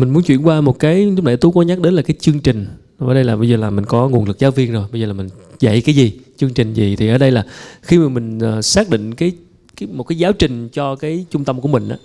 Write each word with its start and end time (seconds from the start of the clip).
mình 0.00 0.10
muốn 0.10 0.22
chuyển 0.22 0.46
qua 0.46 0.60
một 0.60 0.78
cái 0.78 1.06
lúc 1.06 1.24
nãy 1.24 1.36
tú 1.36 1.50
có 1.52 1.62
nhắc 1.62 1.80
đến 1.80 1.94
là 1.94 2.02
cái 2.02 2.16
chương 2.20 2.40
trình. 2.40 2.66
Ở 2.98 3.14
đây 3.14 3.24
là 3.24 3.36
bây 3.36 3.48
giờ 3.48 3.56
là 3.56 3.70
mình 3.70 3.84
có 3.84 4.08
nguồn 4.08 4.24
lực 4.24 4.38
giáo 4.38 4.50
viên 4.50 4.72
rồi. 4.72 4.86
Bây 4.92 5.00
giờ 5.00 5.06
là 5.06 5.12
mình 5.12 5.28
dạy 5.60 5.80
cái 5.80 5.94
gì 5.94 6.12
chương 6.36 6.54
trình 6.54 6.74
gì. 6.74 6.96
Thì 6.96 7.08
ở 7.08 7.18
đây 7.18 7.30
là 7.30 7.44
khi 7.82 7.98
mà 7.98 8.08
mình 8.08 8.38
ờ, 8.38 8.62
xác 8.62 8.90
định 8.90 9.14
cái, 9.14 9.32
cái 9.76 9.88
một 9.92 10.04
cái 10.04 10.18
giáo 10.18 10.32
trình 10.32 10.68
cho 10.68 10.96
cái 10.96 11.26
trung 11.30 11.44
tâm 11.44 11.60
của 11.60 11.68
mình 11.68 11.88
á 11.88 11.96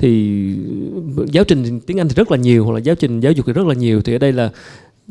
thì 0.00 0.40
giáo 1.32 1.44
trình 1.44 1.80
tiếng 1.80 2.00
Anh 2.00 2.08
thì 2.08 2.14
rất 2.14 2.30
là 2.30 2.36
nhiều 2.36 2.64
hoặc 2.64 2.72
là 2.72 2.80
giáo 2.80 2.94
trình 2.94 3.20
giáo 3.20 3.32
dục 3.32 3.46
thì 3.46 3.52
rất 3.52 3.66
là 3.66 3.74
nhiều. 3.74 4.02
Thì 4.02 4.14
ở 4.14 4.18
đây 4.18 4.32
là 4.32 4.50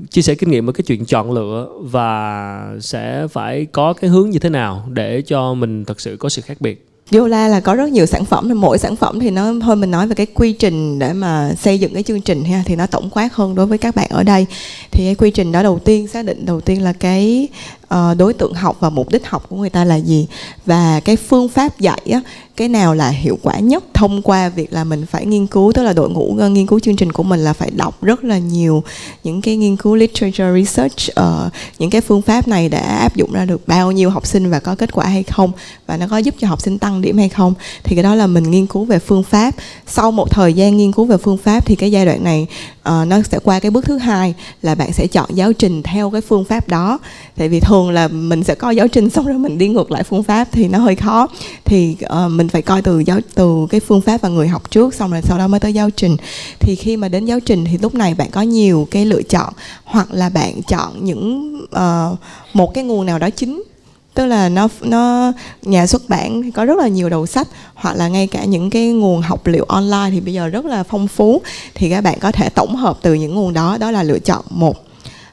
chia 0.10 0.22
sẻ 0.22 0.36
kinh 0.36 0.52
nghiệm 0.52 0.70
ở 0.70 0.74
cái 0.74 0.84
chuyện 0.88 1.06
chọn 1.06 1.32
lựa 1.32 1.70
và 1.82 2.78
sẽ 2.82 3.28
phải 3.28 3.66
có 3.66 3.94
cái 3.94 4.10
hướng 4.10 4.30
như 4.30 4.40
thế 4.40 4.50
nào 4.50 4.88
để 4.94 5.22
cho 5.22 5.54
mình 5.54 5.86
thật 5.86 6.02
sự 6.02 6.18
có 6.18 6.30
sự 6.30 6.42
khác 6.42 6.62
biệt. 6.62 6.89
Yola 7.12 7.48
là 7.48 7.60
có 7.60 7.76
rất 7.76 7.90
nhiều 7.90 8.06
sản 8.06 8.26
phẩm 8.26 8.52
mỗi 8.56 8.78
sản 8.78 8.96
phẩm 8.96 9.20
thì 9.20 9.30
nó, 9.30 9.54
thôi 9.62 9.76
mình 9.76 9.92
nói 9.92 10.08
về 10.08 10.16
cái 10.16 10.26
quy 10.26 10.54
trình 10.54 11.00
để 11.00 11.14
mà 11.14 11.54
xây 11.62 11.80
dựng 11.80 11.94
cái 11.94 12.04
chương 12.04 12.22
trình 12.22 12.44
ha, 12.44 12.64
thì 12.66 12.76
nó 12.76 12.88
tổng 12.88 13.10
quát 13.10 13.34
hơn 13.34 13.56
đối 13.56 13.66
với 13.66 13.78
các 13.78 13.96
bạn 13.96 14.08
ở 14.10 14.24
đây. 14.24 14.46
Thì 14.92 15.06
cái 15.06 15.16
quy 15.16 15.32
trình 15.32 15.52
đó 15.52 15.64
đầu 15.64 15.80
tiên, 15.80 16.08
xác 16.08 16.26
định 16.26 16.46
đầu 16.46 16.62
tiên 16.62 16.84
là 16.84 16.94
cái 16.94 17.48
uh, 17.94 18.18
đối 18.18 18.34
tượng 18.34 18.54
học 18.54 18.78
và 18.80 18.90
mục 18.90 19.10
đích 19.10 19.28
học 19.28 19.46
của 19.50 19.56
người 19.56 19.70
ta 19.70 19.86
là 19.86 19.96
gì? 19.96 20.28
Và 20.66 21.00
cái 21.00 21.16
phương 21.16 21.50
pháp 21.50 21.80
dạy 21.80 22.02
á, 22.12 22.22
cái 22.58 22.68
nào 22.68 22.96
là 22.96 23.10
hiệu 23.10 23.38
quả 23.44 23.60
nhất 23.60 23.84
thông 23.94 24.22
qua 24.22 24.50
việc 24.50 24.74
là 24.74 24.84
mình 24.84 25.06
phải 25.06 25.26
nghiên 25.26 25.48
cứu 25.48 25.72
tức 25.76 25.84
là 25.84 25.94
đội 25.94 26.10
ngũ 26.10 26.38
uh, 26.46 26.52
nghiên 26.52 26.68
cứu 26.68 26.80
chương 26.80 26.96
trình 26.96 27.12
của 27.12 27.24
mình 27.24 27.40
là 27.40 27.54
phải 27.54 27.72
đọc 27.72 28.04
rất 28.04 28.24
là 28.24 28.38
nhiều 28.38 28.84
những 29.24 29.42
cái 29.42 29.56
nghiên 29.56 29.76
cứu 29.76 29.96
literature 29.96 30.64
research 30.64 31.10
uh, 31.20 31.54
những 31.80 31.90
cái 31.90 32.02
phương 32.02 32.22
pháp 32.22 32.48
này 32.48 32.70
đã 32.70 32.80
áp 32.80 33.16
dụng 33.16 33.32
ra 33.32 33.46
được 33.46 33.68
bao 33.68 33.92
nhiêu 33.92 34.10
học 34.10 34.28
sinh 34.28 34.50
và 34.50 34.60
có 34.60 34.76
kết 34.76 34.94
quả 34.94 35.06
hay 35.06 35.24
không? 35.24 35.52
Và 35.88 35.98
nó 35.98 36.08
có 36.10 36.18
giúp 36.18 36.36
cho 36.40 36.48
học 36.48 36.62
sinh 36.62 36.78
tăng 36.78 37.02
điểm 37.02 37.18
hay 37.18 37.30
không? 37.30 37.54
Thì 37.84 37.96
cái 37.96 38.04
đó 38.04 38.16
là 38.16 38.28
mình 38.28 38.52
nghiên 38.52 38.66
cứu 38.66 38.86
về 38.86 39.00
phương 39.00 39.24
pháp. 39.24 39.56
Sau 39.88 40.12
một 40.12 40.32
thời 40.32 40.54
gian 40.54 40.78
nghiên 40.78 40.92
cứu 40.92 41.06
về 41.06 41.18
phương 41.18 41.38
pháp 41.38 41.66
thì 41.66 41.76
cái 41.76 41.92
giai 41.92 42.06
đoạn 42.06 42.24
này 42.24 42.48
uh, 42.90 43.08
nó 43.08 43.22
sẽ 43.32 43.40
qua 43.44 43.60
cái 43.60 43.72
bước 43.72 43.86
thứ 43.86 43.98
hai 43.98 44.34
là 44.62 44.76
bạn 44.76 44.94
sẽ 44.94 45.08
chọn 45.08 45.30
giáo 45.34 45.54
trình 45.54 45.84
theo 45.84 46.10
cái 46.10 46.22
phương 46.22 46.46
pháp 46.46 46.68
đó. 46.68 47.00
Tại 47.38 47.50
vì 47.50 47.60
thường 47.60 47.92
là 47.92 48.08
mình 48.08 48.44
sẽ 48.44 48.56
coi 48.56 48.76
giáo 48.76 48.88
trình 48.88 49.10
xong 49.10 49.26
rồi 49.26 49.38
mình 49.38 49.58
đi 49.58 49.68
ngược 49.68 49.92
lại 49.92 50.04
phương 50.04 50.24
pháp 50.24 50.48
thì 50.52 50.68
nó 50.68 50.80
hơi 50.80 50.96
khó. 50.96 51.28
Thì 51.66 51.96
uh, 52.06 52.32
mình 52.32 52.48
phải 52.48 52.62
coi 52.62 52.82
từ 52.82 53.00
giáo 53.00 53.20
từ 53.36 53.68
cái 53.70 53.80
phương 53.80 54.02
pháp 54.02 54.22
và 54.22 54.30
người 54.30 54.48
học 54.48 54.72
trước 54.72 54.94
xong 54.94 55.12
rồi 55.12 55.22
sau 55.22 55.38
đó 55.38 55.48
mới 55.48 55.60
tới 55.60 55.74
giáo 55.74 55.90
trình. 55.90 56.18
Thì 56.60 56.76
khi 56.76 56.98
mà 56.98 57.10
đến 57.10 57.26
giáo 57.26 57.40
trình 57.40 57.66
thì 57.66 57.78
lúc 57.78 57.96
này 57.96 58.14
bạn 58.14 58.30
có 58.32 58.42
nhiều 58.42 58.88
cái 58.92 59.06
lựa 59.06 59.22
chọn 59.22 59.54
hoặc 59.84 60.08
là 60.12 60.30
bạn 60.30 60.62
chọn 60.62 61.06
những 61.06 61.54
uh, 61.64 62.20
một 62.54 62.74
cái 62.74 62.84
nguồn 62.84 63.06
nào 63.06 63.20
đó 63.20 63.30
chính 63.30 63.64
tức 64.20 64.26
là 64.26 64.50
nó 64.50 64.68
nó 64.82 65.34
nhà 65.62 65.88
xuất 65.88 66.10
bản 66.10 66.52
có 66.52 66.66
rất 66.66 66.78
là 66.78 66.88
nhiều 66.88 67.10
đầu 67.10 67.26
sách 67.26 67.48
hoặc 67.74 67.96
là 67.96 68.08
ngay 68.08 68.28
cả 68.28 68.46
những 68.46 68.70
cái 68.70 68.88
nguồn 68.88 69.22
học 69.22 69.48
liệu 69.48 69.64
online 69.64 70.10
thì 70.12 70.20
bây 70.20 70.34
giờ 70.34 70.48
rất 70.48 70.66
là 70.66 70.84
phong 70.84 71.08
phú. 71.08 71.42
Thì 71.76 71.90
các 71.90 72.02
bạn 72.02 72.20
có 72.20 72.32
thể 72.32 72.50
tổng 72.50 72.76
hợp 72.76 72.98
từ 73.02 73.14
những 73.14 73.36
nguồn 73.36 73.54
đó 73.54 73.78
đó 73.80 73.92
là 73.92 74.04
lựa 74.04 74.20
chọn 74.20 74.46
một. 74.50 74.86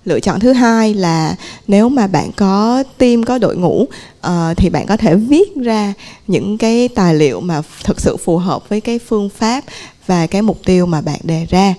Lựa 0.04 0.20
chọn 0.20 0.40
thứ 0.40 0.52
hai 0.52 0.94
là 0.94 1.36
nếu 1.68 1.88
mà 1.88 2.06
bạn 2.06 2.32
có 2.36 2.84
team 2.98 3.22
có 3.22 3.38
đội 3.38 3.56
ngũ 3.56 3.82
uh, 4.26 4.32
thì 4.56 4.70
bạn 4.70 4.86
có 4.86 4.96
thể 4.96 5.14
viết 5.14 5.56
ra 5.56 5.92
những 6.26 6.58
cái 6.58 6.88
tài 6.88 7.14
liệu 7.14 7.40
mà 7.40 7.62
thực 7.84 8.00
sự 8.00 8.16
phù 8.16 8.38
hợp 8.38 8.68
với 8.68 8.80
cái 8.80 8.98
phương 8.98 9.28
pháp 9.28 9.64
và 10.06 10.26
cái 10.26 10.42
mục 10.42 10.58
tiêu 10.64 10.86
mà 10.86 11.00
bạn 11.00 11.18
đề 11.22 11.46
ra 11.50 11.74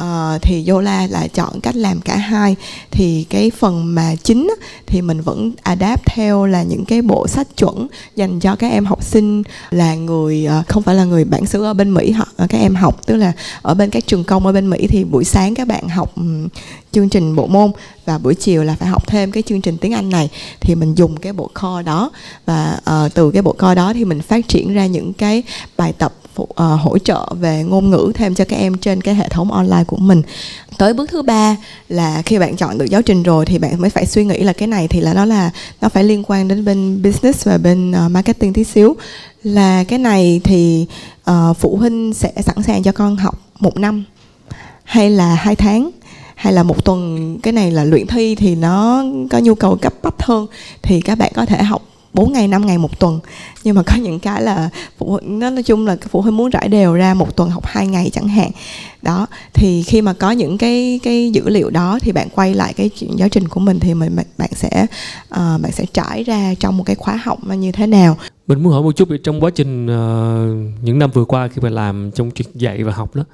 uh, 0.00 0.42
thì 0.42 0.66
Yola 0.68 1.06
là 1.06 1.26
chọn 1.26 1.60
cách 1.60 1.76
làm 1.76 2.00
cả 2.00 2.16
hai. 2.16 2.56
Thì 2.90 3.26
cái 3.30 3.50
phần 3.50 3.94
mà 3.94 4.14
chính 4.22 4.54
thì 4.86 5.02
mình 5.02 5.20
vẫn 5.20 5.52
adapt 5.62 6.06
theo 6.06 6.46
là 6.46 6.62
những 6.62 6.84
cái 6.84 7.02
bộ 7.02 7.28
sách 7.28 7.56
chuẩn 7.56 7.86
dành 8.16 8.40
cho 8.40 8.56
các 8.56 8.68
em 8.68 8.84
học 8.84 9.04
sinh 9.04 9.42
là 9.70 9.94
người 9.94 10.48
uh, 10.60 10.68
không 10.68 10.82
phải 10.82 10.94
là 10.94 11.04
người 11.04 11.24
bản 11.24 11.46
xứ 11.46 11.64
ở 11.64 11.74
bên 11.74 11.94
Mỹ 11.94 12.10
hoặc 12.10 12.28
ờ, 12.36 12.46
các 12.48 12.58
em 12.58 12.74
học. 12.74 13.06
Tức 13.06 13.16
là 13.16 13.32
ở 13.62 13.74
bên 13.74 13.90
các 13.90 14.06
trường 14.06 14.24
công 14.24 14.46
ở 14.46 14.52
bên 14.52 14.70
Mỹ 14.70 14.86
thì 14.86 15.04
buổi 15.04 15.24
sáng 15.24 15.54
các 15.54 15.68
bạn 15.68 15.88
học 15.88 16.16
um, 16.16 16.48
chương 16.92 17.08
trình 17.08 17.36
bộ 17.36 17.46
môn 17.46 17.72
và 18.04 18.18
buổi 18.18 18.34
chiều 18.34 18.64
là 18.64 18.76
phải 18.78 18.88
học 18.88 19.06
thêm 19.06 19.32
cái 19.32 19.42
chương 19.42 19.60
trình 19.60 19.78
tiếng 19.78 19.92
Anh 19.92 20.10
này. 20.10 20.28
Thì 20.60 20.74
mình 20.74 20.94
dùng 20.94 21.16
cái 21.16 21.32
bộ 21.32 21.50
kho 21.54 21.82
đó 21.82 22.10
và 22.46 22.78
uh, 22.90 23.14
từ 23.14 23.30
cái 23.30 23.42
bộ 23.42 23.54
kho 23.58 23.74
đó 23.74 23.92
thì 23.92 24.04
mình 24.04 24.22
phát 24.22 24.48
triển 24.48 24.74
ra 24.74 24.86
những 24.86 25.12
cái 25.12 25.42
bài 25.76 25.92
tập 25.92 26.12
phụ, 26.36 26.42
uh, 26.42 26.56
hỗ 26.56 26.98
trợ 26.98 27.26
về 27.40 27.64
ngôn 27.64 27.90
ngữ 27.90 28.12
thêm 28.14 28.34
cho 28.34 28.44
các 28.44 28.56
em 28.56 28.78
trên 28.78 29.00
cái 29.00 29.14
hệ 29.14 29.28
thống 29.28 29.52
online 29.52 29.84
của 29.86 29.96
mình. 29.96 30.22
Tới 30.78 30.94
bước 30.94 31.10
thứ 31.10 31.22
ba 31.22 31.56
là 31.88 32.22
khi 32.22 32.38
bạn 32.38 32.56
chọn 32.56 32.78
được 32.78 32.84
giáo 32.90 33.02
trình 33.02 33.22
rồi 33.22 33.46
thì 33.46 33.58
bạn 33.58 33.80
mới 33.80 33.90
phải 33.90 34.06
suy 34.06 34.24
nghĩ 34.24 34.38
là 34.38 34.52
cái 34.52 34.68
này 34.68 34.88
thì 34.88 35.00
là 35.00 35.14
nó 35.14 35.24
là 35.24 35.50
nó 35.80 35.88
phải 35.88 36.04
liên 36.04 36.22
quan 36.26 36.48
đến 36.48 36.64
bên 36.64 37.02
business 37.02 37.46
và 37.46 37.58
bên 37.58 37.90
uh, 37.90 38.10
marketing 38.10 38.52
tí 38.52 38.64
xíu. 38.64 38.96
Là 39.42 39.84
cái 39.84 39.98
này 39.98 40.40
thì 40.44 40.86
uh, 41.30 41.56
phụ 41.56 41.76
huynh 41.76 42.14
sẽ 42.14 42.32
sẵn 42.42 42.62
sàng 42.62 42.82
cho 42.82 42.92
con 42.92 43.16
học 43.16 43.38
một 43.58 43.76
năm 43.76 44.04
hay 44.84 45.10
là 45.10 45.34
hai 45.34 45.56
tháng 45.56 45.90
hay 46.34 46.52
là 46.52 46.62
một 46.62 46.84
tuần. 46.84 47.38
Cái 47.42 47.52
này 47.52 47.70
là 47.70 47.84
luyện 47.84 48.06
thi 48.06 48.34
thì 48.34 48.54
nó 48.54 49.04
có 49.30 49.38
nhu 49.38 49.54
cầu 49.54 49.76
cấp 49.76 49.94
bách 50.02 50.22
hơn 50.22 50.46
thì 50.82 51.00
các 51.00 51.18
bạn 51.18 51.32
có 51.34 51.46
thể 51.46 51.62
học 51.62 51.82
4 52.12 52.32
ngày 52.32 52.48
5 52.48 52.66
ngày 52.66 52.78
một 52.78 53.00
tuần. 53.00 53.20
Nhưng 53.64 53.74
mà 53.74 53.82
có 53.82 53.96
những 53.96 54.18
cái 54.18 54.42
là 54.42 54.70
phụ 54.98 55.10
huynh 55.10 55.38
nó 55.38 55.50
nói 55.50 55.62
chung 55.62 55.86
là 55.86 55.96
phụ 56.10 56.20
huynh 56.20 56.36
muốn 56.36 56.50
rải 56.50 56.68
đều 56.68 56.94
ra 56.94 57.14
một 57.14 57.36
tuần 57.36 57.50
học 57.50 57.66
2 57.66 57.86
ngày 57.86 58.10
chẳng 58.12 58.28
hạn. 58.28 58.50
Đó 59.02 59.26
thì 59.54 59.82
khi 59.82 60.02
mà 60.02 60.12
có 60.12 60.30
những 60.30 60.58
cái 60.58 61.00
cái 61.02 61.30
dữ 61.30 61.48
liệu 61.48 61.70
đó 61.70 61.98
thì 62.02 62.12
bạn 62.12 62.28
quay 62.28 62.54
lại 62.54 62.74
cái 62.74 62.88
chuyện 62.88 63.18
giáo 63.18 63.28
trình 63.28 63.48
của 63.48 63.60
mình 63.60 63.80
thì 63.80 63.94
mình 63.94 64.16
bạn 64.38 64.50
sẽ 64.52 64.86
uh, 65.30 65.36
bạn 65.36 65.72
sẽ 65.72 65.84
trải 65.92 66.22
ra 66.22 66.54
trong 66.60 66.76
một 66.76 66.84
cái 66.86 66.96
khóa 66.96 67.16
học 67.16 67.38
như 67.46 67.72
thế 67.72 67.86
nào. 67.86 68.16
Mình 68.46 68.62
muốn 68.62 68.72
hỏi 68.72 68.82
một 68.82 68.96
chút 68.96 69.08
trong 69.24 69.44
quá 69.44 69.50
trình 69.54 69.86
uh, 69.86 70.82
những 70.82 70.98
năm 70.98 71.10
vừa 71.10 71.24
qua 71.24 71.48
khi 71.48 71.60
mà 71.62 71.70
làm 71.70 72.10
trong 72.14 72.30
chuyện 72.30 72.48
dạy 72.54 72.84
và 72.84 72.92
học 72.92 73.14
đó 73.14 73.24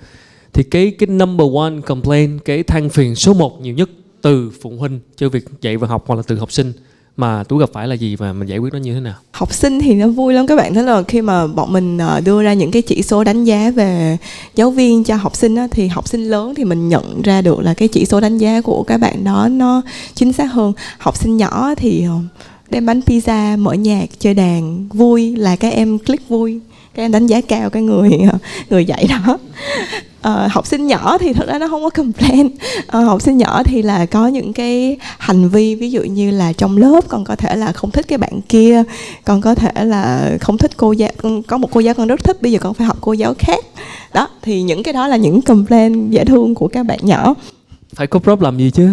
thì 0.52 0.62
cái 0.62 0.92
cái 0.98 1.06
number 1.06 1.46
one 1.54 1.80
complaint 1.86 2.44
cái 2.44 2.62
than 2.62 2.88
phiền 2.88 3.14
số 3.14 3.34
1 3.34 3.60
nhiều 3.60 3.74
nhất 3.74 3.90
từ 4.22 4.50
phụ 4.62 4.70
huynh 4.78 5.00
cho 5.16 5.28
việc 5.28 5.44
dạy 5.60 5.76
và 5.76 5.88
học 5.88 6.04
hoặc 6.06 6.16
là 6.16 6.22
từ 6.26 6.38
học 6.38 6.52
sinh 6.52 6.72
mà 7.16 7.44
tú 7.44 7.56
gặp 7.56 7.70
phải 7.72 7.88
là 7.88 7.94
gì 7.94 8.16
và 8.16 8.32
mình 8.32 8.48
giải 8.48 8.58
quyết 8.58 8.72
nó 8.72 8.78
như 8.78 8.94
thế 8.94 9.00
nào? 9.00 9.14
Học 9.32 9.52
sinh 9.52 9.80
thì 9.80 9.94
nó 9.94 10.08
vui 10.08 10.34
lắm 10.34 10.46
các 10.46 10.56
bạn. 10.56 10.74
Thấy 10.74 10.82
là 10.82 11.02
khi 11.02 11.22
mà 11.22 11.46
bọn 11.46 11.72
mình 11.72 11.98
à, 11.98 12.20
đưa 12.20 12.42
ra 12.42 12.52
những 12.52 12.70
cái 12.70 12.82
chỉ 12.82 13.02
số 13.02 13.24
đánh 13.24 13.44
giá 13.44 13.70
về 13.70 14.16
giáo 14.54 14.70
viên 14.70 15.04
cho 15.04 15.16
học 15.16 15.36
sinh 15.36 15.56
á, 15.56 15.68
thì 15.70 15.88
học 15.88 16.08
sinh 16.08 16.24
lớn 16.24 16.54
thì 16.54 16.64
mình 16.64 16.88
nhận 16.88 17.22
ra 17.22 17.42
được 17.42 17.60
là 17.60 17.74
cái 17.74 17.88
chỉ 17.88 18.04
số 18.04 18.20
đánh 18.20 18.38
giá 18.38 18.60
của 18.60 18.82
các 18.82 18.98
bạn 18.98 19.24
đó 19.24 19.48
nó 19.48 19.82
chính 20.14 20.32
xác 20.32 20.46
hơn. 20.52 20.72
Học 20.98 21.16
sinh 21.16 21.36
nhỏ 21.36 21.74
thì 21.76 22.04
ờ, 22.04 22.14
đem 22.70 22.86
bánh 22.86 23.00
pizza 23.00 23.58
mở 23.58 23.72
nhạc 23.72 24.06
chơi 24.18 24.34
đàn 24.34 24.88
vui 24.88 25.36
là 25.36 25.56
các 25.56 25.72
em 25.72 25.98
click 25.98 26.28
vui 26.28 26.60
các 26.94 27.02
em 27.02 27.12
đánh 27.12 27.26
giá 27.26 27.40
cao 27.40 27.70
cái 27.70 27.82
người 27.82 28.10
người 28.70 28.84
dạy 28.84 29.06
đó. 29.08 29.38
Uh, 30.28 30.52
học 30.52 30.66
sinh 30.66 30.86
nhỏ 30.86 31.18
thì 31.18 31.32
thật 31.32 31.46
ra 31.48 31.58
nó 31.58 31.68
không 31.68 31.82
có 31.82 31.90
complain. 31.90 32.46
Uh, 32.46 32.92
học 32.92 33.22
sinh 33.22 33.38
nhỏ 33.38 33.62
thì 33.62 33.82
là 33.82 34.06
có 34.06 34.26
những 34.26 34.52
cái 34.52 34.96
hành 35.18 35.48
vi 35.48 35.74
ví 35.74 35.90
dụ 35.90 36.02
như 36.02 36.30
là 36.30 36.52
trong 36.52 36.76
lớp 36.76 37.00
còn 37.08 37.24
có 37.24 37.36
thể 37.36 37.56
là 37.56 37.72
không 37.72 37.90
thích 37.90 38.08
cái 38.08 38.18
bạn 38.18 38.40
kia 38.48 38.82
còn 39.24 39.40
có 39.40 39.54
thể 39.54 39.84
là 39.84 40.30
không 40.40 40.58
thích 40.58 40.76
cô 40.76 40.92
giáo 40.92 41.10
có 41.46 41.58
một 41.58 41.68
cô 41.72 41.80
giáo 41.80 41.94
con 41.94 42.08
rất 42.08 42.24
thích 42.24 42.42
bây 42.42 42.52
giờ 42.52 42.58
con 42.58 42.74
phải 42.74 42.86
học 42.86 42.96
cô 43.00 43.12
giáo 43.12 43.34
khác. 43.38 43.64
Đó 44.14 44.28
thì 44.42 44.62
những 44.62 44.82
cái 44.82 44.94
đó 44.94 45.06
là 45.06 45.16
những 45.16 45.42
complain 45.42 46.10
dễ 46.10 46.24
thương 46.24 46.54
của 46.54 46.68
các 46.68 46.86
bạn 46.86 46.98
nhỏ. 47.02 47.34
Phải 47.94 48.06
có 48.06 48.18
problem 48.18 48.58
gì 48.58 48.70
chứ? 48.70 48.88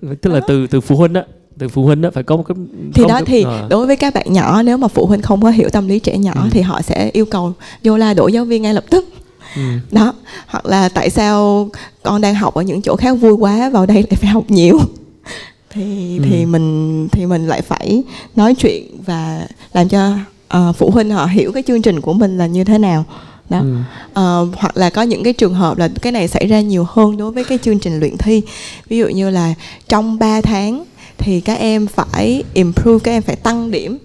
Tức 0.22 0.30
là 0.30 0.40
từ 0.48 0.66
từ 0.66 0.80
phụ 0.80 0.96
huynh 0.96 1.12
đó 1.12 1.22
từ 1.58 1.68
phụ 1.68 1.84
huynh 1.84 2.00
đó 2.00 2.10
phải 2.14 2.22
có 2.22 2.36
một 2.36 2.42
cái 2.42 2.56
thì 2.94 3.04
đó 3.08 3.20
thì 3.26 3.44
à. 3.44 3.66
đối 3.68 3.86
với 3.86 3.96
các 3.96 4.14
bạn 4.14 4.32
nhỏ 4.32 4.62
nếu 4.62 4.76
mà 4.76 4.88
phụ 4.88 5.06
huynh 5.06 5.22
không 5.22 5.42
có 5.42 5.50
hiểu 5.50 5.68
tâm 5.68 5.88
lý 5.88 5.98
trẻ 5.98 6.18
nhỏ 6.18 6.32
ừ. 6.34 6.48
thì 6.50 6.60
họ 6.60 6.82
sẽ 6.82 7.10
yêu 7.12 7.24
cầu 7.24 7.52
vô 7.84 7.96
la 7.96 8.14
đổi 8.14 8.32
giáo 8.32 8.44
viên 8.44 8.62
ngay 8.62 8.74
lập 8.74 8.84
tức 8.90 9.08
ừ. 9.56 9.62
đó 9.90 10.14
hoặc 10.46 10.66
là 10.66 10.88
tại 10.88 11.10
sao 11.10 11.68
con 12.02 12.20
đang 12.20 12.34
học 12.34 12.54
ở 12.54 12.62
những 12.62 12.82
chỗ 12.82 12.96
khác 12.96 13.12
vui 13.12 13.32
quá 13.32 13.70
vào 13.70 13.86
đây 13.86 13.96
lại 13.96 14.16
phải 14.20 14.30
học 14.30 14.44
nhiều 14.48 14.80
thì 15.70 16.18
ừ. 16.18 16.24
thì 16.30 16.46
mình 16.46 17.08
thì 17.12 17.26
mình 17.26 17.46
lại 17.46 17.62
phải 17.62 18.02
nói 18.36 18.54
chuyện 18.54 18.84
và 19.06 19.46
làm 19.72 19.88
cho 19.88 20.12
uh, 20.56 20.76
phụ 20.76 20.90
huynh 20.90 21.10
họ 21.10 21.26
hiểu 21.26 21.52
cái 21.52 21.62
chương 21.66 21.82
trình 21.82 22.00
của 22.00 22.12
mình 22.12 22.38
là 22.38 22.46
như 22.46 22.64
thế 22.64 22.78
nào 22.78 23.04
đó 23.50 23.60
ừ. 23.60 23.76
uh, 24.10 24.48
hoặc 24.56 24.76
là 24.76 24.90
có 24.90 25.02
những 25.02 25.24
cái 25.24 25.32
trường 25.32 25.54
hợp 25.54 25.78
là 25.78 25.88
cái 26.02 26.12
này 26.12 26.28
xảy 26.28 26.46
ra 26.46 26.60
nhiều 26.60 26.86
hơn 26.88 27.16
đối 27.16 27.32
với 27.32 27.44
cái 27.44 27.58
chương 27.62 27.78
trình 27.78 28.00
luyện 28.00 28.16
thi 28.16 28.42
ví 28.88 28.98
dụ 28.98 29.08
như 29.08 29.30
là 29.30 29.54
trong 29.88 30.18
3 30.18 30.40
tháng 30.40 30.84
thì 31.22 31.40
các 31.40 31.58
em 31.58 31.86
phải 31.86 32.42
improve 32.54 32.98
các 33.04 33.10
em 33.10 33.22
phải 33.22 33.36
tăng 33.36 33.70
điểm. 33.70 33.98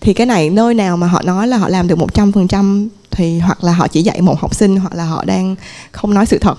Thì 0.00 0.14
cái 0.14 0.26
này 0.26 0.50
nơi 0.50 0.74
nào 0.74 0.96
mà 0.96 1.06
họ 1.06 1.22
nói 1.22 1.48
là 1.48 1.56
họ 1.56 1.68
làm 1.68 1.88
được 1.88 1.98
100% 1.98 2.88
thì 3.10 3.38
hoặc 3.38 3.64
là 3.64 3.72
họ 3.72 3.88
chỉ 3.88 4.02
dạy 4.02 4.20
một 4.20 4.40
học 4.40 4.54
sinh 4.54 4.76
hoặc 4.76 4.94
là 4.94 5.04
họ 5.04 5.24
đang 5.24 5.56
không 5.92 6.14
nói 6.14 6.26
sự 6.26 6.38
thật. 6.38 6.58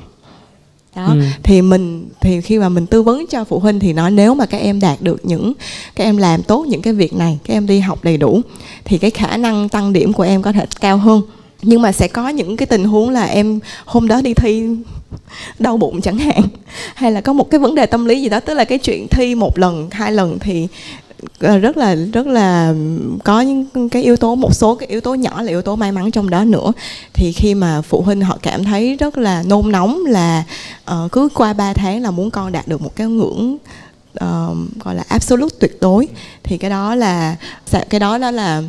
Đó. 0.95 1.06
Ừ. 1.06 1.22
thì 1.44 1.62
mình 1.62 2.10
thì 2.22 2.42
khi 2.42 2.57
mà 2.57 2.69
mình 2.69 2.86
tư 2.86 3.04
vấn 3.04 3.25
cho 3.30 3.44
phụ 3.44 3.60
huynh 3.60 3.80
thì 3.80 3.94
nói 3.94 4.12
nếu 4.12 4.36
mà 4.36 4.45
các 4.45 4.57
em 4.57 4.80
đạt 4.80 5.01
được 5.01 5.25
những 5.25 5.54
các 5.96 6.04
em 6.04 6.18
làm 6.18 6.44
tốt 6.44 6.66
những 6.68 6.81
cái 6.81 6.94
việc 6.94 7.13
này 7.13 7.39
các 7.44 7.54
em 7.54 7.68
đi 7.68 7.80
học 7.80 8.00
đầy 8.04 8.18
đủ 8.18 8.42
thì 8.86 8.98
cái 8.98 9.12
khả 9.12 9.38
năng 9.38 9.69
tăng 9.69 9.94
điểm 9.94 10.13
của 10.13 10.24
em 10.24 10.42
có 10.42 10.51
thể 10.51 10.66
cao 10.80 10.98
hơn 10.98 11.22
nhưng 11.63 11.81
mà 11.81 11.92
sẽ 11.92 12.07
có 12.07 12.30
những 12.30 12.57
cái 12.57 12.65
tình 12.65 12.83
huống 12.83 13.10
là 13.10 13.25
em 13.25 13.60
hôm 13.86 14.07
đó 14.07 14.21
đi 14.21 14.33
thi 14.33 14.68
đau 15.60 15.77
bụng 15.77 16.01
chẳng 16.01 16.18
hạn. 16.18 16.42
Hay 16.95 17.12
là 17.12 17.21
có 17.21 17.33
một 17.33 17.50
cái 17.50 17.60
vấn 17.60 17.75
đề 17.75 17.86
tâm 17.86 18.06
lý 18.06 18.21
gì 18.21 18.30
đó 18.30 18.39
tức 18.39 18.54
là 18.54 18.65
cái 18.65 18.77
chuyện 18.77 19.07
thi 19.07 19.36
một 19.36 19.60
lần 19.60 19.89
hai 19.92 20.12
lần 20.12 20.39
thì 20.39 20.68
ờ, 21.39 21.57
rất 21.57 21.77
là 21.77 21.95
rất 21.95 22.27
là 22.27 22.74
có 23.24 23.42
những 23.42 23.89
cái 23.89 24.04
yếu 24.04 24.18
tố 24.18 24.36
một 24.36 24.56
số 24.56 24.75
cái 24.75 24.89
yếu 24.89 25.01
tố 25.01 25.15
nhỏ 25.15 25.42
là 25.42 25.50
yếu 25.50 25.62
tố 25.62 25.75
may 25.75 25.92
mắn 25.92 26.12
trong 26.12 26.30
đó 26.30 26.44
nữa. 26.44 26.71
Thì 27.13 27.31
khi 27.31 27.56
mà 27.56 27.81
phụ 27.81 28.01
huynh 28.01 28.21
họ 28.21 28.38
cảm 28.42 28.63
thấy 28.63 28.95
rất 28.95 29.18
là 29.18 29.44
nôn 29.44 29.71
nóng 29.71 30.06
là 30.06 30.44
uh, 30.92 31.12
cứ 31.12 31.30
qua 31.33 31.54
3 31.54 31.74
tháng 31.74 32.01
là 32.01 32.12
muốn 32.12 32.31
con 32.31 32.51
đạt 32.51 32.68
được 32.68 32.81
một 32.81 32.95
cái 32.95 33.07
ngưỡng 33.07 33.57
uh, 34.24 34.57
gọi 34.83 34.95
là 34.95 35.04
absolute 35.07 35.56
tuyệt 35.60 35.77
đối 35.81 36.07
thì 36.44 36.57
cái 36.57 36.69
đó 36.69 36.95
là 36.95 37.36
cái 37.89 38.00
đó 38.00 38.18
đó 38.18 38.31
là 38.31 38.62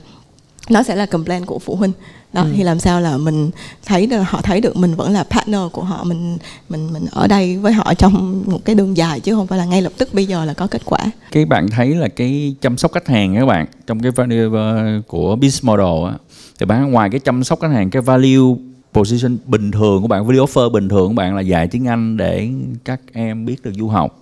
nó 0.68 0.82
sẽ 0.82 0.96
là 0.96 1.06
complaint 1.06 1.46
của 1.46 1.58
phụ 1.58 1.76
huynh 1.76 1.92
đó 2.34 2.42
ừ. 2.42 2.48
thì 2.56 2.62
làm 2.62 2.78
sao 2.78 3.00
là 3.00 3.16
mình 3.16 3.50
thấy 3.86 4.06
được 4.06 4.22
họ 4.26 4.40
thấy 4.42 4.60
được 4.60 4.76
mình 4.76 4.94
vẫn 4.94 5.12
là 5.12 5.24
partner 5.24 5.60
của 5.72 5.82
họ 5.82 6.04
mình 6.04 6.36
mình 6.68 6.92
mình 6.92 7.06
ở 7.10 7.26
đây 7.26 7.58
với 7.58 7.72
họ 7.72 7.94
trong 7.94 8.44
một 8.46 8.64
cái 8.64 8.74
đường 8.74 8.96
dài 8.96 9.20
chứ 9.20 9.34
không 9.34 9.46
phải 9.46 9.58
là 9.58 9.64
ngay 9.64 9.82
lập 9.82 9.92
tức 9.98 10.14
bây 10.14 10.26
giờ 10.26 10.44
là 10.44 10.54
có 10.54 10.66
kết 10.66 10.82
quả. 10.84 10.98
Cái 11.32 11.44
bạn 11.44 11.68
thấy 11.70 11.94
là 11.94 12.08
cái 12.08 12.56
chăm 12.60 12.78
sóc 12.78 12.92
khách 12.92 13.08
hàng 13.08 13.34
các 13.34 13.46
bạn 13.46 13.66
trong 13.86 14.00
cái 14.00 14.12
value 14.12 14.60
của 15.06 15.36
business 15.36 15.64
model 15.64 16.06
á 16.06 16.14
thì 16.60 16.66
bạn 16.66 16.90
ngoài 16.90 17.10
cái 17.10 17.20
chăm 17.20 17.44
sóc 17.44 17.60
khách 17.60 17.72
hàng 17.72 17.90
cái 17.90 18.02
value 18.02 18.56
position 18.94 19.36
bình 19.46 19.70
thường 19.70 20.02
của 20.02 20.08
bạn 20.08 20.26
value 20.26 20.44
offer 20.44 20.70
bình 20.70 20.88
thường 20.88 21.08
của 21.08 21.14
bạn 21.14 21.34
là 21.34 21.40
dạy 21.40 21.68
tiếng 21.68 21.88
Anh 21.88 22.16
để 22.16 22.48
các 22.84 23.00
em 23.12 23.46
biết 23.46 23.62
được 23.62 23.72
du 23.78 23.88
học. 23.88 24.20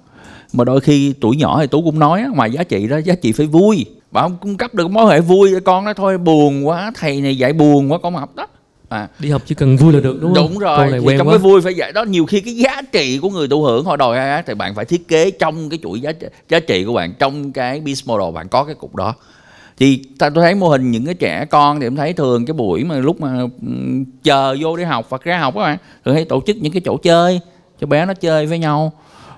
Mà 0.53 0.65
đôi 0.65 0.81
khi 0.81 1.15
tuổi 1.21 1.37
nhỏ 1.37 1.61
thì 1.61 1.67
tú 1.67 1.83
cũng 1.83 1.99
nói 1.99 2.25
ngoài 2.35 2.51
giá 2.51 2.63
trị 2.63 2.89
đó 2.89 2.97
giá 2.97 3.15
trị 3.15 3.33
phải 3.33 3.47
vui 3.47 3.87
bạn 4.13 4.25
không 4.25 4.37
cung 4.41 4.57
cấp 4.57 4.75
được 4.75 4.91
mối 4.91 5.15
hệ 5.15 5.21
vui 5.21 5.51
cho 5.55 5.61
con 5.65 5.85
đó 5.85 5.93
thôi. 5.93 6.19
Buồn 6.19 6.67
quá 6.67 6.93
thầy 6.95 7.21
này 7.21 7.39
dạy 7.39 7.53
buồn 7.53 7.93
quá 7.93 7.99
con 8.03 8.15
học 8.15 8.37
đó. 8.37 8.47
À. 8.89 9.09
đi 9.19 9.31
học 9.31 9.43
chỉ 9.47 9.55
cần 9.55 9.77
vui 9.77 9.93
là 9.93 10.01
được 10.01 10.19
đúng 10.21 10.35
không? 10.35 10.49
Đúng 10.49 10.59
rồi 10.59 10.91
này 10.91 11.01
quen 11.01 11.19
trong 11.19 11.29
quá. 11.29 11.33
cái 11.33 11.39
vui 11.39 11.61
phải 11.61 11.75
dạy 11.75 11.93
đó. 11.93 12.05
Nhiều 12.05 12.27
khi 12.27 12.41
cái 12.41 12.55
giá 12.55 12.83
trị 12.93 13.19
của 13.19 13.31
người 13.31 13.49
tu 13.49 13.63
hưởng 13.63 13.85
họ 13.85 13.97
đòi 13.97 14.17
ra 14.17 14.43
thì 14.47 14.55
bạn 14.55 14.75
phải 14.75 14.85
thiết 14.85 15.09
kế 15.09 15.31
trong 15.31 15.71
cái 15.71 15.79
chuỗi 15.83 16.01
giá 16.01 16.13
giá 16.49 16.61
trị 16.61 16.85
của 16.85 16.93
bạn 16.93 17.15
trong 17.19 17.53
cái 17.53 17.81
business 17.81 18.09
model 18.09 18.35
bạn 18.35 18.49
có 18.49 18.65
cái 18.65 18.75
cục 18.75 18.95
đó. 18.95 19.15
Thì 19.79 20.03
ta 20.19 20.31
tôi 20.31 20.45
thấy 20.45 20.55
mô 20.55 20.69
hình 20.69 20.91
những 20.91 21.05
cái 21.05 21.15
trẻ 21.15 21.45
con 21.45 21.81
thì 21.81 21.87
em 21.87 21.97
thấy 21.97 22.13
thường 22.13 22.47
cái 22.47 22.55
buổi 22.55 22.85
mà 22.85 22.97
lúc 22.97 23.21
mà 23.21 23.43
chờ 24.23 24.57
vô 24.61 24.77
đi 24.77 24.85
học 24.85 25.07
hoặc 25.11 25.23
ra 25.23 25.39
học 25.39 25.55
các 25.55 25.61
bạn 25.61 25.79
thường 26.05 26.15
hay 26.15 26.25
tổ 26.25 26.43
chức 26.47 26.57
những 26.57 26.73
cái 26.73 26.83
chỗ 26.85 26.97
chơi 26.97 27.41
cho 27.81 27.87
bé 27.87 28.07
nó 28.07 28.15
chơi 28.15 28.47
với 28.47 28.59
nhau 28.59 28.93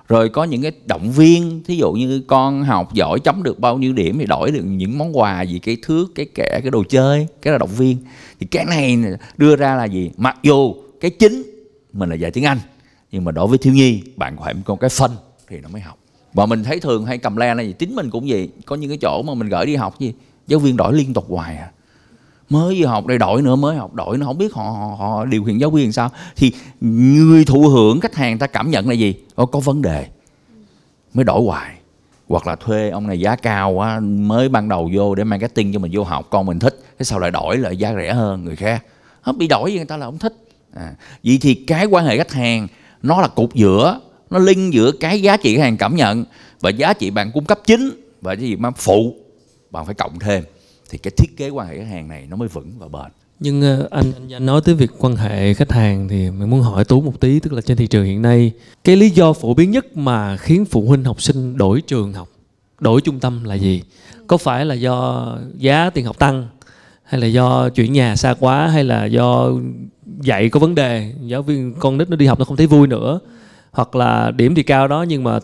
rồi 0.09 0.29
có 0.29 0.45
những 0.45 0.63
cái 0.63 0.73
động 0.87 1.13
viên, 1.13 1.63
thí 1.65 1.77
dụ 1.77 1.93
như 1.93 2.23
con 2.27 2.65
học 2.65 2.95
giỏi 2.95 3.21
chấm 3.21 3.43
được 3.43 3.59
bao 3.59 3.79
nhiêu 3.79 3.93
điểm 3.93 4.19
thì 4.19 4.27
đổi 4.27 4.51
được 4.51 4.63
những 4.65 4.99
món 4.99 5.19
quà 5.19 5.43
gì, 5.43 5.59
cái 5.59 5.77
thước, 5.83 6.07
cái 6.15 6.27
kẻ, 6.35 6.61
cái 6.63 6.71
đồ 6.71 6.85
chơi, 6.89 7.27
cái 7.43 7.53
là 7.53 7.59
động 7.59 7.75
viên. 7.77 7.97
Thì 8.41 8.47
cái 8.47 8.65
này 8.65 8.99
đưa 9.37 9.57
ra 9.57 9.75
là 9.75 9.85
gì? 9.85 10.11
Mặc 10.17 10.37
dù 10.43 10.75
cái 11.01 11.11
chính 11.11 11.43
mình 11.93 12.11
là 12.11 12.15
dạy 12.17 12.31
tiếng 12.31 12.45
anh, 12.45 12.59
nhưng 13.13 13.25
mà 13.25 13.33
đối 13.33 13.47
với 13.47 13.59
thiếu 13.59 13.73
nhi, 13.75 14.03
bạn 14.17 14.37
phải 14.41 14.55
có 14.65 14.75
cái 14.75 14.91
phân 14.91 15.11
thì 15.49 15.61
nó 15.61 15.69
mới 15.69 15.81
học. 15.81 15.99
Và 16.35 16.47
mình 16.47 16.65
thấy 16.65 16.81
thường 16.81 17.07
hay 17.07 17.19
cầm 17.19 17.37
le 17.37 17.55
là 17.55 17.63
gì? 17.63 17.73
Chính 17.79 17.95
mình 17.95 18.11
cũng 18.11 18.25
vậy. 18.29 18.49
Có 18.67 18.77
những 18.77 18.91
cái 18.91 18.99
chỗ 19.01 19.23
mà 19.23 19.35
mình 19.35 19.49
gửi 19.49 19.67
đi 19.67 19.77
học 19.77 20.01
gì? 20.01 20.15
Giáo 20.47 20.61
viên 20.61 20.77
đổi 20.77 20.95
liên 20.95 21.15
tục 21.15 21.27
hoài 21.29 21.57
à 21.57 21.71
mới 22.51 22.81
vừa 22.81 22.87
học 22.87 23.07
đây 23.07 23.19
đổi 23.19 23.43
nữa 23.43 23.57
mới 23.57 23.77
học 23.77 23.95
đổi 23.95 24.19
nó 24.19 24.27
không 24.27 24.39
biết 24.39 24.55
họ, 24.55 24.63
họ 24.63 24.97
họ 24.99 25.25
điều 25.25 25.45
khiển 25.45 25.59
giáo 25.59 25.71
viên 25.71 25.93
sao. 25.93 26.11
Thì 26.37 26.53
người 26.81 27.45
thụ 27.45 27.69
hưởng 27.69 28.01
khách 28.01 28.15
hàng 28.15 28.39
ta 28.39 28.47
cảm 28.47 28.71
nhận 28.71 28.89
là 28.89 28.95
gì? 28.95 29.15
Có 29.37 29.47
có 29.47 29.61
vấn 29.61 29.83
đề. 29.83 30.07
Mới 31.15 31.25
đổi 31.25 31.43
hoài. 31.43 31.75
Hoặc 32.29 32.47
là 32.47 32.57
thuê 32.57 32.91
ông 32.91 33.07
này 33.07 33.21
giá 33.21 33.37
cao 33.37 33.71
quá 33.71 34.01
mới 34.01 34.49
ban 34.49 34.69
đầu 34.69 34.91
vô 34.95 35.15
để 35.15 35.25
marketing 35.25 35.73
cho 35.73 35.79
mình 35.79 35.93
vô 35.95 36.03
học 36.03 36.27
con 36.31 36.47
mình 36.47 36.59
thích. 36.59 36.83
Cái 36.99 37.05
sau 37.05 37.19
lại 37.19 37.31
đổi 37.31 37.59
lại 37.59 37.77
giá 37.77 37.95
rẻ 37.95 38.13
hơn 38.13 38.45
người 38.45 38.57
khác? 38.57 38.85
Không 39.23 39.39
bị 39.39 39.49
đổi 39.49 39.73
gì 39.73 39.77
người 39.77 39.87
ta 39.87 39.97
là 39.97 40.07
không 40.07 40.19
thích. 40.19 40.35
À, 40.75 40.95
vậy 41.25 41.39
thì 41.41 41.55
cái 41.55 41.87
quan 41.87 42.05
hệ 42.07 42.17
khách 42.17 42.33
hàng 42.33 42.69
nó 43.03 43.21
là 43.21 43.29
cục 43.29 43.55
giữa 43.55 44.01
nó 44.31 44.39
linh 44.39 44.73
giữa 44.73 44.93
cái 44.93 45.23
giá 45.23 45.37
trị 45.37 45.57
khách 45.57 45.63
hàng 45.63 45.77
cảm 45.77 45.97
nhận 45.97 46.25
và 46.61 46.71
giá 46.71 46.93
trị 46.93 47.11
bạn 47.11 47.31
cung 47.35 47.45
cấp 47.45 47.59
chính 47.67 47.91
và 48.21 48.35
cái 48.35 48.45
gì 48.45 48.57
mà 48.57 48.71
phụ. 48.71 49.15
Bạn 49.71 49.87
phải 49.87 49.95
cộng 49.95 50.19
thêm 50.19 50.45
thì 50.91 50.99
cái 50.99 51.13
thiết 51.17 51.37
kế 51.37 51.49
quan 51.49 51.69
hệ 51.69 51.79
khách 51.79 51.91
hàng 51.91 52.09
này 52.09 52.27
nó 52.31 52.37
mới 52.37 52.49
vững 52.49 52.73
và 52.79 52.89
bền. 52.89 53.13
Nhưng 53.41 53.83
uh, 53.85 53.91
anh 53.91 54.13
anh 54.33 54.47
nói 54.47 54.61
tới 54.65 54.75
việc 54.75 54.91
quan 54.99 55.17
hệ 55.17 55.55
khách 55.55 55.73
hàng 55.73 56.09
thì 56.09 56.31
mình 56.31 56.51
muốn 56.51 56.63
hỏi 56.63 56.85
tú 56.85 57.01
một 57.01 57.21
tí 57.21 57.41
tức 57.41 57.53
là 57.53 57.61
trên 57.61 57.77
thị 57.77 57.87
trường 57.87 58.05
hiện 58.05 58.23
nay 58.23 58.53
cái 58.85 58.97
lý 58.97 59.11
do 59.11 59.33
phổ 59.33 59.55
biến 59.55 59.71
nhất 59.71 59.97
mà 59.97 60.37
khiến 60.37 60.65
phụ 60.65 60.85
huynh 60.89 61.05
học 61.05 61.23
sinh 61.23 61.57
đổi 61.57 61.81
trường 61.81 62.13
học 62.13 62.29
đổi 62.81 63.01
trung 63.01 63.21
tâm 63.21 63.45
là 63.45 63.55
gì? 63.55 63.83
Có 64.27 64.37
phải 64.37 64.65
là 64.65 64.75
do 64.75 65.29
giá 65.59 65.91
tiền 65.91 66.05
học 66.05 66.19
tăng 66.19 66.49
hay 67.03 67.21
là 67.21 67.27
do 67.27 67.69
chuyển 67.69 67.93
nhà 67.93 68.17
xa 68.17 68.35
quá 68.41 68.69
hay 68.69 68.85
là 68.85 69.05
do 69.05 69.51
dạy 70.21 70.49
có 70.49 70.61
vấn 70.61 70.75
đề 70.75 71.13
giáo 71.27 71.43
viên 71.43 71.75
con 71.79 71.99
nít 71.99 72.11
nó 72.11 72.17
đi 72.17 72.27
học 72.27 72.39
nó 72.39 72.45
không 72.45 72.57
thấy 72.57 72.67
vui 72.67 72.87
nữa 72.87 73.21
hoặc 73.71 73.97
là 73.97 74.31
điểm 74.31 74.55
thì 74.55 74.63
cao 74.63 74.89
đó 74.89 75.03
nhưng 75.03 75.25
mà 75.25 75.39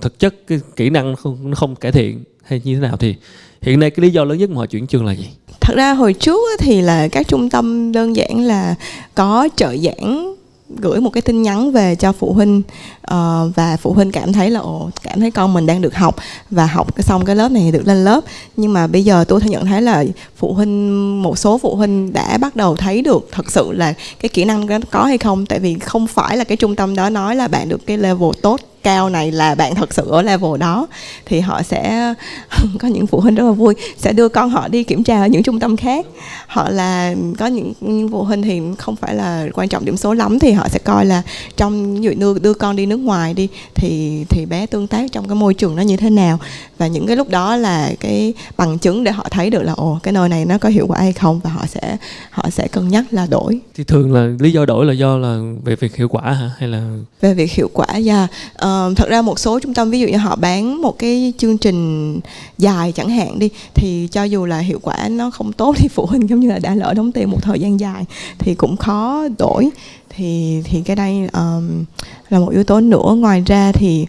thực 0.00 0.18
chất 0.18 0.34
cái 0.46 0.60
kỹ 0.76 0.90
năng 0.90 1.16
không 1.16 1.50
nó 1.50 1.54
không 1.54 1.76
cải 1.76 1.92
thiện? 1.92 2.24
Hay 2.50 2.60
như 2.64 2.74
thế 2.74 2.80
nào 2.80 2.96
thì 2.96 3.14
hiện 3.62 3.80
nay 3.80 3.90
cái 3.90 4.02
lý 4.02 4.10
do 4.10 4.24
lớn 4.24 4.38
nhất 4.38 4.50
mà 4.50 4.56
họ 4.56 4.66
chuyển 4.66 4.86
trường 4.86 5.06
là 5.06 5.12
gì? 5.12 5.28
Thật 5.60 5.74
ra 5.76 5.92
hồi 5.92 6.12
trước 6.12 6.40
thì 6.58 6.80
là 6.80 7.08
các 7.08 7.28
trung 7.28 7.50
tâm 7.50 7.92
đơn 7.92 8.16
giản 8.16 8.40
là 8.40 8.74
có 9.14 9.48
trợ 9.56 9.76
giảng 9.76 10.34
gửi 10.76 11.00
một 11.00 11.10
cái 11.10 11.22
tin 11.22 11.42
nhắn 11.42 11.72
về 11.72 11.94
cho 11.94 12.12
phụ 12.12 12.32
huynh 12.32 12.62
uh, 13.00 13.56
và 13.56 13.76
phụ 13.80 13.92
huynh 13.92 14.12
cảm 14.12 14.32
thấy 14.32 14.50
là 14.50 14.60
ồ 14.60 14.90
cảm 15.02 15.20
thấy 15.20 15.30
con 15.30 15.54
mình 15.54 15.66
đang 15.66 15.80
được 15.80 15.94
học 15.94 16.16
và 16.50 16.66
học 16.66 17.02
xong 17.02 17.24
cái 17.24 17.36
lớp 17.36 17.52
này 17.52 17.72
được 17.72 17.86
lên 17.86 18.04
lớp. 18.04 18.20
Nhưng 18.56 18.72
mà 18.72 18.86
bây 18.86 19.04
giờ 19.04 19.24
tôi 19.28 19.40
nhận 19.44 19.66
thấy 19.66 19.82
là 19.82 20.04
phụ 20.36 20.52
huynh 20.52 21.22
một 21.22 21.38
số 21.38 21.58
phụ 21.58 21.74
huynh 21.74 22.12
đã 22.12 22.38
bắt 22.38 22.56
đầu 22.56 22.76
thấy 22.76 23.02
được 23.02 23.28
thật 23.32 23.50
sự 23.50 23.72
là 23.72 23.94
cái 24.20 24.28
kỹ 24.28 24.44
năng 24.44 24.66
đó 24.66 24.78
có 24.90 25.04
hay 25.04 25.18
không. 25.18 25.46
Tại 25.46 25.58
vì 25.58 25.78
không 25.78 26.06
phải 26.06 26.36
là 26.36 26.44
cái 26.44 26.56
trung 26.56 26.76
tâm 26.76 26.94
đó 26.94 27.10
nói 27.10 27.36
là 27.36 27.48
bạn 27.48 27.68
được 27.68 27.86
cái 27.86 27.98
level 27.98 28.30
tốt 28.42 28.60
cao 28.82 29.10
này 29.10 29.32
là 29.32 29.54
bạn 29.54 29.74
thật 29.74 29.94
sự 29.94 30.10
ở 30.10 30.22
level 30.22 30.58
đó 30.58 30.86
thì 31.26 31.40
họ 31.40 31.62
sẽ 31.62 32.14
có 32.78 32.88
những 32.88 33.06
phụ 33.06 33.20
huynh 33.20 33.34
rất 33.34 33.44
là 33.44 33.52
vui 33.52 33.74
sẽ 33.96 34.12
đưa 34.12 34.28
con 34.28 34.50
họ 34.50 34.68
đi 34.68 34.84
kiểm 34.84 35.04
tra 35.04 35.20
ở 35.20 35.26
những 35.26 35.42
trung 35.42 35.60
tâm 35.60 35.76
khác. 35.76 36.06
Họ 36.46 36.70
là 36.70 37.14
có 37.38 37.46
những 37.46 38.08
phụ 38.12 38.22
huynh 38.22 38.42
thì 38.42 38.60
không 38.78 38.96
phải 38.96 39.14
là 39.14 39.46
quan 39.54 39.68
trọng 39.68 39.84
điểm 39.84 39.96
số 39.96 40.14
lắm 40.14 40.38
thì 40.38 40.52
họ 40.52 40.68
sẽ 40.68 40.78
coi 40.78 41.06
là 41.06 41.22
trong 41.56 42.04
dụ 42.04 42.10
đưa 42.16 42.38
đưa 42.38 42.54
con 42.54 42.76
đi 42.76 42.86
nước 42.86 42.96
ngoài 42.96 43.34
đi 43.34 43.48
thì 43.74 44.24
thì 44.28 44.46
bé 44.46 44.66
tương 44.66 44.86
tác 44.86 45.12
trong 45.12 45.28
cái 45.28 45.34
môi 45.34 45.54
trường 45.54 45.76
nó 45.76 45.82
như 45.82 45.96
thế 45.96 46.10
nào. 46.10 46.38
Và 46.78 46.86
những 46.86 47.06
cái 47.06 47.16
lúc 47.16 47.28
đó 47.28 47.56
là 47.56 47.92
cái 48.00 48.34
bằng 48.56 48.78
chứng 48.78 49.04
để 49.04 49.12
họ 49.12 49.26
thấy 49.30 49.50
được 49.50 49.62
là 49.62 49.72
ồ 49.72 49.98
cái 50.02 50.12
nơi 50.12 50.28
này 50.28 50.44
nó 50.44 50.58
có 50.58 50.68
hiệu 50.68 50.86
quả 50.86 50.98
hay 50.98 51.12
không 51.12 51.40
và 51.44 51.50
họ 51.50 51.66
sẽ 51.66 51.96
họ 52.30 52.50
sẽ 52.50 52.68
cân 52.68 52.88
nhắc 52.88 53.04
là 53.10 53.26
đổi. 53.30 53.60
Thì 53.74 53.84
thường 53.84 54.12
là 54.12 54.28
lý 54.38 54.52
do 54.52 54.64
đổi 54.64 54.86
là 54.86 54.92
do 54.92 55.16
là 55.16 55.40
về 55.64 55.76
việc 55.76 55.96
hiệu 55.96 56.08
quả 56.08 56.22
hả? 56.22 56.50
Hay 56.58 56.68
là 56.68 56.96
về 57.20 57.34
việc 57.34 57.52
hiệu 57.52 57.70
quả 57.72 57.86
yeah. 58.06 58.30
Uh, 58.70 58.96
thật 58.96 59.08
ra 59.08 59.22
một 59.22 59.38
số 59.38 59.60
trung 59.60 59.74
tâm 59.74 59.90
ví 59.90 60.00
dụ 60.00 60.06
như 60.06 60.16
họ 60.16 60.36
bán 60.36 60.82
một 60.82 60.98
cái 60.98 61.32
chương 61.38 61.58
trình 61.58 62.20
dài 62.58 62.92
chẳng 62.92 63.08
hạn 63.08 63.38
đi 63.38 63.50
thì 63.74 64.08
cho 64.12 64.24
dù 64.24 64.46
là 64.46 64.58
hiệu 64.58 64.78
quả 64.82 65.08
nó 65.08 65.30
không 65.30 65.52
tốt 65.52 65.76
thì 65.78 65.88
phụ 65.88 66.06
huynh 66.06 66.28
giống 66.28 66.40
như 66.40 66.48
là 66.48 66.58
đã 66.58 66.74
lỡ 66.74 66.94
đóng 66.94 67.12
tiền 67.12 67.30
một 67.30 67.42
thời 67.42 67.60
gian 67.60 67.80
dài 67.80 68.04
thì 68.38 68.54
cũng 68.54 68.76
khó 68.76 69.28
đổi. 69.38 69.70
Thì 70.16 70.60
thì 70.64 70.82
cái 70.84 70.96
đây 70.96 71.28
um, 71.32 71.84
là 72.30 72.38
một 72.38 72.50
yếu 72.50 72.64
tố 72.64 72.80
nữa. 72.80 73.14
Ngoài 73.16 73.42
ra 73.46 73.72
thì 73.72 74.06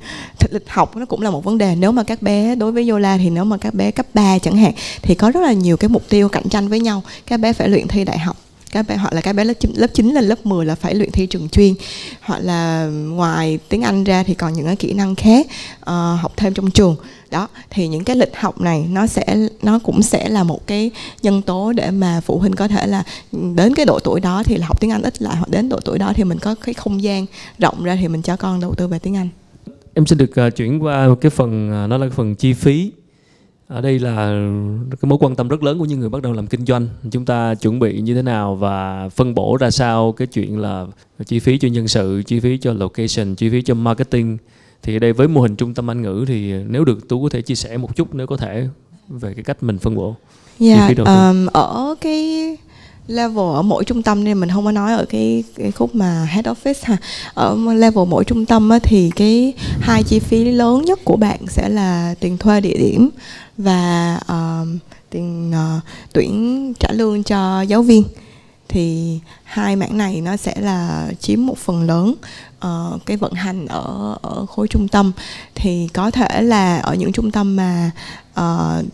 lịch 0.49 0.69
học 0.69 0.97
nó 0.97 1.05
cũng 1.05 1.21
là 1.21 1.29
một 1.29 1.43
vấn 1.43 1.57
đề. 1.57 1.75
Nếu 1.75 1.91
mà 1.91 2.03
các 2.03 2.21
bé 2.21 2.55
đối 2.55 2.71
với 2.71 2.89
Yola 2.89 3.17
thì 3.17 3.29
nếu 3.29 3.43
mà 3.43 3.57
các 3.57 3.73
bé 3.73 3.91
cấp 3.91 4.05
3 4.13 4.39
chẳng 4.39 4.57
hạn 4.57 4.73
thì 5.01 5.15
có 5.15 5.31
rất 5.31 5.39
là 5.41 5.53
nhiều 5.53 5.77
cái 5.77 5.89
mục 5.89 6.09
tiêu 6.09 6.29
cạnh 6.29 6.49
tranh 6.49 6.67
với 6.67 6.79
nhau. 6.79 7.03
Các 7.25 7.39
bé 7.39 7.53
phải 7.53 7.69
luyện 7.69 7.87
thi 7.87 8.05
đại 8.05 8.19
học 8.19 8.37
các 8.71 8.87
bé 8.87 8.95
hoặc 8.95 9.13
là 9.13 9.21
các 9.21 9.33
bé 9.33 9.43
lớp 9.43 9.53
9, 9.59 9.71
lớp 9.75 9.87
9 9.93 10.09
lên 10.09 10.25
lớp 10.25 10.45
10 10.45 10.65
là 10.65 10.75
phải 10.75 10.95
luyện 10.95 11.11
thi 11.11 11.25
trường 11.25 11.49
chuyên. 11.49 11.73
Hoặc 12.21 12.39
là 12.39 12.85
ngoài 12.91 13.59
tiếng 13.69 13.81
Anh 13.81 14.03
ra 14.03 14.23
thì 14.23 14.33
còn 14.33 14.53
những 14.53 14.65
cái 14.65 14.75
kỹ 14.75 14.93
năng 14.93 15.15
khác 15.15 15.47
uh, 15.79 15.87
học 16.21 16.33
thêm 16.37 16.53
trong 16.53 16.71
trường. 16.71 16.95
Đó 17.31 17.47
thì 17.69 17.87
những 17.87 18.03
cái 18.03 18.15
lịch 18.15 18.35
học 18.35 18.61
này 18.61 18.85
nó 18.89 19.07
sẽ 19.07 19.47
nó 19.61 19.79
cũng 19.79 20.01
sẽ 20.01 20.29
là 20.29 20.43
một 20.43 20.67
cái 20.67 20.91
nhân 21.21 21.41
tố 21.41 21.73
để 21.73 21.91
mà 21.91 22.21
phụ 22.25 22.39
huynh 22.39 22.55
có 22.55 22.67
thể 22.67 22.87
là 22.87 23.03
đến 23.31 23.75
cái 23.75 23.85
độ 23.85 23.99
tuổi 23.99 24.19
đó 24.19 24.43
thì 24.45 24.57
là 24.57 24.67
học 24.67 24.81
tiếng 24.81 24.91
Anh 24.91 25.01
ít 25.01 25.21
lại 25.21 25.35
hoặc 25.35 25.49
đến 25.49 25.69
độ 25.69 25.79
tuổi 25.85 25.97
đó 25.97 26.13
thì 26.15 26.23
mình 26.23 26.39
có 26.39 26.55
cái 26.55 26.73
không 26.73 27.03
gian 27.03 27.25
rộng 27.57 27.83
ra 27.83 27.97
thì 28.01 28.07
mình 28.07 28.21
cho 28.21 28.35
con 28.35 28.59
đầu 28.59 28.75
tư 28.75 28.87
về 28.87 28.99
tiếng 28.99 29.15
Anh. 29.15 29.29
Em 29.93 30.05
xin 30.05 30.17
được 30.17 30.31
uh, 30.47 30.55
chuyển 30.55 30.83
qua 30.83 31.07
cái 31.21 31.29
phần 31.29 31.83
uh, 31.83 31.89
nó 31.89 31.97
là 31.97 32.05
cái 32.05 32.15
phần 32.15 32.35
chi 32.35 32.53
phí 32.53 32.91
ở 33.71 33.81
đây 33.81 33.99
là 33.99 34.27
cái 34.89 35.09
mối 35.09 35.17
quan 35.21 35.35
tâm 35.35 35.47
rất 35.47 35.63
lớn 35.63 35.79
của 35.79 35.85
những 35.85 35.99
người 35.99 36.09
bắt 36.09 36.21
đầu 36.21 36.33
làm 36.33 36.47
kinh 36.47 36.65
doanh 36.65 36.87
chúng 37.11 37.25
ta 37.25 37.55
chuẩn 37.55 37.79
bị 37.79 38.01
như 38.01 38.15
thế 38.15 38.21
nào 38.21 38.55
và 38.55 39.09
phân 39.09 39.35
bổ 39.35 39.57
ra 39.57 39.71
sao 39.71 40.11
cái 40.11 40.27
chuyện 40.27 40.59
là 40.59 40.85
chi 41.25 41.39
phí 41.39 41.57
cho 41.57 41.67
nhân 41.67 41.87
sự 41.87 42.23
chi 42.25 42.39
phí 42.39 42.57
cho 42.57 42.73
location 42.73 43.35
chi 43.35 43.49
phí 43.49 43.61
cho 43.61 43.73
marketing 43.73 44.37
thì 44.83 44.95
ở 44.95 44.99
đây 44.99 45.13
với 45.13 45.27
mô 45.27 45.41
hình 45.41 45.55
trung 45.55 45.73
tâm 45.73 45.89
anh 45.89 46.01
ngữ 46.01 46.25
thì 46.27 46.53
nếu 46.53 46.85
được 46.85 47.09
tú 47.09 47.23
có 47.23 47.29
thể 47.29 47.41
chia 47.41 47.55
sẻ 47.55 47.77
một 47.77 47.95
chút 47.95 48.15
nếu 48.15 48.27
có 48.27 48.37
thể 48.37 48.67
về 49.09 49.33
cái 49.33 49.43
cách 49.43 49.63
mình 49.63 49.77
phân 49.77 49.95
bổ 49.95 50.15
yeah, 50.59 50.79
chi 50.79 50.85
phí 50.87 50.95
đầu 50.95 51.05
tư. 51.05 51.11
Um, 51.11 51.47
ở 51.47 51.95
cái 52.01 52.57
level 53.07 53.55
ở 53.55 53.61
mỗi 53.61 53.83
trung 53.83 54.03
tâm 54.03 54.23
nên 54.23 54.39
mình 54.39 54.49
không 54.49 54.65
có 54.65 54.71
nói 54.71 54.93
ở 54.93 55.05
cái, 55.09 55.43
cái 55.55 55.71
khúc 55.71 55.95
mà 55.95 56.27
head 56.29 56.45
office 56.45 56.73
ha. 56.83 56.97
Ở 57.33 57.57
level 57.73 58.07
mỗi 58.07 58.23
trung 58.23 58.45
tâm 58.45 58.69
á, 58.69 58.79
thì 58.83 59.11
cái 59.15 59.53
hai 59.79 60.03
chi 60.03 60.19
phí 60.19 60.43
lớn 60.51 60.81
nhất 60.85 60.99
của 61.03 61.15
bạn 61.15 61.39
sẽ 61.47 61.69
là 61.69 62.15
tiền 62.19 62.37
thuê 62.37 62.61
địa 62.61 62.77
điểm 62.77 63.09
và 63.57 64.19
uh, 64.31 64.67
tiền 65.09 65.51
uh, 65.51 65.83
tuyển 66.13 66.73
trả 66.79 66.91
lương 66.91 67.23
cho 67.23 67.61
giáo 67.61 67.81
viên. 67.81 68.03
Thì 68.67 69.19
hai 69.43 69.75
mảng 69.75 69.97
này 69.97 70.21
nó 70.21 70.37
sẽ 70.37 70.55
là 70.59 71.09
chiếm 71.19 71.45
một 71.45 71.57
phần 71.57 71.83
lớn 71.83 72.15
uh, 72.65 73.05
cái 73.05 73.17
vận 73.17 73.33
hành 73.33 73.67
ở 73.67 74.17
ở 74.21 74.45
khối 74.45 74.67
trung 74.67 74.87
tâm. 74.87 75.11
Thì 75.55 75.87
có 75.93 76.11
thể 76.11 76.41
là 76.41 76.77
ở 76.77 76.95
những 76.95 77.11
trung 77.11 77.31
tâm 77.31 77.55
mà 77.55 77.91
uh, 78.39 78.85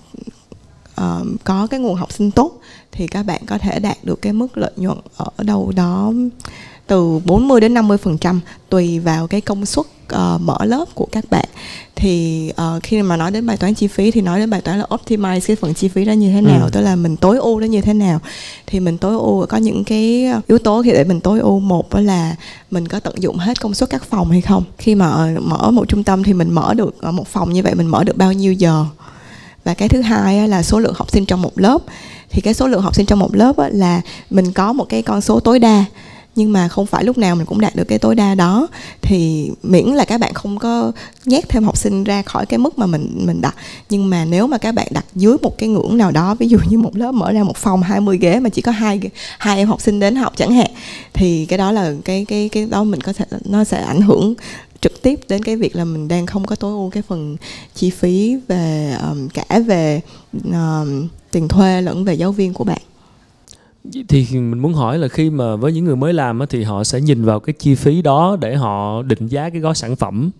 uh, 1.01 1.27
có 1.43 1.67
cái 1.67 1.79
nguồn 1.79 1.95
học 1.95 2.11
sinh 2.13 2.31
tốt 2.31 2.56
thì 2.91 3.07
các 3.07 3.23
bạn 3.23 3.41
có 3.45 3.57
thể 3.57 3.79
đạt 3.79 3.97
được 4.03 4.21
cái 4.21 4.33
mức 4.33 4.57
lợi 4.57 4.71
nhuận 4.75 4.97
ở 5.17 5.43
đâu 5.43 5.71
đó 5.75 6.13
từ 6.87 7.19
40 7.25 7.61
đến 7.61 7.73
50 7.73 7.97
phần 7.97 8.17
trăm 8.17 8.41
tùy 8.69 8.99
vào 8.99 9.27
cái 9.27 9.41
công 9.41 9.65
suất 9.65 9.85
uh, 9.85 10.41
mở 10.41 10.57
lớp 10.65 10.85
của 10.95 11.07
các 11.11 11.25
bạn. 11.29 11.45
Thì 11.95 12.51
uh, 12.51 12.83
khi 12.83 13.01
mà 13.01 13.17
nói 13.17 13.31
đến 13.31 13.45
bài 13.45 13.57
toán 13.57 13.73
chi 13.73 13.87
phí 13.87 14.11
thì 14.11 14.21
nói 14.21 14.39
đến 14.39 14.49
bài 14.49 14.61
toán 14.61 14.79
là 14.79 14.85
optimize 14.89 15.39
cái 15.47 15.55
phần 15.55 15.73
chi 15.73 15.87
phí 15.87 16.05
đó 16.05 16.11
như 16.11 16.31
thế 16.31 16.41
nào 16.41 16.63
ừ. 16.63 16.69
tức 16.73 16.81
là 16.81 16.95
mình 16.95 17.17
tối 17.17 17.37
ưu 17.37 17.59
nó 17.59 17.65
như 17.65 17.81
thế 17.81 17.93
nào. 17.93 18.19
Thì 18.67 18.79
mình 18.79 18.97
tối 18.97 19.13
ưu 19.13 19.45
có 19.45 19.57
những 19.57 19.83
cái 19.83 20.25
yếu 20.47 20.57
tố 20.57 20.81
khi 20.83 20.91
để 20.91 21.03
mình 21.03 21.21
tối 21.21 21.39
ưu 21.39 21.59
một 21.59 21.93
đó 21.93 21.99
là 21.99 22.35
mình 22.71 22.87
có 22.87 22.99
tận 22.99 23.15
dụng 23.21 23.37
hết 23.37 23.61
công 23.61 23.73
suất 23.73 23.89
các 23.89 24.03
phòng 24.03 24.31
hay 24.31 24.41
không. 24.41 24.63
Khi 24.77 24.95
mà 24.95 25.35
mở 25.39 25.71
một 25.71 25.87
trung 25.87 26.03
tâm 26.03 26.23
thì 26.23 26.33
mình 26.33 26.51
mở 26.51 26.73
được 26.73 27.03
một 27.03 27.27
phòng 27.27 27.53
như 27.53 27.63
vậy 27.63 27.75
mình 27.75 27.87
mở 27.87 28.03
được 28.03 28.17
bao 28.17 28.33
nhiêu 28.33 28.53
giờ. 28.53 28.85
Và 29.63 29.73
cái 29.73 29.89
thứ 29.89 30.01
hai 30.01 30.47
là 30.47 30.63
số 30.63 30.79
lượng 30.79 30.93
học 30.95 31.11
sinh 31.11 31.25
trong 31.25 31.41
một 31.41 31.59
lớp 31.59 31.81
thì 32.37 32.41
cái 32.41 32.53
số 32.53 32.67
lượng 32.67 32.81
học 32.81 32.95
sinh 32.95 33.05
trong 33.05 33.19
một 33.19 33.35
lớp 33.35 33.53
là 33.71 34.01
mình 34.29 34.51
có 34.51 34.73
một 34.73 34.85
cái 34.89 35.01
con 35.01 35.21
số 35.21 35.39
tối 35.39 35.59
đa. 35.59 35.85
Nhưng 36.35 36.51
mà 36.51 36.67
không 36.67 36.85
phải 36.85 37.03
lúc 37.03 37.17
nào 37.17 37.35
mình 37.35 37.45
cũng 37.45 37.61
đạt 37.61 37.75
được 37.75 37.83
cái 37.83 37.99
tối 37.99 38.15
đa 38.15 38.35
đó. 38.35 38.67
Thì 39.01 39.51
miễn 39.63 39.85
là 39.85 40.05
các 40.05 40.17
bạn 40.19 40.33
không 40.33 40.59
có 40.59 40.91
nhét 41.25 41.49
thêm 41.49 41.63
học 41.63 41.77
sinh 41.77 42.03
ra 42.03 42.21
khỏi 42.21 42.45
cái 42.45 42.57
mức 42.57 42.79
mà 42.79 42.85
mình 42.85 43.21
mình 43.25 43.41
đặt. 43.41 43.55
Nhưng 43.89 44.09
mà 44.09 44.25
nếu 44.25 44.47
mà 44.47 44.57
các 44.57 44.71
bạn 44.75 44.87
đặt 44.91 45.05
dưới 45.15 45.37
một 45.41 45.57
cái 45.57 45.69
ngưỡng 45.69 45.97
nào 45.97 46.11
đó 46.11 46.35
ví 46.35 46.47
dụ 46.47 46.57
như 46.69 46.77
một 46.77 46.97
lớp 46.97 47.11
mở 47.11 47.31
ra 47.31 47.43
một 47.43 47.57
phòng 47.57 47.81
20 47.81 48.17
ghế 48.17 48.39
mà 48.39 48.49
chỉ 48.49 48.61
có 48.61 48.71
hai 48.71 48.99
hai 49.37 49.57
em 49.57 49.67
học 49.67 49.81
sinh 49.81 49.99
đến 49.99 50.15
học 50.15 50.33
chẳng 50.35 50.53
hạn 50.53 50.71
thì 51.13 51.45
cái 51.45 51.57
đó 51.57 51.71
là 51.71 51.93
cái 52.05 52.25
cái 52.25 52.49
cái 52.49 52.65
đó 52.65 52.83
mình 52.83 53.01
có 53.01 53.13
thể 53.13 53.25
nó 53.45 53.63
sẽ 53.63 53.81
ảnh 53.81 54.01
hưởng 54.01 54.33
trực 54.81 55.01
tiếp 55.01 55.19
đến 55.29 55.43
cái 55.43 55.55
việc 55.55 55.75
là 55.75 55.85
mình 55.85 56.07
đang 56.07 56.25
không 56.25 56.45
có 56.45 56.55
tối 56.55 56.71
ưu 56.71 56.89
cái 56.89 57.03
phần 57.07 57.37
chi 57.75 57.89
phí 57.89 58.37
về 58.47 58.95
um, 59.01 59.27
cả 59.27 59.59
về 59.59 60.01
um, 60.43 61.07
tiền 61.31 61.47
thuê 61.47 61.81
lẫn 61.81 62.05
về 62.05 62.13
giáo 62.13 62.31
viên 62.31 62.53
của 62.53 62.63
bạn 62.63 62.81
thì 64.07 64.27
mình 64.31 64.59
muốn 64.59 64.73
hỏi 64.73 64.97
là 64.97 65.07
khi 65.07 65.29
mà 65.29 65.55
với 65.55 65.73
những 65.73 65.85
người 65.85 65.95
mới 65.95 66.13
làm 66.13 66.39
thì 66.49 66.63
họ 66.63 66.83
sẽ 66.83 67.01
nhìn 67.01 67.25
vào 67.25 67.39
cái 67.39 67.53
chi 67.59 67.75
phí 67.75 68.01
đó 68.01 68.37
để 68.39 68.55
họ 68.55 69.01
định 69.01 69.27
giá 69.27 69.49
cái 69.49 69.61
gói 69.61 69.75
sản 69.75 69.95
phẩm 69.95 70.31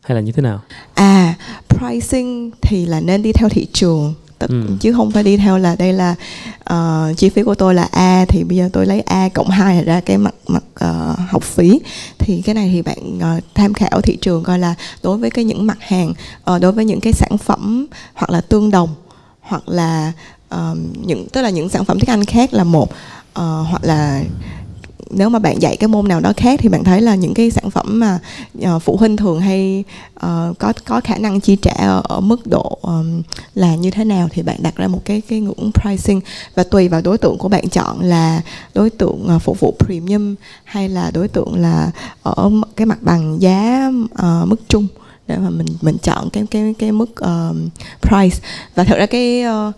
hay 0.00 0.14
là 0.14 0.20
như 0.20 0.32
thế 0.32 0.42
nào? 0.42 0.60
À, 0.94 1.34
pricing 1.68 2.50
thì 2.62 2.86
là 2.86 3.00
nên 3.00 3.22
đi 3.22 3.32
theo 3.32 3.48
thị 3.48 3.66
trường 3.72 4.14
ừ. 4.38 4.62
chứ 4.80 4.92
không 4.92 5.10
phải 5.10 5.22
đi 5.22 5.36
theo 5.36 5.58
là 5.58 5.76
đây 5.78 5.92
là 5.92 6.14
uh, 6.72 7.16
chi 7.16 7.28
phí 7.28 7.42
của 7.42 7.54
tôi 7.54 7.74
là 7.74 7.88
A 7.90 8.24
thì 8.28 8.44
bây 8.44 8.56
giờ 8.56 8.68
tôi 8.72 8.86
lấy 8.86 9.00
A 9.00 9.28
cộng 9.28 9.48
2 9.48 9.84
ra 9.84 10.00
cái 10.00 10.18
mặt 10.18 10.34
mặt 10.48 10.64
uh, 10.74 11.18
học 11.28 11.42
phí 11.42 11.80
thì 12.18 12.42
cái 12.42 12.54
này 12.54 12.70
thì 12.72 12.82
bạn 12.82 13.18
uh, 13.18 13.44
tham 13.54 13.74
khảo 13.74 14.00
thị 14.00 14.16
trường 14.20 14.44
coi 14.44 14.58
là 14.58 14.74
đối 15.02 15.16
với 15.16 15.30
cái 15.30 15.44
những 15.44 15.66
mặt 15.66 15.78
hàng 15.80 16.12
uh, 16.54 16.60
đối 16.60 16.72
với 16.72 16.84
những 16.84 17.00
cái 17.00 17.12
sản 17.12 17.38
phẩm 17.38 17.86
hoặc 18.14 18.30
là 18.30 18.40
tương 18.40 18.70
đồng 18.70 18.88
hoặc 19.40 19.68
là 19.68 20.12
uh, 20.54 20.78
những 21.06 21.28
tức 21.28 21.42
là 21.42 21.50
những 21.50 21.68
sản 21.68 21.84
phẩm 21.84 22.00
tiếng 22.00 22.10
Anh 22.10 22.24
khác 22.24 22.54
là 22.54 22.64
một 22.64 22.90
uh, 22.90 23.66
hoặc 23.70 23.84
là 23.84 24.22
nếu 25.10 25.28
mà 25.28 25.38
bạn 25.38 25.62
dạy 25.62 25.76
cái 25.76 25.88
môn 25.88 26.08
nào 26.08 26.20
đó 26.20 26.32
khác 26.36 26.60
thì 26.62 26.68
bạn 26.68 26.84
thấy 26.84 27.00
là 27.00 27.14
những 27.14 27.34
cái 27.34 27.50
sản 27.50 27.70
phẩm 27.70 28.00
mà 28.00 28.18
uh, 28.58 28.82
phụ 28.82 28.96
huynh 28.96 29.16
thường 29.16 29.40
hay 29.40 29.84
uh, 30.16 30.58
có 30.58 30.72
có 30.84 31.00
khả 31.00 31.18
năng 31.18 31.40
chi 31.40 31.56
trả 31.62 31.74
ở, 31.74 32.02
ở 32.08 32.20
mức 32.20 32.46
độ 32.46 32.78
um, 32.82 33.22
là 33.54 33.74
như 33.74 33.90
thế 33.90 34.04
nào 34.04 34.28
thì 34.32 34.42
bạn 34.42 34.56
đặt 34.62 34.76
ra 34.76 34.88
một 34.88 35.00
cái 35.04 35.20
cái 35.28 35.40
ngưỡng 35.40 35.70
pricing. 35.82 36.20
Và 36.54 36.64
tùy 36.64 36.88
vào 36.88 37.00
đối 37.00 37.18
tượng 37.18 37.38
của 37.38 37.48
bạn 37.48 37.68
chọn 37.68 38.00
là 38.00 38.42
đối 38.74 38.90
tượng 38.90 39.28
uh, 39.36 39.42
phục 39.42 39.60
vụ 39.60 39.74
premium 39.78 40.34
hay 40.64 40.88
là 40.88 41.10
đối 41.10 41.28
tượng 41.28 41.60
là 41.60 41.90
ở 42.22 42.50
cái 42.76 42.86
mặt 42.86 42.98
bằng 43.00 43.42
giá 43.42 43.90
uh, 44.04 44.48
mức 44.48 44.68
trung 44.68 44.86
để 45.26 45.38
mà 45.38 45.50
mình 45.50 45.66
mình 45.80 45.96
chọn 46.02 46.30
cái 46.30 46.44
cái 46.50 46.74
cái 46.78 46.92
mức 46.92 47.10
uh, 47.10 47.56
price. 48.02 48.38
Và 48.74 48.84
thật 48.84 48.96
ra 48.98 49.06
cái 49.06 49.44
uh, 49.44 49.74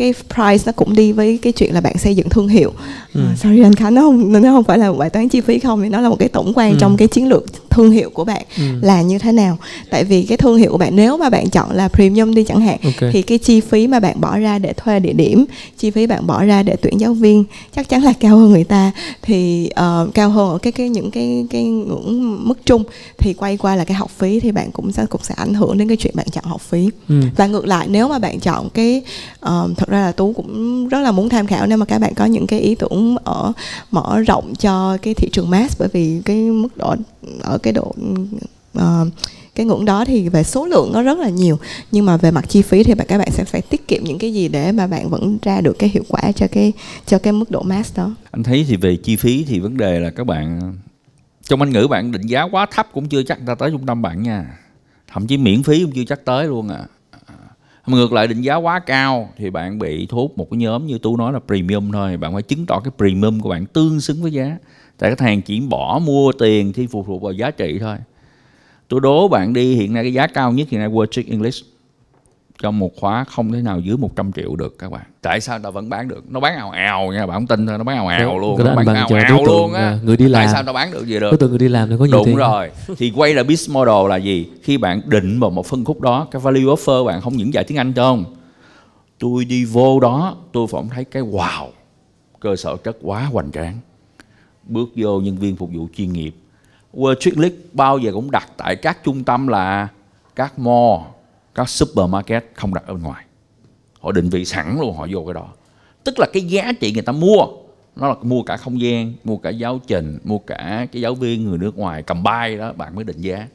cái 0.00 0.14
price 0.34 0.62
nó 0.66 0.72
cũng 0.72 0.94
đi 0.94 1.12
với 1.12 1.38
cái 1.42 1.52
chuyện 1.52 1.74
là 1.74 1.80
bạn 1.80 1.98
xây 1.98 2.16
dựng 2.16 2.28
thương 2.28 2.48
hiệu. 2.48 2.72
Ừ. 3.14 3.20
Uh, 3.32 3.38
sorry 3.38 3.62
anh 3.62 3.74
Khánh 3.74 3.94
nó 3.94 4.02
không 4.02 4.32
nó 4.32 4.52
không 4.52 4.64
phải 4.64 4.78
là 4.78 4.90
một 4.90 4.98
bài 4.98 5.10
toán 5.10 5.28
chi 5.28 5.40
phí 5.40 5.58
không 5.58 5.82
thì 5.82 5.88
nó 5.88 6.00
là 6.00 6.08
một 6.08 6.16
cái 6.18 6.28
tổng 6.28 6.52
quan 6.54 6.70
ừ. 6.70 6.76
trong 6.80 6.96
cái 6.96 7.08
chiến 7.08 7.28
lược 7.28 7.70
thương 7.70 7.90
hiệu 7.90 8.10
của 8.10 8.24
bạn 8.24 8.42
ừ. 8.56 8.62
là 8.82 9.02
như 9.02 9.18
thế 9.18 9.32
nào. 9.32 9.58
Tại 9.90 10.04
vì 10.04 10.22
cái 10.22 10.38
thương 10.38 10.56
hiệu 10.56 10.70
của 10.70 10.78
bạn 10.78 10.96
nếu 10.96 11.16
mà 11.16 11.30
bạn 11.30 11.50
chọn 11.50 11.70
là 11.76 11.88
premium 11.88 12.34
đi 12.34 12.44
chẳng 12.44 12.60
hạn 12.60 12.78
okay. 12.84 13.10
thì 13.12 13.22
cái 13.22 13.38
chi 13.38 13.60
phí 13.60 13.86
mà 13.86 14.00
bạn 14.00 14.20
bỏ 14.20 14.38
ra 14.38 14.58
để 14.58 14.72
thuê 14.72 15.00
địa 15.00 15.12
điểm, 15.12 15.44
chi 15.78 15.90
phí 15.90 16.06
bạn 16.06 16.26
bỏ 16.26 16.44
ra 16.44 16.62
để 16.62 16.76
tuyển 16.76 17.00
giáo 17.00 17.14
viên 17.14 17.44
chắc 17.76 17.88
chắn 17.88 18.02
là 18.02 18.12
cao 18.20 18.36
hơn 18.36 18.50
người 18.50 18.64
ta 18.64 18.92
thì 19.22 19.70
uh, 19.70 20.14
cao 20.14 20.30
hơn 20.30 20.50
ở 20.50 20.58
cái 20.58 20.72
cái 20.72 20.88
những 20.88 21.10
cái 21.10 21.46
cái 21.50 21.64
ngưỡng 21.64 22.48
mức 22.48 22.66
trung 22.66 22.84
thì 23.18 23.34
quay 23.34 23.56
qua 23.56 23.76
là 23.76 23.84
cái 23.84 23.94
học 23.94 24.10
phí 24.18 24.40
thì 24.40 24.52
bạn 24.52 24.70
cũng 24.70 24.92
sẽ 24.92 25.06
cũng 25.10 25.22
sẽ 25.24 25.34
ảnh 25.38 25.54
hưởng 25.54 25.78
đến 25.78 25.88
cái 25.88 25.96
chuyện 25.96 26.14
bạn 26.16 26.26
chọn 26.32 26.44
học 26.44 26.60
phí. 26.60 26.88
Ừ. 27.08 27.14
Và 27.36 27.46
ngược 27.46 27.66
lại 27.66 27.86
nếu 27.90 28.08
mà 28.08 28.18
bạn 28.18 28.40
chọn 28.40 28.68
cái 28.74 29.02
uh, 29.46 29.76
thật 29.76 29.89
ra 29.90 30.00
là 30.00 30.12
tú 30.12 30.32
cũng 30.32 30.88
rất 30.88 31.00
là 31.00 31.12
muốn 31.12 31.28
tham 31.28 31.46
khảo 31.46 31.66
nếu 31.66 31.78
mà 31.78 31.86
các 31.86 31.98
bạn 31.98 32.14
có 32.14 32.24
những 32.24 32.46
cái 32.46 32.60
ý 32.60 32.74
tưởng 32.74 33.16
ở 33.24 33.52
mở 33.90 34.20
rộng 34.26 34.54
cho 34.54 34.96
cái 35.02 35.14
thị 35.14 35.28
trường 35.32 35.50
mass 35.50 35.78
bởi 35.78 35.88
vì 35.92 36.22
cái 36.24 36.36
mức 36.36 36.76
độ 36.76 36.94
ở 37.40 37.58
cái 37.58 37.72
độ 37.72 37.94
uh, 38.78 39.08
cái 39.54 39.66
ngưỡng 39.66 39.84
đó 39.84 40.04
thì 40.04 40.28
về 40.28 40.42
số 40.42 40.66
lượng 40.66 40.90
nó 40.92 41.02
rất 41.02 41.18
là 41.18 41.28
nhiều. 41.28 41.58
Nhưng 41.92 42.06
mà 42.06 42.16
về 42.16 42.30
mặt 42.30 42.44
chi 42.48 42.62
phí 42.62 42.82
thì 42.82 42.94
bạn 42.94 43.06
các 43.06 43.18
bạn 43.18 43.30
sẽ 43.30 43.44
phải 43.44 43.60
tiết 43.60 43.88
kiệm 43.88 44.04
những 44.04 44.18
cái 44.18 44.34
gì 44.34 44.48
để 44.48 44.72
mà 44.72 44.86
bạn 44.86 45.08
vẫn 45.08 45.38
ra 45.42 45.60
được 45.60 45.78
cái 45.78 45.90
hiệu 45.90 46.02
quả 46.08 46.32
cho 46.32 46.46
cái 46.52 46.72
cho 47.06 47.18
cái 47.18 47.32
mức 47.32 47.50
độ 47.50 47.62
mass 47.62 47.96
đó. 47.96 48.14
Anh 48.30 48.42
thấy 48.42 48.66
thì 48.68 48.76
về 48.76 48.96
chi 48.96 49.16
phí 49.16 49.44
thì 49.48 49.60
vấn 49.60 49.76
đề 49.76 50.00
là 50.00 50.10
các 50.10 50.24
bạn 50.24 50.74
trong 51.42 51.60
anh 51.60 51.70
ngữ 51.70 51.86
bạn 51.90 52.12
định 52.12 52.26
giá 52.26 52.42
quá 52.42 52.66
thấp 52.70 52.88
cũng 52.92 53.08
chưa 53.08 53.22
chắc 53.22 53.38
ta 53.46 53.54
tới 53.54 53.70
trung 53.70 53.86
tâm 53.86 54.02
bạn 54.02 54.22
nha. 54.22 54.58
Thậm 55.12 55.26
chí 55.26 55.36
miễn 55.36 55.62
phí 55.62 55.82
cũng 55.82 55.92
chưa 55.92 56.04
chắc 56.04 56.24
tới 56.24 56.46
luôn 56.46 56.68
à 56.68 56.84
mà 57.86 57.96
ngược 57.96 58.12
lại 58.12 58.26
định 58.26 58.40
giá 58.40 58.54
quá 58.54 58.78
cao 58.78 59.30
thì 59.36 59.50
bạn 59.50 59.78
bị 59.78 60.06
thu 60.06 60.18
hút 60.18 60.38
một 60.38 60.50
cái 60.50 60.58
nhóm 60.58 60.86
như 60.86 60.98
tú 60.98 61.16
nói 61.16 61.32
là 61.32 61.38
premium 61.46 61.92
thôi. 61.92 62.16
Bạn 62.16 62.32
phải 62.32 62.42
chứng 62.42 62.66
tỏ 62.66 62.80
cái 62.80 62.92
premium 62.96 63.40
của 63.40 63.50
bạn 63.50 63.66
tương 63.66 64.00
xứng 64.00 64.22
với 64.22 64.32
giá. 64.32 64.56
Tại 64.98 65.10
khách 65.10 65.20
hàng 65.20 65.42
chỉ 65.42 65.60
bỏ 65.60 66.00
mua 66.04 66.32
tiền 66.32 66.72
thì 66.72 66.86
phụ 66.86 67.04
thuộc 67.06 67.22
vào 67.22 67.32
giá 67.32 67.50
trị 67.50 67.78
thôi. 67.78 67.96
Tôi 68.88 69.00
đố 69.00 69.28
bạn 69.28 69.52
đi, 69.52 69.74
hiện 69.74 69.92
nay 69.92 70.02
cái 70.02 70.12
giá 70.12 70.26
cao 70.26 70.52
nhất 70.52 70.68
hiện 70.70 70.80
nay 70.80 70.88
World 70.88 71.06
Trick 71.06 71.30
English 71.30 71.64
trong 72.62 72.78
một 72.78 72.90
khóa 73.00 73.24
không 73.24 73.52
thể 73.52 73.62
nào 73.62 73.80
dưới 73.80 73.96
100 73.96 74.32
triệu 74.32 74.56
được 74.56 74.78
các 74.78 74.92
bạn. 74.92 75.02
Tại 75.22 75.40
sao 75.40 75.58
ta 75.58 75.70
vẫn 75.70 75.88
bán 75.88 76.08
được? 76.08 76.24
Nó 76.30 76.40
bán 76.40 76.56
ào 76.56 76.70
ào 76.70 77.12
nha 77.12 77.26
bạn 77.26 77.36
không 77.36 77.46
tin 77.46 77.66
thôi 77.66 77.78
nó 77.78 77.84
bán 77.84 77.96
ào 77.96 78.06
ào 78.06 78.38
luôn 78.38 78.64
nó 78.64 78.74
bán 78.74 78.86
ào 78.86 79.08
ào 79.28 79.44
luôn 79.44 79.72
á. 79.72 79.98
người 80.04 80.16
đi 80.16 80.28
làm. 80.28 80.40
tại 80.40 80.52
sao 80.52 80.62
nó 80.62 80.72
bán 80.72 80.92
được 80.92 81.06
gì 81.06 81.14
được? 81.20 81.30
Đối 81.30 81.36
tượng 81.38 81.50
người 81.50 81.58
đi 81.58 81.68
làm 81.68 81.90
nó 81.90 81.96
có 81.98 82.04
nhiều 82.04 82.16
đúng 82.16 82.26
tiền. 82.26 82.36
rồi. 82.36 82.70
Thì 82.98 83.12
quay 83.16 83.34
là 83.34 83.42
business 83.42 83.70
model 83.70 84.08
là 84.08 84.16
gì? 84.16 84.50
Khi 84.62 84.78
bạn 84.78 85.00
định 85.06 85.40
vào 85.40 85.50
một 85.50 85.66
phân 85.66 85.84
khúc 85.84 86.00
đó 86.00 86.26
cái 86.30 86.40
value 86.40 86.60
offer 86.60 87.06
bạn 87.06 87.20
không 87.20 87.36
những 87.36 87.54
dạy 87.54 87.64
tiếng 87.64 87.78
anh 87.78 87.92
không? 87.92 88.24
Tôi 89.18 89.44
đi 89.44 89.64
vô 89.64 90.00
đó 90.00 90.36
tôi 90.52 90.66
phải 90.70 90.82
thấy 90.90 91.04
cái 91.04 91.22
wow 91.22 91.68
cơ 92.40 92.56
sở 92.56 92.76
chất 92.76 92.96
quá 93.02 93.24
hoành 93.32 93.52
tráng. 93.52 93.74
Bước 94.64 94.88
vô 94.96 95.20
nhân 95.20 95.36
viên 95.36 95.56
phục 95.56 95.70
vụ 95.72 95.88
chuyên 95.96 96.12
nghiệp. 96.12 96.34
World 96.94 97.20
Street 97.20 97.38
League 97.38 97.56
bao 97.72 97.98
giờ 97.98 98.10
cũng 98.14 98.30
đặt 98.30 98.48
tại 98.56 98.76
các 98.76 99.04
trung 99.04 99.24
tâm 99.24 99.48
là 99.48 99.88
các 100.36 100.58
mall 100.58 101.00
các 101.60 101.68
supermarket 101.68 102.44
không 102.54 102.74
đặt 102.74 102.86
ở 102.86 102.94
bên 102.94 103.02
ngoài. 103.02 103.24
Họ 104.00 104.12
định 104.12 104.28
vị 104.28 104.44
sẵn 104.44 104.78
luôn, 104.80 104.96
họ 104.96 105.06
vô 105.10 105.24
cái 105.26 105.34
đó. 105.34 105.48
Tức 106.04 106.18
là 106.18 106.26
cái 106.32 106.42
giá 106.42 106.72
trị 106.80 106.92
người 106.92 107.02
ta 107.02 107.12
mua, 107.12 107.46
nó 107.96 108.08
là 108.08 108.14
mua 108.22 108.42
cả 108.42 108.56
không 108.56 108.80
gian, 108.80 109.12
mua 109.24 109.36
cả 109.36 109.50
giáo 109.50 109.80
trình, 109.86 110.18
mua 110.24 110.38
cả 110.38 110.86
cái 110.92 111.02
giáo 111.02 111.14
viên, 111.14 111.44
người 111.44 111.58
nước 111.58 111.78
ngoài 111.78 112.02
cầm 112.02 112.22
bay 112.22 112.56
đó, 112.56 112.72
bạn 112.72 112.94
mới 112.94 113.04
định 113.04 113.20
giá. 113.20 113.46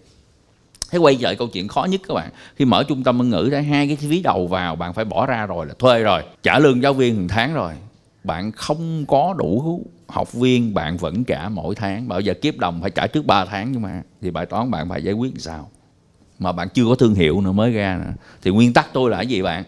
Thế 0.92 0.98
quay 0.98 1.16
trở 1.22 1.36
câu 1.36 1.48
chuyện 1.48 1.68
khó 1.68 1.84
nhất 1.84 2.02
các 2.08 2.14
bạn. 2.14 2.30
Khi 2.56 2.66
mở 2.66 2.84
trung 2.84 3.04
tâm 3.04 3.18
ngôn 3.18 3.30
ngữ 3.30 3.50
ra 3.52 3.62
hai 3.62 3.88
cái 3.88 3.96
chi 3.96 4.08
phí 4.10 4.22
đầu 4.22 4.48
vào 4.48 4.76
bạn 4.76 4.94
phải 4.94 5.06
bỏ 5.06 5.26
ra 5.26 5.46
rồi 5.46 5.66
là 5.66 5.74
thuê 5.80 6.04
rồi, 6.04 6.24
trả 6.44 6.60
lương 6.60 6.82
giáo 6.82 6.94
viên 6.94 7.16
hàng 7.16 7.28
tháng 7.28 7.54
rồi. 7.54 7.74
Bạn 8.24 8.52
không 8.52 9.06
có 9.06 9.36
đủ 9.38 9.84
học 10.08 10.34
viên, 10.34 10.74
bạn 10.74 10.98
vẫn 10.98 11.24
trả 11.24 11.50
mỗi 11.50 11.76
tháng. 11.76 12.08
Bây 12.08 12.24
giờ 12.24 12.34
kiếp 12.34 12.58
đồng 12.58 12.82
phải 12.82 12.90
trả 12.90 13.08
trước 13.08 13.26
3 13.26 13.46
tháng 13.46 13.72
nhưng 13.72 13.82
mà. 13.82 14.02
Thì 14.22 14.32
bài 14.32 14.46
toán 14.46 14.72
bạn 14.72 14.90
phải 14.90 15.04
giải 15.04 15.14
quyết 15.14 15.32
làm 15.34 15.40
sao? 15.40 15.70
Mà 16.40 16.52
bạn 16.52 16.68
chưa 16.74 16.86
có 16.86 16.96
thương 16.96 17.16
hiệu 17.16 17.42
nữa 17.42 17.52
mới 17.52 17.72
ra 17.72 18.02
nữa. 18.06 18.14
thì 18.42 18.52
nguyên 18.52 18.74
tắc 18.74 18.94
tôi 18.94 19.10
là 19.10 19.18
cái 19.18 19.28
gì 19.28 19.42
bạn? 19.42 19.64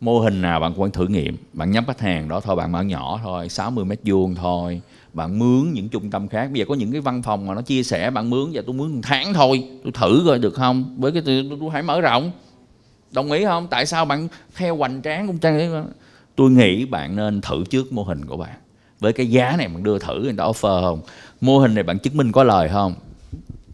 Mô 0.00 0.18
hình 0.20 0.42
nào 0.42 0.60
bạn 0.60 0.74
cũng 0.74 0.90
thử 0.90 1.06
nghiệm. 1.06 1.36
Bạn 1.52 1.70
nhắm 1.70 1.84
khách 1.86 2.00
hàng 2.00 2.28
đó 2.28 2.40
thôi 2.40 2.56
bạn 2.56 2.72
mở 2.72 2.82
nhỏ 2.82 3.20
thôi 3.24 3.48
60 3.48 3.84
mét 3.84 4.00
vuông 4.04 4.34
thôi. 4.34 4.80
Bạn 5.12 5.38
mướn 5.38 5.72
những 5.72 5.88
trung 5.88 6.10
tâm 6.10 6.28
khác. 6.28 6.50
Bây 6.52 6.58
giờ 6.58 6.64
có 6.68 6.74
những 6.74 6.92
cái 6.92 7.00
văn 7.00 7.22
phòng 7.22 7.46
mà 7.46 7.54
nó 7.54 7.62
chia 7.62 7.82
sẻ 7.82 8.10
bạn 8.10 8.30
mướn 8.30 8.50
và 8.52 8.62
tôi 8.66 8.74
mướn 8.74 8.94
một 8.94 9.00
tháng 9.02 9.34
thôi 9.34 9.68
tôi 9.84 9.92
thử 9.92 10.22
coi 10.26 10.38
được 10.38 10.54
không? 10.54 10.96
Với 10.98 11.12
cái 11.12 11.22
tôi, 11.26 11.46
tôi, 11.48 11.58
tôi 11.60 11.70
hãy 11.70 11.82
mở 11.82 12.00
rộng. 12.00 12.30
Đồng 13.10 13.32
ý 13.32 13.44
không? 13.44 13.66
Tại 13.70 13.86
sao 13.86 14.04
bạn 14.04 14.28
theo 14.56 14.76
hoành 14.76 15.02
tráng 15.02 15.26
cũng 15.26 15.38
trang 15.38 15.86
tôi 16.36 16.50
nghĩ 16.50 16.84
bạn 16.84 17.16
nên 17.16 17.40
thử 17.40 17.64
trước 17.70 17.92
mô 17.92 18.02
hình 18.02 18.26
của 18.26 18.36
bạn. 18.36 18.54
Với 19.00 19.12
cái 19.12 19.26
giá 19.26 19.56
này 19.58 19.68
bạn 19.68 19.82
đưa 19.82 19.98
thử 19.98 20.22
người 20.22 20.34
ta 20.36 20.44
offer 20.44 20.82
không? 20.82 21.00
Mô 21.40 21.58
hình 21.58 21.74
này 21.74 21.84
bạn 21.84 21.98
chứng 21.98 22.16
minh 22.16 22.32
có 22.32 22.44
lời 22.44 22.68
không? 22.68 22.94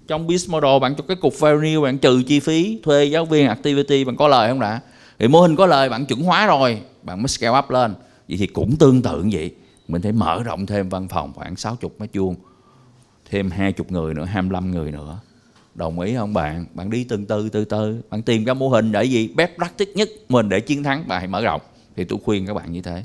Trong 0.09 0.26
business 0.26 0.50
model, 0.50 0.80
bạn 0.80 0.94
cho 0.94 1.04
cái 1.09 1.16
cục 1.16 1.35
revenue 1.35 1.80
bạn 1.80 1.99
trừ 1.99 2.23
chi 2.26 2.40
phí 2.40 2.80
thuê 2.82 3.04
giáo 3.04 3.25
viên 3.25 3.49
activity, 3.49 4.04
bạn 4.04 4.16
có 4.16 4.28
lời 4.28 4.49
không 4.49 4.61
đã? 4.61 4.80
Thì 5.18 5.28
mô 5.28 5.40
hình 5.40 5.56
có 5.56 5.66
lời, 5.66 5.88
bạn 5.88 6.06
chuẩn 6.06 6.23
hóa 6.23 6.47
rồi, 6.47 6.82
bạn 7.02 7.23
mới 7.23 7.28
scale 7.28 7.59
up 7.59 7.71
lên. 7.71 7.94
Vậy 8.28 8.38
thì 8.38 8.47
cũng 8.47 8.76
tương 8.76 9.02
tự 9.02 9.23
như 9.23 9.37
vậy. 9.37 9.54
Mình 9.88 10.02
phải 10.02 10.12
mở 10.12 10.42
rộng 10.42 10.66
thêm 10.66 10.88
văn 10.88 11.09
phòng 11.09 11.32
khoảng 11.35 11.56
60 11.56 11.90
mét 11.99 12.11
vuông, 12.14 12.35
thêm 13.30 13.50
20 13.50 13.87
người 13.88 14.14
nữa 14.14 14.25
25 14.25 14.71
người 14.71 14.92
nữa. 14.92 15.18
Đồng 15.75 16.00
ý 16.00 16.14
không 16.14 16.35
bạn? 16.35 16.66
Bạn 16.75 16.90
đi 16.90 17.04
từng 17.04 17.26
từ 17.26 17.49
từ 17.49 17.64
từ. 17.64 18.02
Bạn 18.11 18.23
tìm 18.23 18.44
ra 18.44 18.54
mô 18.54 18.68
hình 18.68 18.92
để 18.92 19.04
gì? 19.04 19.28
Best 19.35 19.50
practice 19.56 19.92
nhất 19.94 20.09
mình 20.28 20.49
để 20.49 20.61
chiến 20.61 20.82
thắng 20.82 21.04
và 21.06 21.18
hãy 21.18 21.28
mở 21.28 21.40
rộng. 21.40 21.61
Thì 21.97 22.04
tôi 22.04 22.18
khuyên 22.25 22.47
các 22.47 22.54
bạn 22.54 22.73
như 22.73 22.82
thế. 22.82 23.04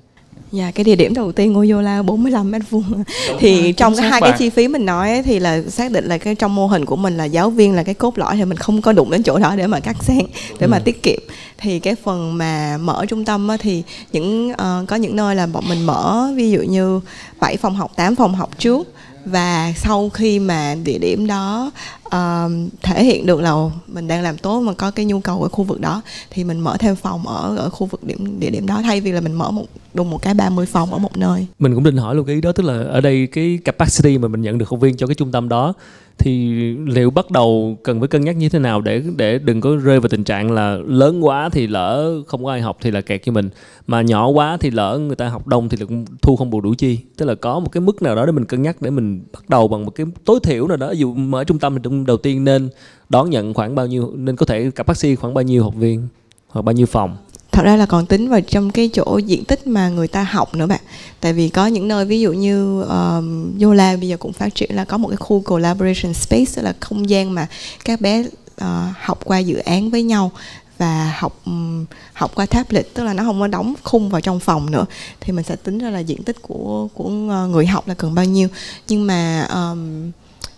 Dạ 0.51 0.71
cái 0.71 0.83
địa 0.83 0.95
điểm 0.95 1.13
đầu 1.13 1.31
tiên 1.31 1.53
ngôi 1.53 1.69
Yola 1.69 2.01
45 2.01 2.51
mét 2.51 2.61
vuông. 2.69 3.03
Thì 3.39 3.73
trong 3.73 3.95
cái 3.95 4.09
hai 4.09 4.21
cái 4.21 4.33
chi 4.37 4.49
phí 4.49 4.67
mình 4.67 4.85
nói 4.85 5.09
ấy, 5.09 5.23
thì 5.23 5.39
là 5.39 5.61
xác 5.61 5.91
định 5.91 6.05
là 6.05 6.17
cái 6.17 6.35
trong 6.35 6.55
mô 6.55 6.67
hình 6.67 6.85
của 6.85 6.95
mình 6.95 7.17
là 7.17 7.25
giáo 7.25 7.49
viên 7.49 7.73
là 7.73 7.83
cái 7.83 7.95
cốt 7.95 8.17
lõi 8.17 8.35
thì 8.35 8.45
mình 8.45 8.57
không 8.57 8.81
có 8.81 8.93
đụng 8.93 9.11
đến 9.11 9.23
chỗ 9.23 9.39
đó 9.39 9.55
để 9.55 9.67
mà 9.67 9.79
cắt 9.79 9.95
xén 10.03 10.25
để 10.59 10.67
ừ. 10.67 10.67
mà 10.67 10.79
tiết 10.79 11.03
kiệm. 11.03 11.19
Thì 11.57 11.79
cái 11.79 11.95
phần 11.95 12.37
mà 12.37 12.77
mở 12.81 13.05
trung 13.05 13.25
tâm 13.25 13.47
á, 13.47 13.57
thì 13.59 13.83
những 14.11 14.51
uh, 14.51 14.87
có 14.87 14.95
những 14.95 15.15
nơi 15.15 15.35
là 15.35 15.47
bọn 15.47 15.63
mình 15.69 15.85
mở 15.85 16.31
ví 16.35 16.51
dụ 16.51 16.59
như 16.59 16.99
7 17.39 17.57
phòng 17.57 17.75
học 17.75 17.91
8 17.95 18.15
phòng 18.15 18.35
học 18.35 18.49
trước. 18.59 18.87
Và 19.25 19.73
sau 19.77 20.09
khi 20.09 20.39
mà 20.39 20.75
địa 20.83 20.97
điểm 20.97 21.27
đó 21.27 21.71
uh, 22.07 22.71
thể 22.81 23.03
hiện 23.03 23.25
được 23.25 23.41
là 23.41 23.53
mình 23.87 24.07
đang 24.07 24.23
làm 24.23 24.37
tốt 24.37 24.59
mà 24.59 24.73
có 24.73 24.91
cái 24.91 25.05
nhu 25.05 25.19
cầu 25.19 25.43
ở 25.43 25.49
khu 25.49 25.63
vực 25.63 25.79
đó 25.81 26.01
thì 26.29 26.43
mình 26.43 26.59
mở 26.59 26.77
thêm 26.79 26.95
phòng 26.95 27.27
ở 27.27 27.57
ở 27.57 27.69
khu 27.69 27.87
vực 27.87 28.03
điểm 28.03 28.39
địa 28.39 28.49
điểm 28.49 28.67
đó 28.67 28.81
thay 28.83 29.01
vì 29.01 29.11
là 29.11 29.21
mình 29.21 29.33
mở 29.33 29.51
một 29.51 29.65
đùng 29.93 30.09
một 30.09 30.21
cái 30.21 30.33
30 30.33 30.65
phòng 30.65 30.93
ở 30.93 30.97
một 30.97 31.17
nơi. 31.17 31.47
Mình 31.59 31.75
cũng 31.75 31.83
định 31.83 31.97
hỏi 31.97 32.15
luôn 32.15 32.25
cái 32.25 32.35
ý 32.35 32.41
đó 32.41 32.51
tức 32.51 32.63
là 32.63 32.83
ở 32.83 33.01
đây 33.01 33.27
cái 33.27 33.59
capacity 33.65 34.17
mà 34.17 34.27
mình 34.27 34.41
nhận 34.41 34.57
được 34.57 34.69
học 34.69 34.79
viên 34.79 34.97
cho 34.97 35.07
cái 35.07 35.15
trung 35.15 35.31
tâm 35.31 35.49
đó 35.49 35.73
thì 36.17 36.51
liệu 36.85 37.09
bắt 37.09 37.31
đầu 37.31 37.77
cần 37.83 37.99
phải 37.99 38.07
cân 38.07 38.21
nhắc 38.21 38.35
như 38.35 38.49
thế 38.49 38.59
nào 38.59 38.81
để 38.81 39.03
để 39.15 39.39
đừng 39.39 39.61
có 39.61 39.75
rơi 39.75 39.99
vào 39.99 40.09
tình 40.09 40.23
trạng 40.23 40.51
là 40.51 40.77
lớn 40.85 41.25
quá 41.25 41.49
thì 41.49 41.67
lỡ 41.67 42.21
không 42.27 42.43
có 42.43 42.51
ai 42.51 42.61
học 42.61 42.77
thì 42.81 42.91
là 42.91 43.01
kẹt 43.01 43.21
cho 43.25 43.31
mình 43.31 43.49
mà 43.87 44.01
nhỏ 44.01 44.27
quá 44.27 44.57
thì 44.59 44.71
lỡ 44.71 44.99
người 45.07 45.15
ta 45.15 45.27
học 45.27 45.47
đông 45.47 45.69
thì 45.69 45.77
là 45.77 45.85
thu 46.21 46.35
không 46.35 46.49
bù 46.49 46.61
đủ 46.61 46.73
chi 46.77 46.99
tức 47.17 47.25
là 47.25 47.35
có 47.35 47.59
một 47.59 47.71
cái 47.71 47.81
mức 47.81 48.01
nào 48.01 48.15
đó 48.15 48.25
để 48.25 48.31
mình 48.31 48.45
cân 48.45 48.61
nhắc 48.61 48.81
để 48.81 48.89
mình 48.89 49.23
bắt 49.33 49.49
đầu 49.49 49.67
bằng 49.67 49.85
một 49.85 49.91
cái 49.91 50.05
tối 50.25 50.39
thiểu 50.43 50.67
nào 50.67 50.77
đó 50.77 50.91
dù 50.91 51.13
mở 51.13 51.43
trung 51.43 51.59
tâm 51.59 51.75
thì 51.75 51.79
đầu 52.05 52.17
tiên 52.17 52.43
nên 52.43 52.69
đón 53.09 53.29
nhận 53.29 53.53
khoảng 53.53 53.75
bao 53.75 53.87
nhiêu 53.87 54.11
nên 54.15 54.35
có 54.35 54.45
thể 54.45 54.71
cặp 54.75 54.87
bác 54.87 54.97
sĩ 54.97 55.15
khoảng 55.15 55.33
bao 55.33 55.43
nhiêu 55.43 55.63
học 55.63 55.75
viên 55.75 56.07
hoặc 56.47 56.61
bao 56.61 56.73
nhiêu 56.73 56.85
phòng. 56.85 57.17
Thật 57.51 57.63
ra 57.63 57.75
là 57.75 57.85
còn 57.85 58.05
tính 58.05 58.29
vào 58.29 58.41
trong 58.41 58.71
cái 58.71 58.89
chỗ 58.93 59.17
diện 59.17 59.45
tích 59.45 59.67
mà 59.67 59.89
người 59.89 60.07
ta 60.07 60.23
học 60.23 60.55
nữa 60.55 60.67
bạn. 60.67 60.81
Tại 61.19 61.33
vì 61.33 61.49
có 61.49 61.67
những 61.67 61.87
nơi 61.87 62.05
ví 62.05 62.21
dụ 62.21 62.33
như 62.33 62.81
um, 62.81 63.59
Yola 63.59 63.95
bây 63.95 64.07
giờ 64.07 64.17
cũng 64.17 64.33
phát 64.33 64.55
triển 64.55 64.75
là 64.75 64.85
có 64.85 64.97
một 64.97 65.07
cái 65.07 65.17
khu 65.17 65.41
collaboration 65.41 66.13
space 66.13 66.51
tức 66.55 66.61
là 66.61 66.73
không 66.79 67.09
gian 67.09 67.33
mà 67.33 67.47
các 67.85 68.01
bé 68.01 68.19
uh, 68.19 68.67
học 68.99 69.19
qua 69.23 69.39
dự 69.39 69.57
án 69.57 69.89
với 69.89 70.03
nhau 70.03 70.31
và 70.77 71.15
học 71.19 71.41
um, 71.45 71.85
học 72.13 72.31
qua 72.35 72.45
tablet 72.45 72.93
tức 72.93 73.03
là 73.03 73.13
nó 73.13 73.23
không 73.23 73.39
có 73.39 73.47
đóng 73.47 73.73
khung 73.83 74.09
vào 74.09 74.21
trong 74.21 74.39
phòng 74.39 74.71
nữa. 74.71 74.85
Thì 75.19 75.33
mình 75.33 75.45
sẽ 75.45 75.55
tính 75.55 75.77
ra 75.77 75.89
là 75.89 75.99
diện 75.99 76.23
tích 76.23 76.41
của 76.41 76.87
của 76.93 77.09
ờ, 77.29 77.47
người 77.47 77.65
học 77.65 77.87
là 77.87 77.93
cần 77.93 78.15
bao 78.15 78.25
nhiêu. 78.25 78.47
Nhưng 78.87 79.07
mà 79.07 79.47
um, 79.53 80.11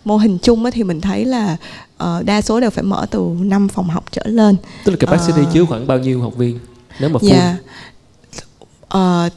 mô 0.05 0.17
hình 0.17 0.37
chung 0.41 0.71
thì 0.71 0.83
mình 0.83 1.01
thấy 1.01 1.25
là 1.25 1.57
uh, 2.03 2.25
đa 2.25 2.41
số 2.41 2.59
đều 2.59 2.69
phải 2.69 2.83
mở 2.83 3.05
từ 3.11 3.19
5 3.39 3.67
phòng 3.67 3.89
học 3.89 4.05
trở 4.11 4.23
lên. 4.25 4.55
Tức 4.83 4.91
là 4.91 4.97
capacity 4.97 5.41
uh, 5.41 5.53
chứa 5.53 5.65
khoảng 5.65 5.87
bao 5.87 5.99
nhiêu 5.99 6.21
học 6.21 6.35
viên 6.37 6.59
nếu 6.99 7.09
mà 7.09 7.19
full? 7.19 7.31
Yeah. 7.31 7.55
uh, 9.27 9.33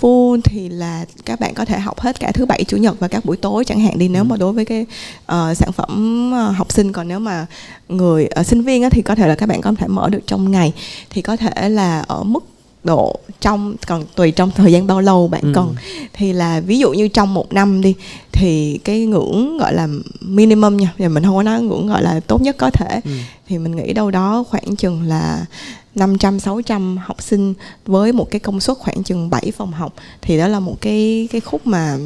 full 0.00 0.40
thì 0.44 0.68
là 0.68 1.04
các 1.24 1.40
bạn 1.40 1.54
có 1.54 1.64
thể 1.64 1.78
học 1.78 2.00
hết 2.00 2.20
cả 2.20 2.32
thứ 2.32 2.46
bảy 2.46 2.64
chủ 2.64 2.76
nhật 2.76 3.00
và 3.00 3.08
các 3.08 3.24
buổi 3.24 3.36
tối 3.36 3.64
chẳng 3.64 3.80
hạn 3.80 3.98
đi. 3.98 4.08
Nếu 4.08 4.24
mà 4.24 4.36
đối 4.36 4.52
với 4.52 4.64
cái 4.64 4.86
uh, 5.32 5.56
sản 5.56 5.72
phẩm 5.72 6.32
uh, 6.32 6.56
học 6.56 6.72
sinh. 6.72 6.92
Còn 6.92 7.08
nếu 7.08 7.18
mà 7.18 7.46
người 7.88 8.28
uh, 8.40 8.46
sinh 8.46 8.62
viên 8.62 8.82
á, 8.82 8.88
thì 8.90 9.02
có 9.02 9.14
thể 9.14 9.28
là 9.28 9.34
các 9.34 9.48
bạn 9.48 9.60
có 9.60 9.72
thể 9.78 9.86
mở 9.86 10.08
được 10.08 10.20
trong 10.26 10.50
ngày. 10.50 10.72
Thì 11.10 11.22
có 11.22 11.36
thể 11.36 11.68
là 11.68 12.00
ở 12.00 12.22
mức 12.22 12.44
độ 12.84 13.16
trong 13.40 13.76
còn 13.86 14.04
tùy 14.14 14.30
trong 14.30 14.50
thời 14.50 14.72
gian 14.72 14.86
bao 14.86 15.00
lâu 15.00 15.28
bạn 15.28 15.42
ừ. 15.42 15.52
cần 15.54 15.74
thì 16.12 16.32
là 16.32 16.60
ví 16.60 16.78
dụ 16.78 16.92
như 16.92 17.08
trong 17.08 17.34
một 17.34 17.52
năm 17.52 17.80
đi 17.80 17.94
thì 18.32 18.78
cái 18.84 19.06
ngưỡng 19.06 19.58
gọi 19.58 19.74
là 19.74 19.88
minimum 20.20 20.76
nha 20.76 20.94
giờ 20.98 21.08
mình 21.08 21.24
không 21.24 21.36
có 21.36 21.42
nói 21.42 21.62
ngưỡng 21.62 21.86
gọi 21.86 22.02
là 22.02 22.20
tốt 22.26 22.42
nhất 22.42 22.56
có 22.58 22.70
thể 22.70 23.00
ừ. 23.04 23.10
thì 23.46 23.58
mình 23.58 23.76
nghĩ 23.76 23.92
đâu 23.92 24.10
đó 24.10 24.44
khoảng 24.50 24.76
chừng 24.76 25.02
là 25.02 25.46
500 25.94 26.40
600 26.40 26.96
học 26.96 27.22
sinh 27.22 27.54
với 27.86 28.12
một 28.12 28.30
cái 28.30 28.40
công 28.40 28.60
suất 28.60 28.78
khoảng 28.78 29.02
chừng 29.02 29.30
7 29.30 29.52
phòng 29.56 29.72
học 29.72 29.94
thì 30.22 30.38
đó 30.38 30.48
là 30.48 30.60
một 30.60 30.76
cái 30.80 31.28
cái 31.32 31.40
khúc 31.40 31.66
mà 31.66 31.96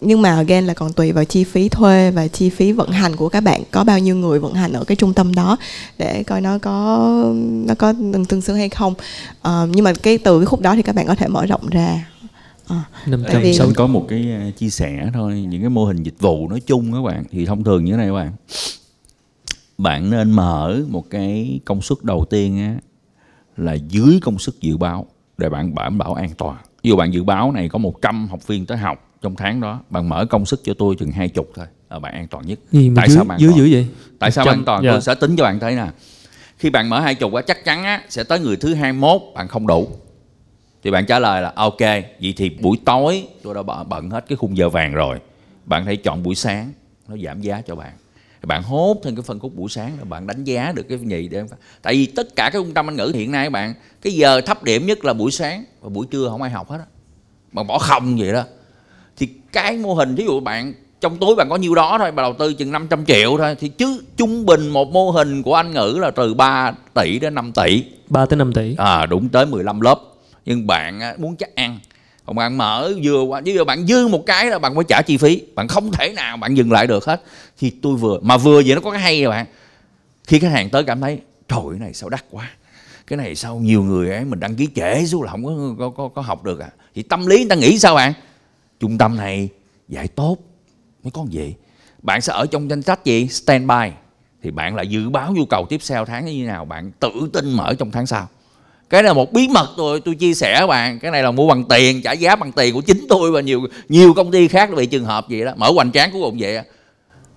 nhưng 0.00 0.22
mà 0.22 0.36
again 0.36 0.66
là 0.66 0.74
còn 0.74 0.92
tùy 0.92 1.12
vào 1.12 1.24
chi 1.24 1.44
phí 1.44 1.68
thuê 1.68 2.10
và 2.10 2.28
chi 2.28 2.50
phí 2.50 2.72
vận 2.72 2.90
hành 2.90 3.16
của 3.16 3.28
các 3.28 3.40
bạn. 3.40 3.62
Có 3.70 3.84
bao 3.84 3.98
nhiêu 3.98 4.16
người 4.16 4.38
vận 4.38 4.54
hành 4.54 4.72
ở 4.72 4.84
cái 4.84 4.96
trung 4.96 5.14
tâm 5.14 5.34
đó 5.34 5.56
để 5.98 6.22
coi 6.22 6.40
nó 6.40 6.58
có 6.58 7.08
nó 7.42 7.74
có 7.74 7.94
tương 8.28 8.40
xứng 8.40 8.56
hay 8.56 8.68
không. 8.68 8.94
Uh, 9.48 9.68
nhưng 9.70 9.84
mà 9.84 9.92
cái 10.02 10.18
từ 10.18 10.38
cái 10.38 10.46
khúc 10.46 10.60
đó 10.60 10.74
thì 10.74 10.82
các 10.82 10.94
bạn 10.94 11.06
có 11.06 11.14
thể 11.14 11.28
mở 11.28 11.46
rộng 11.46 11.68
ra. 11.70 12.06
À, 12.68 12.84
tại 13.26 13.42
vì 13.42 13.58
có 13.74 13.86
một 13.86 14.06
cái 14.08 14.52
chia 14.56 14.70
sẻ 14.70 15.10
thôi 15.14 15.40
những 15.48 15.60
cái 15.60 15.70
mô 15.70 15.84
hình 15.84 16.02
dịch 16.02 16.20
vụ 16.20 16.48
nói 16.48 16.60
chung 16.60 16.92
các 16.92 17.02
bạn 17.02 17.24
thì 17.30 17.46
thông 17.46 17.64
thường 17.64 17.84
như 17.84 17.92
thế 17.92 17.96
này 17.96 18.06
các 18.06 18.12
bạn. 18.12 18.32
Bạn 19.78 20.10
nên 20.10 20.30
mở 20.30 20.80
một 20.88 21.10
cái 21.10 21.60
công 21.64 21.82
suất 21.82 21.98
đầu 22.02 22.24
tiên 22.30 22.58
á, 22.58 22.76
là 23.56 23.72
dưới 23.72 24.18
công 24.22 24.38
suất 24.38 24.54
dự 24.60 24.76
báo 24.76 25.06
để 25.38 25.48
bạn 25.48 25.74
đảm 25.74 25.98
bảo 25.98 26.14
an 26.14 26.30
toàn. 26.38 26.56
Ví 26.82 26.90
dụ 26.90 26.96
bạn 26.96 27.12
dự 27.12 27.24
báo 27.24 27.52
này 27.52 27.68
có 27.68 27.78
100 27.78 28.28
học 28.28 28.46
viên 28.46 28.66
tới 28.66 28.78
học 28.78 29.03
trong 29.24 29.36
tháng 29.36 29.60
đó 29.60 29.80
bạn 29.90 30.08
mở 30.08 30.26
công 30.30 30.46
suất 30.46 30.60
cho 30.64 30.74
tôi 30.74 30.96
chừng 30.98 31.10
hai 31.10 31.28
chục 31.28 31.50
thôi 31.54 31.66
là 31.90 31.98
bạn 31.98 32.14
an 32.14 32.28
toàn 32.28 32.46
nhất. 32.46 32.58
Gì 32.72 32.90
tại 32.96 33.08
dưới, 33.08 33.16
sao 33.16 33.24
bạn 33.24 33.40
dưới 33.40 33.52
dữ 33.56 33.68
vậy? 33.72 33.86
tại 34.18 34.30
sao 34.30 34.44
bạn 34.44 34.58
an 34.58 34.64
toàn 34.64 34.82
dạ. 34.84 34.90
tôi 34.92 35.00
sẽ 35.00 35.14
tính 35.14 35.36
cho 35.36 35.44
bạn 35.44 35.60
thấy 35.60 35.74
nè. 35.76 35.86
Khi 36.58 36.70
bạn 36.70 36.88
mở 36.88 37.00
hai 37.00 37.14
chục 37.14 37.32
á 37.32 37.42
chắc 37.42 37.64
chắn 37.64 37.84
á 37.84 38.02
sẽ 38.08 38.24
tới 38.24 38.40
người 38.40 38.56
thứ 38.56 38.74
21 38.74 39.22
bạn 39.34 39.48
không 39.48 39.66
đủ. 39.66 39.88
Thì 40.82 40.90
bạn 40.90 41.06
trả 41.06 41.18
lời 41.18 41.42
là 41.42 41.52
ok 41.56 41.80
vậy 42.20 42.34
thì 42.36 42.50
buổi 42.50 42.78
tối 42.84 43.26
tôi 43.42 43.54
đã 43.54 43.62
bận 43.62 44.10
hết 44.10 44.24
cái 44.28 44.36
khung 44.36 44.56
giờ 44.56 44.68
vàng 44.68 44.92
rồi. 44.92 45.20
Bạn 45.64 45.86
hãy 45.86 45.96
chọn 45.96 46.22
buổi 46.22 46.34
sáng 46.34 46.72
nó 47.08 47.16
giảm 47.24 47.40
giá 47.40 47.62
cho 47.66 47.74
bạn. 47.74 47.92
Bạn 48.42 48.62
hốt 48.62 49.00
thêm 49.04 49.16
cái 49.16 49.22
phân 49.22 49.38
khúc 49.38 49.54
buổi 49.54 49.68
sáng 49.68 49.98
là 49.98 50.04
bạn 50.04 50.26
đánh 50.26 50.44
giá 50.44 50.72
được 50.72 50.82
cái 50.88 50.98
gì 50.98 51.28
để 51.28 51.42
tại 51.82 51.94
vì 51.94 52.06
tất 52.06 52.36
cả 52.36 52.50
các 52.52 52.58
trung 52.58 52.74
tâm 52.74 52.88
anh 52.88 52.96
ngữ 52.96 53.12
hiện 53.14 53.32
nay 53.32 53.50
bạn 53.50 53.74
cái 54.02 54.12
giờ 54.12 54.40
thấp 54.40 54.62
điểm 54.62 54.86
nhất 54.86 55.04
là 55.04 55.12
buổi 55.12 55.30
sáng 55.30 55.64
và 55.80 55.88
buổi 55.88 56.06
trưa 56.10 56.28
không 56.28 56.42
ai 56.42 56.50
học 56.50 56.70
hết 56.70 56.78
á. 56.78 56.84
Bạn 57.52 57.66
bỏ 57.66 57.78
không 57.78 58.16
vậy 58.18 58.32
đó 58.32 58.44
thì 59.16 59.28
cái 59.52 59.76
mô 59.76 59.94
hình 59.94 60.14
ví 60.14 60.24
dụ 60.24 60.40
bạn 60.40 60.74
trong 61.00 61.16
túi 61.18 61.34
bạn 61.34 61.48
có 61.48 61.56
nhiêu 61.56 61.74
đó 61.74 61.96
thôi 61.98 62.12
bạn 62.12 62.24
đầu 62.24 62.34
tư 62.38 62.54
chừng 62.54 62.72
500 62.72 63.04
triệu 63.04 63.36
thôi 63.38 63.56
thì 63.60 63.68
chứ 63.68 64.02
trung 64.16 64.46
bình 64.46 64.68
một 64.68 64.92
mô 64.92 65.10
hình 65.10 65.42
của 65.42 65.54
anh 65.54 65.72
ngữ 65.72 65.98
là 66.00 66.10
từ 66.10 66.34
3 66.34 66.72
tỷ 66.94 67.18
đến 67.18 67.34
5 67.34 67.52
tỷ. 67.52 67.84
3 68.08 68.26
tới 68.26 68.36
5 68.36 68.52
tỷ. 68.52 68.74
À 68.78 69.06
đúng 69.06 69.28
tới 69.28 69.46
15 69.46 69.80
lớp. 69.80 70.00
Nhưng 70.46 70.66
bạn 70.66 71.00
muốn 71.18 71.36
chắc 71.36 71.54
ăn. 71.54 71.78
Còn 72.26 72.36
bạn 72.36 72.58
mở 72.58 72.92
vừa 73.02 73.22
qua 73.22 73.40
vừa 73.44 73.64
bạn 73.64 73.86
dư 73.86 74.08
một 74.08 74.26
cái 74.26 74.46
là 74.46 74.58
bạn 74.58 74.74
phải 74.74 74.84
trả 74.88 75.02
chi 75.02 75.16
phí. 75.16 75.42
Bạn 75.54 75.68
không 75.68 75.92
thể 75.92 76.12
nào 76.12 76.36
bạn 76.36 76.56
dừng 76.56 76.72
lại 76.72 76.86
được 76.86 77.04
hết. 77.04 77.22
Thì 77.58 77.70
tôi 77.70 77.96
vừa 77.96 78.18
mà 78.22 78.36
vừa 78.36 78.62
vậy 78.66 78.74
nó 78.74 78.80
có 78.80 78.90
cái 78.90 79.00
hay 79.00 79.22
rồi 79.22 79.30
bạn. 79.30 79.46
Khi 80.26 80.38
khách 80.38 80.50
hàng 80.50 80.70
tới 80.70 80.84
cảm 80.84 81.00
thấy 81.00 81.18
trời 81.48 81.60
cái 81.70 81.78
này 81.78 81.94
sao 81.94 82.08
đắt 82.08 82.24
quá. 82.30 82.50
Cái 83.06 83.16
này 83.16 83.34
sao 83.34 83.56
nhiều 83.56 83.82
người 83.82 84.10
ấy 84.10 84.24
mình 84.24 84.40
đăng 84.40 84.54
ký 84.54 84.68
trễ 84.74 85.06
xuống 85.06 85.22
là 85.22 85.30
không 85.30 85.44
có 85.44 85.74
có, 85.78 85.90
có, 85.90 86.08
có 86.08 86.22
học 86.22 86.44
được 86.44 86.60
à. 86.60 86.68
Thì 86.94 87.02
tâm 87.02 87.26
lý 87.26 87.36
người 87.36 87.48
ta 87.48 87.56
nghĩ 87.56 87.78
sao 87.78 87.94
bạn 87.94 88.12
trung 88.84 88.98
tâm 88.98 89.16
này 89.16 89.48
dạy 89.88 90.08
tốt 90.08 90.36
mới 91.04 91.10
có 91.10 91.24
vậy. 91.32 91.54
Bạn 92.02 92.20
sẽ 92.20 92.32
ở 92.32 92.46
trong 92.46 92.70
danh 92.70 92.82
sách 92.82 93.04
gì? 93.04 93.28
Standby 93.28 93.90
thì 94.42 94.50
bạn 94.50 94.76
lại 94.76 94.86
dự 94.86 95.10
báo 95.10 95.32
nhu 95.32 95.44
cầu 95.44 95.66
tiếp 95.68 95.80
theo 95.88 96.04
tháng 96.04 96.24
như 96.24 96.32
thế 96.42 96.46
nào, 96.46 96.64
bạn 96.64 96.92
tự 97.00 97.10
tin 97.32 97.52
mở 97.52 97.74
trong 97.78 97.90
tháng 97.90 98.06
sau. 98.06 98.28
Cái 98.90 99.02
này 99.02 99.08
là 99.08 99.12
một 99.12 99.32
bí 99.32 99.48
mật 99.48 99.68
tôi 99.76 100.00
tôi 100.00 100.14
chia 100.14 100.34
sẻ 100.34 100.58
với 100.58 100.66
bạn. 100.66 100.98
Cái 100.98 101.10
này 101.10 101.22
là 101.22 101.30
mua 101.30 101.48
bằng 101.48 101.64
tiền, 101.64 102.02
trả 102.02 102.12
giá 102.12 102.36
bằng 102.36 102.52
tiền 102.52 102.74
của 102.74 102.80
chính 102.80 103.06
tôi 103.08 103.30
và 103.30 103.40
nhiều 103.40 103.60
nhiều 103.88 104.14
công 104.14 104.30
ty 104.30 104.48
khác 104.48 104.70
bị 104.76 104.86
trường 104.86 105.04
hợp 105.04 105.26
vậy 105.30 105.44
đó. 105.44 105.52
Mở 105.56 105.70
hoành 105.74 105.92
tráng 105.92 106.12
của 106.12 106.20
cùng 106.20 106.36
vậy 106.40 106.58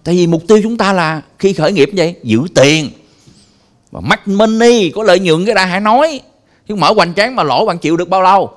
tại 0.03 0.15
vì 0.15 0.27
mục 0.27 0.43
tiêu 0.47 0.59
chúng 0.63 0.77
ta 0.77 0.93
là 0.93 1.21
khi 1.39 1.53
khởi 1.53 1.71
nghiệp 1.71 1.89
vậy, 1.93 2.15
giữ 2.23 2.41
tiền. 2.55 2.89
Và 3.91 3.99
mắc 3.99 4.27
money, 4.27 4.91
có 4.95 5.03
lợi 5.03 5.19
nhuận 5.19 5.45
cái 5.45 5.55
đã 5.55 5.65
hãy 5.65 5.79
nói. 5.79 6.21
Chứ 6.67 6.75
mở 6.75 6.93
hoành 6.95 7.13
tráng 7.13 7.35
mà 7.35 7.43
lỗ 7.43 7.65
bạn 7.65 7.77
chịu 7.77 7.97
được 7.97 8.09
bao 8.09 8.21
lâu? 8.21 8.51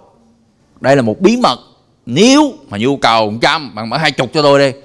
Đây 0.81 0.97
là 0.97 1.03
một 1.03 1.21
bí 1.21 1.37
mật 1.37 1.59
nếu 2.07 2.55
mà 2.71 2.79
nhu 2.79 2.97
cầu 2.97 3.31
100 3.31 3.75
bạn 3.75 3.91
mở 3.91 3.97
hai 3.97 4.13
chục 4.13 4.31
cho 4.35 4.43
tôi 4.43 4.59
đi. 4.59 4.79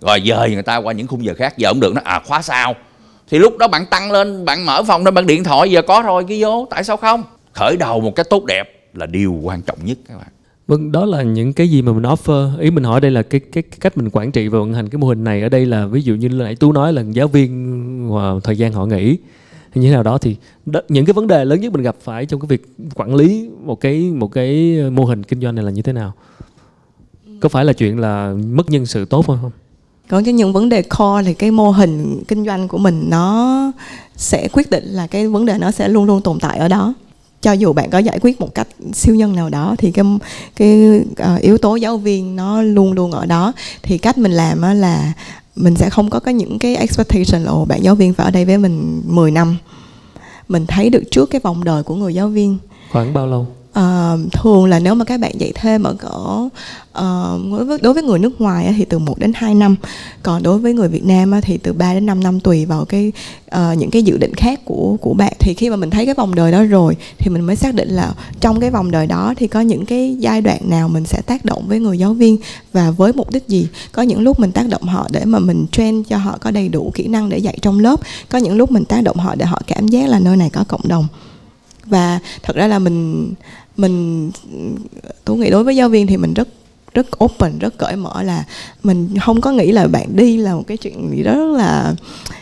Rồi 0.00 0.22
dời 0.28 0.50
người 0.50 0.62
ta 0.62 0.76
qua 0.76 0.92
những 0.92 1.06
khung 1.06 1.24
giờ 1.24 1.34
khác 1.34 1.58
giờ 1.58 1.68
không 1.68 1.80
được 1.80 1.94
nó 1.94 2.00
à 2.04 2.22
khóa 2.26 2.42
sao 2.42 2.74
thì 3.30 3.38
lúc 3.38 3.58
đó 3.58 3.68
bạn 3.68 3.86
tăng 3.86 4.12
lên 4.12 4.44
bạn 4.44 4.66
mở 4.66 4.82
phòng 4.82 5.04
lên 5.04 5.14
bạn 5.14 5.26
điện 5.26 5.44
thoại 5.44 5.70
giờ 5.70 5.82
có 5.82 6.02
rồi 6.06 6.24
cái 6.28 6.42
vô 6.42 6.66
tại 6.70 6.84
sao 6.84 6.96
không? 6.96 7.22
Khởi 7.52 7.76
đầu 7.76 8.00
một 8.00 8.14
cái 8.14 8.24
tốt 8.30 8.44
đẹp 8.44 8.82
là 8.94 9.06
điều 9.06 9.32
quan 9.42 9.62
trọng 9.62 9.78
nhất 9.84 9.98
các 10.08 10.16
bạn. 10.18 10.28
Vâng, 10.66 10.92
đó 10.92 11.04
là 11.04 11.22
những 11.22 11.52
cái 11.52 11.68
gì 11.68 11.82
mà 11.82 11.92
mình 11.92 12.02
offer. 12.02 12.58
Ý 12.58 12.70
mình 12.70 12.84
hỏi 12.84 13.00
đây 13.00 13.10
là 13.10 13.22
cái 13.22 13.40
cái, 13.40 13.62
cái 13.62 13.78
cách 13.80 13.96
mình 13.96 14.08
quản 14.12 14.32
trị 14.32 14.48
và 14.48 14.58
vận 14.58 14.74
hành 14.74 14.88
cái 14.88 14.98
mô 14.98 15.06
hình 15.06 15.24
này 15.24 15.42
ở 15.42 15.48
đây 15.48 15.66
là 15.66 15.86
ví 15.86 16.02
dụ 16.02 16.14
như 16.14 16.28
nãy 16.28 16.56
Tú 16.56 16.72
nói 16.72 16.92
là 16.92 17.02
giáo 17.12 17.28
viên 17.28 18.10
và 18.10 18.32
thời 18.44 18.56
gian 18.56 18.72
họ 18.72 18.86
nghỉ. 18.86 19.16
Như 19.74 19.88
thế 19.88 19.94
nào 19.94 20.02
đó 20.02 20.18
thì 20.18 20.36
đó, 20.66 20.80
những 20.88 21.04
cái 21.04 21.12
vấn 21.12 21.26
đề 21.26 21.44
lớn 21.44 21.60
nhất 21.60 21.72
mình 21.72 21.82
gặp 21.82 21.96
phải 22.02 22.26
trong 22.26 22.40
cái 22.40 22.46
việc 22.46 22.66
quản 22.94 23.14
lý 23.14 23.48
một 23.64 23.80
cái 23.80 24.00
một 24.00 24.32
cái 24.32 24.80
mô 24.92 25.04
hình 25.04 25.22
kinh 25.22 25.40
doanh 25.40 25.54
này 25.54 25.64
là 25.64 25.70
như 25.70 25.82
thế 25.82 25.92
nào? 25.92 26.12
Có 27.42 27.48
phải 27.48 27.64
là 27.64 27.72
chuyện 27.72 27.98
là 27.98 28.34
mất 28.52 28.70
nhân 28.70 28.86
sự 28.86 29.04
tốt 29.04 29.26
không? 29.26 29.50
Còn 30.08 30.24
cái 30.24 30.34
những 30.34 30.52
vấn 30.52 30.68
đề 30.68 30.82
core 30.82 31.22
thì 31.24 31.34
cái 31.34 31.50
mô 31.50 31.70
hình 31.70 32.22
kinh 32.28 32.44
doanh 32.46 32.68
của 32.68 32.78
mình 32.78 33.04
nó 33.08 33.72
sẽ 34.16 34.48
quyết 34.52 34.70
định 34.70 34.84
là 34.84 35.06
cái 35.06 35.28
vấn 35.28 35.46
đề 35.46 35.58
nó 35.58 35.70
sẽ 35.70 35.88
luôn 35.88 36.04
luôn 36.04 36.20
tồn 36.20 36.38
tại 36.40 36.58
ở 36.58 36.68
đó. 36.68 36.94
Cho 37.40 37.52
dù 37.52 37.72
bạn 37.72 37.90
có 37.90 37.98
giải 37.98 38.18
quyết 38.22 38.40
một 38.40 38.54
cách 38.54 38.68
siêu 38.92 39.14
nhân 39.14 39.36
nào 39.36 39.48
đó 39.48 39.74
thì 39.78 39.90
cái 39.90 40.04
cái 40.56 41.00
uh, 41.34 41.40
yếu 41.40 41.58
tố 41.58 41.76
giáo 41.76 41.98
viên 41.98 42.36
nó 42.36 42.62
luôn 42.62 42.92
luôn 42.92 43.12
ở 43.12 43.26
đó. 43.26 43.52
Thì 43.82 43.98
cách 43.98 44.18
mình 44.18 44.32
làm 44.32 44.62
là 44.62 45.12
mình 45.56 45.76
sẽ 45.76 45.90
không 45.90 46.10
có 46.10 46.20
cái 46.20 46.34
những 46.34 46.58
cái 46.58 46.76
expectation 46.76 47.44
là 47.44 47.52
bạn 47.68 47.82
giáo 47.82 47.94
viên 47.94 48.14
phải 48.14 48.24
ở 48.24 48.30
đây 48.30 48.44
với 48.44 48.58
mình 48.58 49.02
10 49.06 49.30
năm. 49.30 49.56
Mình 50.48 50.66
thấy 50.66 50.90
được 50.90 51.02
trước 51.10 51.30
cái 51.30 51.40
vòng 51.44 51.64
đời 51.64 51.82
của 51.82 51.94
người 51.94 52.14
giáo 52.14 52.28
viên. 52.28 52.58
Khoảng 52.90 53.14
bao 53.14 53.26
lâu 53.26 53.46
uh, 53.78 54.32
thường 54.32 54.64
là 54.64 54.78
nếu 54.78 54.94
mà 54.94 55.04
các 55.04 55.20
bạn 55.20 55.40
dạy 55.40 55.52
thêm 55.54 55.82
ở 55.82 55.94
cỡ 55.94 56.48
uh, 56.98 57.82
đối 57.82 57.94
với 57.94 58.02
người 58.02 58.18
nước 58.18 58.40
ngoài 58.40 58.74
thì 58.76 58.84
từ 58.84 58.98
1 58.98 59.18
đến 59.18 59.32
2 59.34 59.54
năm. 59.54 59.76
Còn 60.22 60.42
đối 60.42 60.58
với 60.58 60.74
người 60.74 60.88
Việt 60.88 61.04
Nam 61.04 61.32
thì 61.42 61.58
từ 61.58 61.72
3 61.72 61.94
đến 61.94 62.06
5 62.06 62.22
năm 62.22 62.40
tùy 62.40 62.64
vào 62.64 62.84
cái 62.84 63.12
uh, 63.54 63.78
những 63.78 63.90
cái 63.90 64.02
dự 64.02 64.18
định 64.18 64.34
khác 64.34 64.60
của 64.64 64.96
của 65.00 65.14
bạn. 65.14 65.32
Thì 65.38 65.54
khi 65.54 65.70
mà 65.70 65.76
mình 65.76 65.90
thấy 65.90 66.06
cái 66.06 66.14
vòng 66.14 66.34
đời 66.34 66.52
đó 66.52 66.62
rồi 66.62 66.96
thì 67.18 67.30
mình 67.30 67.42
mới 67.42 67.56
xác 67.56 67.74
định 67.74 67.88
là 67.88 68.14
trong 68.40 68.60
cái 68.60 68.70
vòng 68.70 68.90
đời 68.90 69.06
đó 69.06 69.34
thì 69.36 69.46
có 69.46 69.60
những 69.60 69.86
cái 69.86 70.16
giai 70.18 70.40
đoạn 70.40 70.60
nào 70.70 70.88
mình 70.88 71.04
sẽ 71.04 71.22
tác 71.26 71.44
động 71.44 71.64
với 71.68 71.80
người 71.80 71.98
giáo 71.98 72.14
viên 72.14 72.36
và 72.72 72.90
với 72.90 73.12
mục 73.12 73.30
đích 73.30 73.48
gì. 73.48 73.68
Có 73.92 74.02
những 74.02 74.20
lúc 74.20 74.40
mình 74.40 74.52
tác 74.52 74.68
động 74.68 74.82
họ 74.82 75.08
để 75.10 75.24
mà 75.24 75.38
mình 75.38 75.66
train 75.72 76.02
cho 76.02 76.16
họ 76.16 76.38
có 76.40 76.50
đầy 76.50 76.68
đủ 76.68 76.92
kỹ 76.94 77.06
năng 77.06 77.28
để 77.28 77.38
dạy 77.38 77.58
trong 77.62 77.80
lớp. 77.80 78.00
Có 78.28 78.38
những 78.38 78.56
lúc 78.56 78.70
mình 78.70 78.84
tác 78.84 79.02
động 79.02 79.16
họ 79.16 79.34
để 79.34 79.44
họ 79.44 79.62
cảm 79.66 79.88
giác 79.88 80.08
là 80.08 80.18
nơi 80.18 80.36
này 80.36 80.50
có 80.50 80.64
cộng 80.68 80.88
đồng 80.88 81.06
và 81.86 82.18
thật 82.42 82.56
ra 82.56 82.66
là 82.66 82.78
mình 82.78 83.32
mình 83.76 84.30
tôi 85.24 85.36
nghĩ 85.36 85.50
đối 85.50 85.64
với 85.64 85.76
giáo 85.76 85.88
viên 85.88 86.06
thì 86.06 86.16
mình 86.16 86.34
rất 86.34 86.48
rất 86.94 87.24
open, 87.24 87.58
rất 87.58 87.78
cởi 87.78 87.96
mở 87.96 88.22
là 88.22 88.44
mình 88.82 89.08
không 89.20 89.40
có 89.40 89.52
nghĩ 89.52 89.72
là 89.72 89.86
bạn 89.86 90.16
đi 90.16 90.36
là 90.36 90.54
một 90.54 90.62
cái 90.66 90.76
chuyện 90.76 91.10
gì 91.16 91.22
đó 91.22 91.34
rất 91.34 91.56
là 91.56 91.94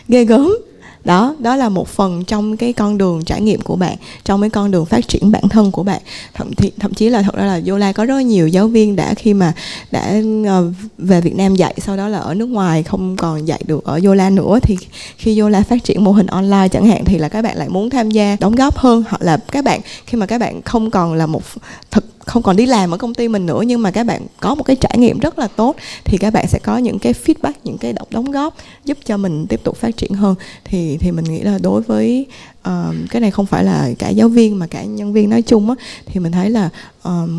ghê 0.07 0.25
gớm 0.25 0.57
đó 1.03 1.35
đó 1.39 1.55
là 1.55 1.69
một 1.69 1.87
phần 1.87 2.23
trong 2.23 2.57
cái 2.57 2.73
con 2.73 2.97
đường 2.97 3.23
trải 3.25 3.41
nghiệm 3.41 3.61
của 3.61 3.75
bạn, 3.75 3.97
trong 4.23 4.41
cái 4.41 4.49
con 4.49 4.71
đường 4.71 4.85
phát 4.85 5.07
triển 5.07 5.31
bản 5.31 5.49
thân 5.49 5.71
của 5.71 5.83
bạn. 5.83 6.01
Thậm 6.33 6.53
chí 6.53 6.71
thậm 6.79 6.93
chí 6.93 7.09
là 7.09 7.21
thật 7.21 7.35
ra 7.35 7.45
là 7.45 7.61
Yola 7.67 7.91
có 7.91 8.05
rất 8.05 8.19
nhiều 8.19 8.47
giáo 8.47 8.67
viên 8.67 8.95
đã 8.95 9.13
khi 9.13 9.33
mà 9.33 9.53
đã 9.91 10.21
ờ, 10.47 10.71
về 10.97 11.21
Việt 11.21 11.35
Nam 11.35 11.55
dạy, 11.55 11.75
sau 11.77 11.97
đó 11.97 12.07
là 12.07 12.17
ở 12.17 12.33
nước 12.33 12.49
ngoài, 12.49 12.83
không 12.83 13.15
còn 13.17 13.47
dạy 13.47 13.61
được 13.65 13.83
ở 13.83 13.99
Yola 14.05 14.29
nữa. 14.29 14.59
Thì 14.61 14.77
khi 15.17 15.39
Yola 15.39 15.63
phát 15.63 15.83
triển 15.83 16.03
mô 16.03 16.11
hình 16.11 16.27
online 16.27 16.67
chẳng 16.67 16.85
hạn 16.85 17.05
thì 17.05 17.17
là 17.17 17.29
các 17.29 17.41
bạn 17.41 17.57
lại 17.57 17.69
muốn 17.69 17.89
tham 17.89 18.11
gia 18.11 18.37
đóng 18.39 18.55
góp 18.55 18.77
hơn, 18.77 19.03
hoặc 19.09 19.21
là 19.21 19.37
các 19.37 19.63
bạn, 19.63 19.81
khi 20.05 20.17
mà 20.17 20.25
các 20.25 20.37
bạn 20.37 20.61
không 20.61 20.91
còn 20.91 21.13
là 21.13 21.25
một 21.25 21.43
thực 21.91 22.05
không 22.25 22.43
còn 22.43 22.55
đi 22.55 22.65
làm 22.65 22.91
ở 22.91 22.97
công 22.97 23.13
ty 23.13 23.27
mình 23.27 23.45
nữa 23.45 23.61
nhưng 23.67 23.81
mà 23.81 23.91
các 23.91 24.03
bạn 24.03 24.21
có 24.39 24.55
một 24.55 24.63
cái 24.63 24.75
trải 24.75 24.97
nghiệm 24.97 25.19
rất 25.19 25.39
là 25.39 25.47
tốt 25.47 25.75
thì 26.03 26.17
các 26.17 26.33
bạn 26.33 26.47
sẽ 26.47 26.59
có 26.59 26.77
những 26.77 26.99
cái 26.99 27.13
feedback 27.25 27.53
những 27.63 27.77
cái 27.77 27.93
đóng 27.93 28.07
đóng 28.11 28.31
góp 28.31 28.55
giúp 28.85 28.97
cho 29.05 29.17
mình 29.17 29.47
tiếp 29.47 29.59
tục 29.63 29.77
phát 29.77 29.97
triển 29.97 30.13
hơn. 30.13 30.35
Thì 30.63 30.97
thì 30.97 31.11
mình 31.11 31.25
nghĩ 31.25 31.41
là 31.41 31.57
đối 31.57 31.81
với 31.81 32.25
uh, 32.67 32.95
cái 33.09 33.21
này 33.21 33.31
không 33.31 33.45
phải 33.45 33.63
là 33.63 33.89
cả 33.99 34.09
giáo 34.09 34.29
viên 34.29 34.59
mà 34.59 34.67
cả 34.67 34.83
nhân 34.83 35.13
viên 35.13 35.29
nói 35.29 35.41
chung 35.41 35.69
á 35.69 35.75
thì 36.05 36.19
mình 36.19 36.31
thấy 36.31 36.49
là 36.49 36.65
uh, 36.97 37.29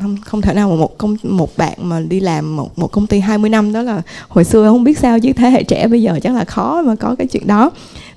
không 0.00 0.16
không 0.24 0.40
thể 0.40 0.54
nào 0.54 0.68
mà 0.68 0.76
một 0.76 0.98
công 0.98 1.16
một 1.22 1.56
bạn 1.56 1.78
mà 1.78 2.00
đi 2.00 2.20
làm 2.20 2.56
một 2.56 2.78
một 2.78 2.92
công 2.92 3.06
ty 3.06 3.20
20 3.20 3.50
năm 3.50 3.72
đó 3.72 3.82
là 3.82 4.02
hồi 4.28 4.44
xưa 4.44 4.68
không 4.68 4.84
biết 4.84 4.98
sao 4.98 5.20
chứ 5.20 5.32
thế 5.32 5.50
hệ 5.50 5.62
trẻ 5.62 5.88
bây 5.88 6.02
giờ 6.02 6.18
chắc 6.22 6.34
là 6.34 6.44
khó 6.44 6.82
mà 6.82 6.94
có 6.94 7.14
cái 7.18 7.26
chuyện 7.26 7.46
đó 7.46 7.70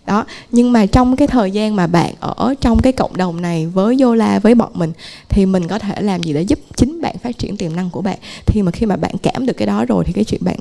đó 0.05 0.25
nhưng 0.51 0.71
mà 0.71 0.85
trong 0.85 1.15
cái 1.15 1.27
thời 1.27 1.51
gian 1.51 1.75
mà 1.75 1.87
bạn 1.87 2.13
ở 2.19 2.53
trong 2.61 2.81
cái 2.81 2.93
cộng 2.93 3.17
đồng 3.17 3.41
này 3.41 3.67
với 3.67 3.97
Yola 4.01 4.39
với 4.39 4.55
bọn 4.55 4.71
mình 4.73 4.91
thì 5.29 5.45
mình 5.45 5.67
có 5.67 5.79
thể 5.79 6.01
làm 6.01 6.23
gì 6.23 6.33
để 6.33 6.41
giúp 6.41 6.59
chính 6.75 7.01
bạn 7.01 7.17
phát 7.17 7.37
triển 7.37 7.57
tiềm 7.57 7.75
năng 7.75 7.89
của 7.89 8.01
bạn? 8.01 8.17
Thì 8.45 8.61
mà 8.61 8.71
khi 8.71 8.85
mà 8.85 8.95
bạn 8.95 9.15
cảm 9.23 9.45
được 9.45 9.57
cái 9.57 9.65
đó 9.65 9.85
rồi 9.85 10.03
thì 10.07 10.13
cái 10.13 10.23
chuyện 10.23 10.41
bạn 10.43 10.57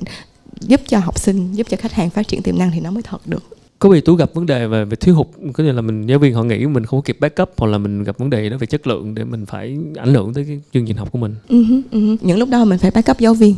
giúp 0.61 0.81
cho 0.89 0.99
học 0.99 1.19
sinh 1.19 1.53
giúp 1.53 1.67
cho 1.71 1.77
khách 1.77 1.93
hàng 1.93 2.11
phát 2.11 2.29
triển 2.29 2.43
tiềm 2.43 2.59
năng 2.59 2.71
thì 2.71 2.81
nó 2.81 2.91
mới 2.91 3.03
thật 3.03 3.27
được. 3.27 3.45
Có 3.79 3.89
bị 3.89 4.01
tú 4.01 4.15
gặp 4.15 4.31
vấn 4.35 4.47
đề 4.47 4.67
về, 4.67 4.85
về 4.85 4.97
thiếu 4.97 5.15
hụt? 5.15 5.27
Có 5.53 5.65
nghĩa 5.65 5.73
là 5.73 5.81
mình 5.81 6.07
giáo 6.07 6.19
viên 6.19 6.35
họ 6.35 6.43
nghĩ 6.43 6.67
mình 6.67 6.87
không 6.87 7.03
kịp 7.03 7.17
backup 7.21 7.51
hoặc 7.57 7.67
là 7.67 7.79
mình 7.79 8.05
gặp 8.05 8.19
vấn 8.19 8.31
đề 8.31 8.49
đó 8.49 8.57
về 8.61 8.67
chất 8.67 8.87
lượng 8.87 9.15
để 9.15 9.25
mình 9.25 9.47
phải 9.47 9.77
ảnh 9.97 10.15
hưởng 10.15 10.35
tới 10.35 10.45
cái 10.45 10.61
chương 10.75 10.87
trình 10.87 10.97
học 10.97 11.13
của 11.13 11.19
mình? 11.19 11.35
Uh-huh, 11.49 11.83
uh-huh. 11.93 12.17
những 12.21 12.39
lúc 12.39 12.49
đó 12.49 12.65
mình 12.65 12.79
phải 12.79 12.91
backup 12.91 13.19
giáo 13.19 13.35
viên. 13.35 13.55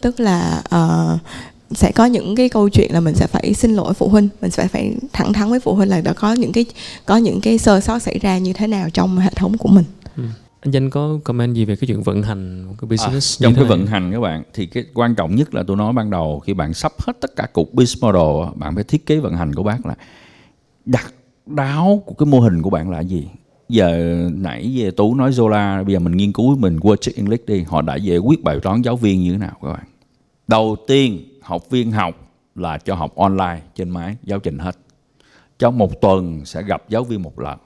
Tức 0.00 0.20
là 0.20 0.62
uh, 0.74 1.20
sẽ 1.70 1.92
có 1.92 2.06
những 2.06 2.36
cái 2.36 2.48
câu 2.48 2.68
chuyện 2.68 2.92
là 2.92 3.00
mình 3.00 3.14
sẽ 3.14 3.26
phải 3.26 3.54
xin 3.54 3.74
lỗi 3.74 3.94
phụ 3.94 4.08
huynh 4.08 4.28
mình 4.40 4.50
sẽ 4.50 4.68
phải 4.68 4.96
thẳng 5.12 5.32
thắn 5.32 5.50
với 5.50 5.60
phụ 5.60 5.74
huynh 5.74 5.88
là 5.88 6.00
đã 6.00 6.12
có 6.12 6.32
những 6.32 6.52
cái 6.52 6.64
có 7.06 7.16
những 7.16 7.40
cái 7.40 7.58
sơ 7.58 7.80
sót 7.80 7.98
xảy 7.98 8.18
ra 8.18 8.38
như 8.38 8.52
thế 8.52 8.66
nào 8.66 8.90
trong 8.90 9.18
hệ 9.18 9.30
thống 9.36 9.58
của 9.58 9.68
mình 9.68 9.84
ừ. 10.16 10.22
anh 10.60 10.70
danh 10.70 10.90
có 10.90 11.18
comment 11.24 11.54
gì 11.54 11.64
về 11.64 11.76
cái 11.76 11.88
chuyện 11.88 12.02
vận 12.02 12.22
hành 12.22 12.62
một 12.64 12.74
cái 12.80 12.88
business 12.88 13.42
à, 13.42 13.44
trong 13.44 13.54
cái 13.54 13.64
này? 13.64 13.70
vận 13.70 13.86
hành 13.86 14.12
các 14.12 14.20
bạn 14.20 14.42
thì 14.54 14.66
cái 14.66 14.84
quan 14.94 15.14
trọng 15.14 15.34
nhất 15.34 15.54
là 15.54 15.62
tôi 15.66 15.76
nói 15.76 15.92
ban 15.92 16.10
đầu 16.10 16.40
khi 16.40 16.54
bạn 16.54 16.74
sắp 16.74 16.92
hết 16.98 17.12
tất 17.20 17.36
cả 17.36 17.46
cục 17.52 17.74
business 17.74 18.02
model 18.02 18.52
bạn 18.54 18.74
phải 18.74 18.84
thiết 18.84 19.06
kế 19.06 19.18
vận 19.18 19.34
hành 19.34 19.54
của 19.54 19.62
bác 19.62 19.86
là 19.86 19.94
đặc 20.84 21.14
đáo 21.46 22.02
của 22.06 22.14
cái 22.14 22.26
mô 22.26 22.40
hình 22.40 22.62
của 22.62 22.70
bạn 22.70 22.90
là 22.90 23.00
gì 23.00 23.26
giờ 23.68 23.98
nãy 24.34 24.74
về 24.78 24.90
tú 24.90 25.14
nói 25.14 25.30
zola 25.30 25.84
bây 25.84 25.92
giờ 25.92 25.98
mình 25.98 26.16
nghiên 26.16 26.32
cứu 26.32 26.56
mình 26.56 26.80
qua 26.80 26.96
check 27.00 27.16
english 27.16 27.46
đi 27.46 27.62
họ 27.62 27.82
đã 27.82 27.96
giải 27.96 28.18
quyết 28.18 28.42
bài 28.42 28.60
toán 28.62 28.82
giáo 28.82 28.96
viên 28.96 29.22
như 29.22 29.32
thế 29.32 29.38
nào 29.38 29.56
các 29.62 29.72
bạn 29.72 29.84
đầu 30.48 30.76
tiên 30.86 31.24
học 31.42 31.70
viên 31.70 31.92
học 31.92 32.14
là 32.54 32.78
cho 32.78 32.94
học 32.94 33.16
online 33.16 33.60
trên 33.74 33.90
máy, 33.90 34.16
giáo 34.22 34.38
trình 34.38 34.58
hết. 34.58 34.76
Trong 35.58 35.78
một 35.78 36.00
tuần 36.00 36.44
sẽ 36.44 36.62
gặp 36.62 36.82
giáo 36.88 37.04
viên 37.04 37.22
một 37.22 37.40
lần. 37.40 37.58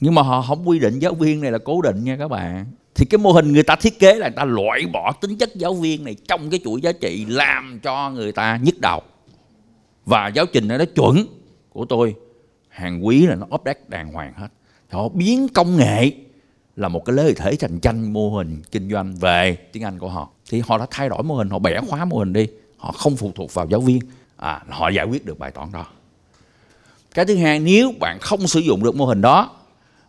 Nhưng 0.00 0.14
mà 0.14 0.22
họ 0.22 0.42
không 0.42 0.68
quy 0.68 0.78
định 0.78 0.98
giáo 0.98 1.14
viên 1.14 1.40
này 1.40 1.52
là 1.52 1.58
cố 1.58 1.82
định 1.82 2.04
nha 2.04 2.16
các 2.16 2.28
bạn. 2.28 2.66
Thì 2.94 3.04
cái 3.04 3.18
mô 3.18 3.32
hình 3.32 3.52
người 3.52 3.62
ta 3.62 3.76
thiết 3.76 3.98
kế 3.98 4.14
là 4.14 4.28
người 4.28 4.36
ta 4.36 4.44
loại 4.44 4.86
bỏ 4.92 5.12
tính 5.12 5.38
chất 5.38 5.54
giáo 5.54 5.74
viên 5.74 6.04
này 6.04 6.16
trong 6.28 6.50
cái 6.50 6.60
chuỗi 6.64 6.80
giá 6.80 6.92
trị 6.92 7.24
làm 7.28 7.80
cho 7.82 8.10
người 8.10 8.32
ta 8.32 8.58
nhức 8.62 8.80
đầu. 8.80 9.00
Và 10.04 10.28
giáo 10.28 10.46
trình 10.52 10.68
này 10.68 10.78
nó 10.78 10.84
chuẩn 10.84 11.26
của 11.68 11.84
tôi, 11.84 12.14
hàng 12.68 13.06
quý 13.06 13.26
là 13.26 13.34
nó 13.34 13.46
update 13.54 13.80
đàng 13.88 14.12
hoàng 14.12 14.32
hết. 14.36 14.48
Họ 14.90 15.08
biến 15.08 15.48
công 15.54 15.76
nghệ 15.76 16.10
là 16.78 16.88
một 16.88 17.04
cái 17.04 17.16
lợi 17.16 17.34
thế 17.36 17.56
cạnh 17.56 17.80
tranh 17.80 18.12
mô 18.12 18.30
hình 18.30 18.62
kinh 18.70 18.90
doanh 18.90 19.14
về 19.14 19.56
tiếng 19.72 19.84
Anh 19.84 19.98
của 19.98 20.08
họ. 20.08 20.28
Thì 20.50 20.62
họ 20.66 20.78
đã 20.78 20.86
thay 20.90 21.08
đổi 21.08 21.22
mô 21.22 21.34
hình 21.34 21.50
họ 21.50 21.58
bẻ 21.58 21.80
khóa 21.88 22.04
mô 22.04 22.18
hình 22.18 22.32
đi. 22.32 22.46
Họ 22.76 22.92
không 22.92 23.16
phụ 23.16 23.32
thuộc 23.34 23.54
vào 23.54 23.66
giáo 23.66 23.80
viên. 23.80 24.00
À, 24.36 24.62
họ 24.68 24.88
giải 24.88 25.06
quyết 25.06 25.26
được 25.26 25.38
bài 25.38 25.50
toán 25.50 25.72
đó. 25.72 25.86
Cái 27.14 27.24
thứ 27.24 27.36
hai 27.36 27.60
nếu 27.60 27.92
bạn 28.00 28.18
không 28.20 28.46
sử 28.46 28.60
dụng 28.60 28.82
được 28.82 28.96
mô 28.96 29.06
hình 29.06 29.20
đó 29.20 29.50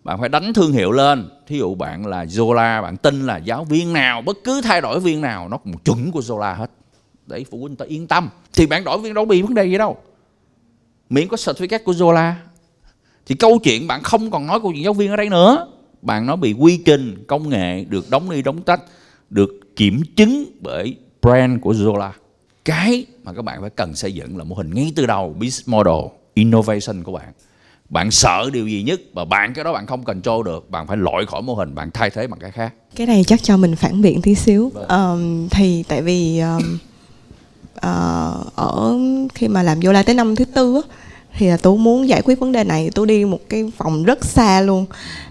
bạn 0.03 0.19
phải 0.19 0.29
đánh 0.29 0.53
thương 0.53 0.71
hiệu 0.71 0.91
lên. 0.91 1.29
Thí 1.47 1.57
dụ 1.57 1.75
bạn 1.75 2.05
là 2.05 2.25
Zola 2.25 2.81
bạn 2.81 2.97
tin 2.97 3.25
là 3.27 3.37
giáo 3.37 3.63
viên 3.63 3.93
nào 3.93 4.21
bất 4.21 4.37
cứ 4.43 4.61
thay 4.61 4.81
đổi 4.81 4.99
viên 4.99 5.21
nào 5.21 5.49
nó 5.49 5.57
cũng 5.57 5.77
chuẩn 5.77 6.11
của 6.11 6.19
Zola 6.19 6.55
hết. 6.55 6.71
Để 7.27 7.45
phụ 7.51 7.61
huynh 7.61 7.75
ta 7.75 7.85
yên 7.85 8.07
tâm. 8.07 8.29
Thì 8.53 8.65
bạn 8.65 8.83
đổi 8.83 8.97
viên 8.97 9.13
đâu 9.13 9.25
bị 9.25 9.41
vấn 9.41 9.53
đề 9.53 9.65
gì 9.65 9.77
đâu. 9.77 9.97
Miễn 11.09 11.27
có 11.27 11.37
certificate 11.37 11.83
của 11.83 11.91
Zola. 11.91 12.33
Thì 13.25 13.35
câu 13.35 13.59
chuyện 13.63 13.87
bạn 13.87 14.03
không 14.03 14.31
còn 14.31 14.47
nói 14.47 14.59
câu 14.61 14.71
chuyện 14.73 14.83
giáo 14.83 14.93
viên 14.93 15.09
ở 15.09 15.15
đây 15.15 15.29
nữa 15.29 15.67
bạn 16.01 16.25
nói 16.25 16.37
bị 16.37 16.53
quy 16.53 16.77
trình 16.77 17.23
công 17.27 17.49
nghệ 17.49 17.83
được 17.83 18.09
đóng 18.09 18.29
đi 18.29 18.41
đóng 18.41 18.61
tách 18.61 18.81
được 19.29 19.49
kiểm 19.75 20.01
chứng 20.15 20.45
bởi 20.61 20.95
brand 21.21 21.61
của 21.61 21.73
Zola. 21.73 22.11
Cái 22.65 23.05
mà 23.23 23.33
các 23.33 23.41
bạn 23.41 23.61
phải 23.61 23.69
cần 23.69 23.95
xây 23.95 24.13
dựng 24.13 24.37
là 24.37 24.43
mô 24.43 24.55
hình 24.55 24.73
ngay 24.73 24.93
từ 24.95 25.05
đầu 25.05 25.35
business 25.39 25.69
model 25.69 26.05
innovation 26.33 27.03
của 27.03 27.11
bạn. 27.11 27.33
Bạn 27.89 28.11
sợ 28.11 28.49
điều 28.53 28.67
gì 28.67 28.83
nhất 28.83 29.01
và 29.13 29.25
bạn 29.25 29.53
cái 29.53 29.63
đó 29.63 29.73
bạn 29.73 29.85
không 29.85 30.03
control 30.03 30.45
được 30.45 30.69
bạn 30.69 30.87
phải 30.87 30.97
loại 30.97 31.25
khỏi 31.25 31.41
mô 31.41 31.55
hình 31.55 31.75
bạn 31.75 31.91
thay 31.91 32.09
thế 32.09 32.27
bằng 32.27 32.39
cái 32.39 32.51
khác. 32.51 32.73
Cái 32.95 33.07
này 33.07 33.23
chắc 33.23 33.43
cho 33.43 33.57
mình 33.57 33.75
phản 33.75 34.01
biện 34.01 34.21
tí 34.21 34.35
xíu. 34.35 34.71
Vâng. 34.73 34.87
um, 34.87 35.47
thì 35.49 35.83
tại 35.83 36.01
vì 36.01 36.39
um, 36.39 36.77
uh, 37.77 38.55
ở 38.55 38.97
khi 39.35 39.47
mà 39.47 39.63
làm 39.63 39.79
Zola 39.79 40.03
tới 40.03 40.15
năm 40.15 40.35
thứ 40.35 40.45
tư 40.45 40.75
á, 40.75 40.81
thì 41.37 41.47
là 41.47 41.57
tú 41.57 41.77
muốn 41.77 42.09
giải 42.09 42.21
quyết 42.21 42.39
vấn 42.39 42.51
đề 42.51 42.63
này. 42.63 42.89
Tú 42.95 43.05
đi 43.05 43.25
một 43.25 43.39
cái 43.49 43.71
phòng 43.77 44.03
rất 44.03 44.25
xa 44.25 44.61
luôn, 44.61 44.85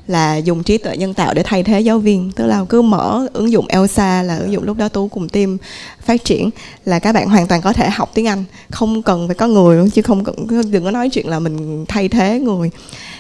là 0.06 0.37
dùng 0.37 0.62
trí 0.62 0.78
tuệ 0.78 0.96
nhân 0.96 1.14
tạo 1.14 1.34
để 1.34 1.42
thay 1.42 1.62
thế 1.62 1.80
giáo 1.80 1.98
viên. 1.98 2.32
Tức 2.37 2.46
là 2.46 2.64
cứ 2.68 2.82
mở 2.82 3.28
ứng 3.32 3.52
dụng 3.52 3.66
Elsa 3.68 4.22
là 4.22 4.37
ứng 4.37 4.52
dụng 4.52 4.64
lúc 4.64 4.76
đó 4.76 4.88
tú 4.88 5.08
cùng 5.08 5.28
team 5.28 5.58
phát 6.00 6.24
triển, 6.24 6.50
là 6.84 6.98
các 6.98 7.12
bạn 7.12 7.28
hoàn 7.28 7.46
toàn 7.46 7.62
có 7.62 7.72
thể 7.72 7.90
học 7.90 8.11
tiếng 8.14 8.26
Anh. 8.26 8.44
Không 8.70 9.02
cần 9.02 9.28
phải 9.28 9.34
có 9.34 9.46
người 9.46 9.76
luôn, 9.76 9.90
chứ 9.90 10.02
không 10.02 10.24
cần 10.24 10.46
đừng 10.70 10.84
có 10.84 10.90
nói 10.90 11.08
chuyện 11.08 11.28
là 11.28 11.38
mình 11.38 11.84
thay 11.88 12.08
thế 12.08 12.40
người. 12.40 12.70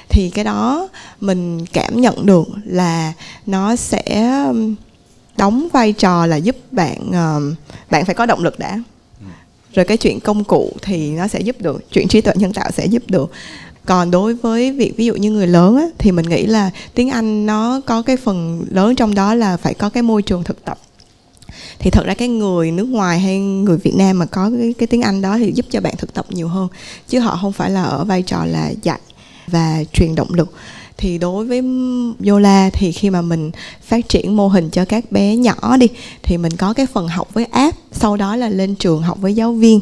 Thì 0.08 0.30
cái 0.30 0.44
đó 0.44 0.88
mình 1.20 1.66
cảm 1.66 2.00
nhận 2.00 2.26
được 2.26 2.48
là 2.64 3.12
nó 3.46 3.76
sẽ 3.76 4.24
đóng 5.36 5.68
vai 5.72 5.92
trò 5.92 6.26
là 6.26 6.36
giúp 6.36 6.56
bạn 6.70 7.12
ờ, 7.12 7.40
bạn 7.90 8.04
phải 8.04 8.14
có 8.14 8.26
động 8.26 8.42
lực 8.42 8.58
đã 8.58 8.78
rồi 9.78 9.84
cái 9.84 9.96
chuyện 9.96 10.20
công 10.20 10.44
cụ 10.44 10.72
thì 10.82 11.10
nó 11.10 11.28
sẽ 11.28 11.40
giúp 11.40 11.56
được 11.60 11.92
chuyện 11.92 12.08
trí 12.08 12.20
tuệ 12.20 12.34
nhân 12.36 12.52
tạo 12.52 12.70
sẽ 12.70 12.86
giúp 12.86 13.02
được. 13.06 13.30
Còn 13.86 14.10
đối 14.10 14.34
với 14.34 14.72
việc 14.72 14.96
ví 14.96 15.06
dụ 15.06 15.14
như 15.14 15.30
người 15.30 15.46
lớn 15.46 15.76
á, 15.76 15.86
thì 15.98 16.12
mình 16.12 16.28
nghĩ 16.28 16.46
là 16.46 16.70
tiếng 16.94 17.10
anh 17.10 17.46
nó 17.46 17.80
có 17.86 18.02
cái 18.02 18.16
phần 18.16 18.64
lớn 18.70 18.94
trong 18.94 19.14
đó 19.14 19.34
là 19.34 19.56
phải 19.56 19.74
có 19.74 19.88
cái 19.88 20.02
môi 20.02 20.22
trường 20.22 20.44
thực 20.44 20.64
tập. 20.64 20.78
Thì 21.78 21.90
thật 21.90 22.06
ra 22.06 22.14
cái 22.14 22.28
người 22.28 22.70
nước 22.70 22.88
ngoài 22.88 23.20
hay 23.20 23.38
người 23.38 23.76
Việt 23.76 23.94
Nam 23.94 24.18
mà 24.18 24.26
có 24.26 24.50
cái, 24.58 24.74
cái 24.78 24.86
tiếng 24.86 25.02
Anh 25.02 25.22
đó 25.22 25.38
thì 25.38 25.52
giúp 25.54 25.66
cho 25.70 25.80
bạn 25.80 25.94
thực 25.98 26.14
tập 26.14 26.26
nhiều 26.28 26.48
hơn 26.48 26.68
chứ 27.08 27.18
họ 27.18 27.38
không 27.40 27.52
phải 27.52 27.70
là 27.70 27.82
ở 27.82 28.04
vai 28.04 28.22
trò 28.22 28.44
là 28.44 28.72
dạy 28.82 29.00
và 29.46 29.84
truyền 29.92 30.14
động 30.14 30.34
lực 30.34 30.52
thì 30.98 31.18
đối 31.18 31.44
với 31.44 31.62
Yola 32.26 32.70
thì 32.72 32.92
khi 32.92 33.10
mà 33.10 33.22
mình 33.22 33.50
phát 33.82 34.08
triển 34.08 34.36
mô 34.36 34.48
hình 34.48 34.70
cho 34.70 34.84
các 34.84 35.12
bé 35.12 35.36
nhỏ 35.36 35.76
đi, 35.76 35.88
thì 36.22 36.36
mình 36.36 36.56
có 36.56 36.72
cái 36.72 36.86
phần 36.86 37.08
học 37.08 37.34
với 37.34 37.44
app, 37.44 37.78
sau 37.92 38.16
đó 38.16 38.36
là 38.36 38.48
lên 38.48 38.74
trường 38.74 39.02
học 39.02 39.18
với 39.20 39.34
giáo 39.34 39.52
viên 39.52 39.80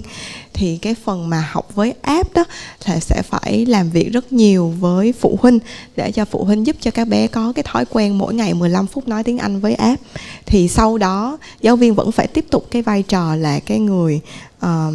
thì 0.56 0.76
cái 0.76 0.94
phần 0.94 1.30
mà 1.30 1.48
học 1.50 1.74
với 1.74 1.94
app 2.02 2.34
đó 2.34 2.44
là 2.86 3.00
sẽ 3.00 3.22
phải 3.22 3.66
làm 3.66 3.90
việc 3.90 4.12
rất 4.12 4.32
nhiều 4.32 4.74
với 4.80 5.12
phụ 5.12 5.38
huynh 5.42 5.58
để 5.96 6.12
cho 6.12 6.24
phụ 6.24 6.44
huynh 6.44 6.66
giúp 6.66 6.76
cho 6.80 6.90
các 6.90 7.08
bé 7.08 7.26
có 7.26 7.52
cái 7.52 7.62
thói 7.62 7.84
quen 7.84 8.18
mỗi 8.18 8.34
ngày 8.34 8.54
15 8.54 8.86
phút 8.86 9.08
nói 9.08 9.24
tiếng 9.24 9.38
Anh 9.38 9.60
với 9.60 9.74
app. 9.74 10.02
Thì 10.46 10.68
sau 10.68 10.98
đó 10.98 11.38
giáo 11.60 11.76
viên 11.76 11.94
vẫn 11.94 12.12
phải 12.12 12.26
tiếp 12.26 12.46
tục 12.50 12.66
cái 12.70 12.82
vai 12.82 13.02
trò 13.02 13.36
là 13.36 13.60
cái 13.60 13.78
người 13.78 14.20
uh, 14.66 14.94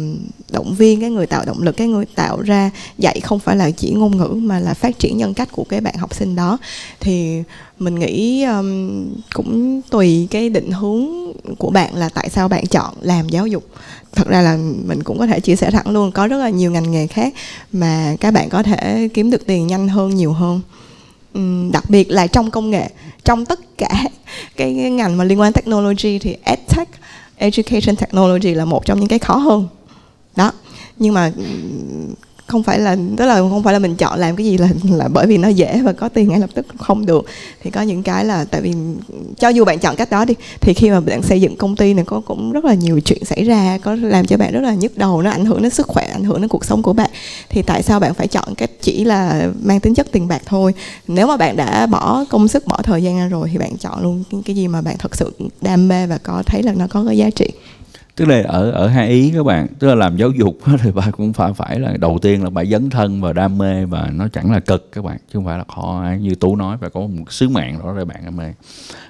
động 0.50 0.74
viên 0.74 1.00
cái 1.00 1.10
người 1.10 1.26
tạo 1.26 1.44
động 1.44 1.62
lực 1.62 1.76
cái 1.76 1.88
người 1.88 2.04
tạo 2.14 2.40
ra 2.40 2.70
dạy 2.98 3.20
không 3.20 3.38
phải 3.38 3.56
là 3.56 3.70
chỉ 3.70 3.90
ngôn 3.90 4.16
ngữ 4.16 4.28
mà 4.28 4.60
là 4.60 4.74
phát 4.74 4.98
triển 4.98 5.16
nhân 5.16 5.34
cách 5.34 5.48
của 5.52 5.64
cái 5.64 5.80
bạn 5.80 5.94
học 5.96 6.14
sinh 6.14 6.36
đó. 6.36 6.58
Thì 7.00 7.42
mình 7.78 7.94
nghĩ 7.94 8.42
um, 8.42 9.04
cũng 9.34 9.82
tùy 9.90 10.28
cái 10.30 10.48
định 10.48 10.70
hướng 10.70 11.06
của 11.58 11.70
bạn 11.70 11.96
là 11.96 12.08
tại 12.08 12.28
sao 12.30 12.48
bạn 12.48 12.66
chọn 12.66 12.94
làm 13.00 13.28
giáo 13.28 13.46
dục 13.46 13.64
thật 14.12 14.28
ra 14.28 14.42
là 14.42 14.56
mình 14.84 15.02
cũng 15.02 15.18
có 15.18 15.26
thể 15.26 15.40
chia 15.40 15.56
sẻ 15.56 15.70
thẳng 15.70 15.90
luôn, 15.90 16.12
có 16.12 16.26
rất 16.26 16.36
là 16.36 16.48
nhiều 16.48 16.70
ngành 16.70 16.90
nghề 16.90 17.06
khác 17.06 17.34
mà 17.72 18.16
các 18.20 18.30
bạn 18.30 18.48
có 18.48 18.62
thể 18.62 19.08
kiếm 19.14 19.30
được 19.30 19.46
tiền 19.46 19.66
nhanh 19.66 19.88
hơn, 19.88 20.14
nhiều 20.14 20.32
hơn. 20.32 20.60
Đặc 21.72 21.90
biệt 21.90 22.10
là 22.10 22.26
trong 22.26 22.50
công 22.50 22.70
nghệ, 22.70 22.90
trong 23.24 23.44
tất 23.46 23.78
cả 23.78 24.04
cái 24.56 24.72
ngành 24.72 25.16
mà 25.16 25.24
liên 25.24 25.40
quan 25.40 25.52
technology 25.52 26.18
thì 26.18 26.36
edtech, 26.44 26.88
education 27.36 27.96
technology 27.96 28.54
là 28.54 28.64
một 28.64 28.86
trong 28.86 29.00
những 29.00 29.08
cái 29.08 29.18
khó 29.18 29.36
hơn. 29.36 29.68
Đó, 30.36 30.52
nhưng 30.98 31.14
mà 31.14 31.32
không 32.52 32.62
phải 32.62 32.78
là, 32.78 32.96
tức 33.16 33.26
là 33.26 33.36
không 33.36 33.62
phải 33.62 33.72
là 33.72 33.78
mình 33.78 33.96
chọn 33.96 34.18
làm 34.18 34.36
cái 34.36 34.46
gì 34.46 34.58
là 34.58 34.68
là 34.90 35.08
bởi 35.08 35.26
vì 35.26 35.38
nó 35.38 35.48
dễ 35.48 35.80
và 35.84 35.92
có 35.92 36.08
tiền 36.08 36.28
ngay 36.28 36.40
lập 36.40 36.50
tức 36.54 36.66
không 36.78 37.06
được. 37.06 37.26
Thì 37.62 37.70
có 37.70 37.82
những 37.82 38.02
cái 38.02 38.24
là 38.24 38.44
tại 38.44 38.60
vì 38.60 38.72
cho 39.38 39.48
dù 39.48 39.64
bạn 39.64 39.78
chọn 39.78 39.96
cách 39.96 40.10
đó 40.10 40.24
đi, 40.24 40.34
thì 40.60 40.74
khi 40.74 40.90
mà 40.90 41.00
bạn 41.00 41.22
xây 41.22 41.40
dựng 41.40 41.56
công 41.56 41.76
ty 41.76 41.94
này 41.94 42.04
có 42.04 42.20
cũng 42.20 42.52
rất 42.52 42.64
là 42.64 42.74
nhiều 42.74 43.00
chuyện 43.00 43.24
xảy 43.24 43.44
ra, 43.44 43.78
có 43.82 43.94
làm 43.94 44.26
cho 44.26 44.36
bạn 44.36 44.52
rất 44.52 44.60
là 44.60 44.74
nhức 44.74 44.98
đầu, 44.98 45.22
nó 45.22 45.30
ảnh 45.30 45.44
hưởng 45.44 45.62
đến 45.62 45.70
sức 45.70 45.86
khỏe, 45.86 46.04
ảnh 46.12 46.24
hưởng 46.24 46.40
đến 46.40 46.48
cuộc 46.48 46.64
sống 46.64 46.82
của 46.82 46.92
bạn. 46.92 47.10
Thì 47.48 47.62
tại 47.62 47.82
sao 47.82 48.00
bạn 48.00 48.14
phải 48.14 48.28
chọn 48.28 48.54
cách 48.54 48.70
chỉ 48.80 49.04
là 49.04 49.48
mang 49.62 49.80
tính 49.80 49.94
chất 49.94 50.12
tiền 50.12 50.28
bạc 50.28 50.42
thôi? 50.46 50.74
Nếu 51.08 51.26
mà 51.26 51.36
bạn 51.36 51.56
đã 51.56 51.86
bỏ 51.86 52.24
công 52.30 52.48
sức, 52.48 52.66
bỏ 52.66 52.80
thời 52.82 53.02
gian 53.02 53.18
ra 53.18 53.26
rồi 53.26 53.48
thì 53.52 53.58
bạn 53.58 53.76
chọn 53.76 54.02
luôn 54.02 54.42
cái 54.44 54.56
gì 54.56 54.68
mà 54.68 54.80
bạn 54.82 54.96
thật 54.98 55.16
sự 55.16 55.32
đam 55.60 55.88
mê 55.88 56.06
và 56.06 56.18
có, 56.18 56.42
thấy 56.46 56.62
là 56.62 56.72
nó 56.72 56.86
có 56.90 57.04
cái 57.06 57.16
giá 57.16 57.30
trị 57.30 57.46
tức 58.16 58.28
là 58.28 58.42
ở 58.46 58.70
ở 58.70 58.88
hai 58.88 59.08
ý 59.08 59.32
các 59.34 59.46
bạn. 59.46 59.66
Tức 59.78 59.88
là 59.88 59.94
làm 59.94 60.16
giáo 60.16 60.30
dục 60.30 60.58
thì 60.82 60.90
bà 60.94 61.10
cũng 61.10 61.32
phải 61.32 61.52
phải 61.52 61.80
là 61.80 61.92
đầu 61.96 62.18
tiên 62.22 62.44
là 62.44 62.50
bà 62.50 62.64
dấn 62.64 62.90
thân 62.90 63.20
và 63.20 63.32
đam 63.32 63.58
mê 63.58 63.84
và 63.84 64.10
nó 64.12 64.28
chẳng 64.32 64.52
là 64.52 64.60
cực 64.60 64.92
các 64.92 65.04
bạn, 65.04 65.16
chứ 65.18 65.32
không 65.32 65.44
phải 65.44 65.58
là 65.58 65.64
khó. 65.74 66.04
Như 66.20 66.34
tú 66.34 66.56
nói, 66.56 66.76
phải 66.80 66.90
có 66.90 67.00
một 67.00 67.32
sứ 67.32 67.48
mạng 67.48 67.78
đó 67.84 67.94
để 67.98 68.04
bạn 68.04 68.24
đam 68.24 68.36
mê. 68.36 68.52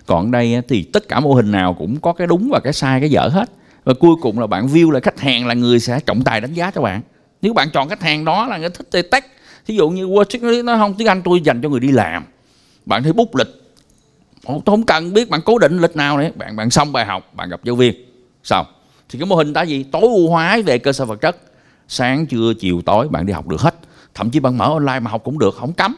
Còn 0.07 0.31
đây 0.31 0.63
thì 0.69 0.83
tất 0.83 1.09
cả 1.09 1.21
mô 1.21 1.35
hình 1.35 1.53
nào 1.53 1.75
cũng 1.75 2.01
có 2.01 2.13
cái 2.13 2.27
đúng 2.27 2.49
và 2.53 2.61
cái 2.65 2.73
sai, 2.73 3.01
cái 3.01 3.11
dở 3.11 3.29
hết. 3.29 3.51
Và 3.85 3.95
cuối 3.95 4.17
cùng 4.23 4.39
là 4.39 4.47
bạn 4.47 4.67
view 4.67 4.91
là 4.91 5.01
khách 5.01 5.21
hàng 5.21 5.47
là 5.47 5.55
người 5.55 5.81
sẽ 5.81 6.01
trọng 6.07 6.23
tài 6.23 6.41
đánh 6.41 6.55
giá 6.55 6.71
cho 6.71 6.81
bạn. 6.81 7.01
Nếu 7.43 7.53
bạn 7.53 7.69
chọn 7.73 7.89
khách 7.89 8.03
hàng 8.03 8.25
đó 8.25 8.47
là 8.47 8.59
người 8.59 8.71
thích 8.71 9.11
tech 9.11 9.25
thí 9.67 9.75
dụ 9.75 9.91
như 9.91 10.07
Wall 10.07 10.65
nó 10.65 10.77
không, 10.77 10.95
tiếng 10.95 11.09
Anh 11.09 11.23
tôi 11.23 11.41
dành 11.41 11.63
cho 11.63 11.69
người 11.69 11.81
đi 11.81 11.91
làm. 11.91 12.25
Bạn 12.87 13.03
thấy 13.03 13.13
bút 13.13 13.37
lịch. 13.37 13.49
Tôi 14.47 14.61
không 14.67 14.83
cần 14.83 15.13
biết 15.13 15.31
bạn 15.31 15.41
cố 15.45 15.59
định 15.59 15.79
lịch 15.79 15.97
nào 15.97 16.19
đấy 16.19 16.33
bạn 16.37 16.57
bạn 16.57 16.71
xong 16.71 16.93
bài 16.93 17.05
học, 17.05 17.31
bạn 17.35 17.49
gặp 17.49 17.61
giáo 17.65 17.75
viên. 17.75 17.95
Xong 18.45 18.67
thì 19.13 19.19
cái 19.19 19.27
mô 19.27 19.37
hình 19.37 19.53
đó 19.53 19.63
gì? 19.63 19.83
Tối 19.83 20.03
ưu 20.03 20.29
hóa 20.29 20.59
về 20.67 20.79
cơ 20.79 20.93
sở 20.93 21.05
vật 21.05 21.21
chất, 21.21 21.37
sáng, 21.89 22.27
trưa, 22.27 22.53
chiều, 22.55 22.83
tối, 22.87 23.09
bạn 23.09 23.27
đi 23.27 23.33
học 23.33 23.49
được 23.49 23.61
hết. 23.61 23.75
Thậm 24.15 24.31
chí 24.31 24.41
bạn 24.41 24.59
mở 24.59 24.65
online 24.65 25.01
mà 25.01 25.11
học 25.11 25.25
cũng 25.25 25.39
được, 25.39 25.55
không 25.55 25.73
cấm. 25.73 25.97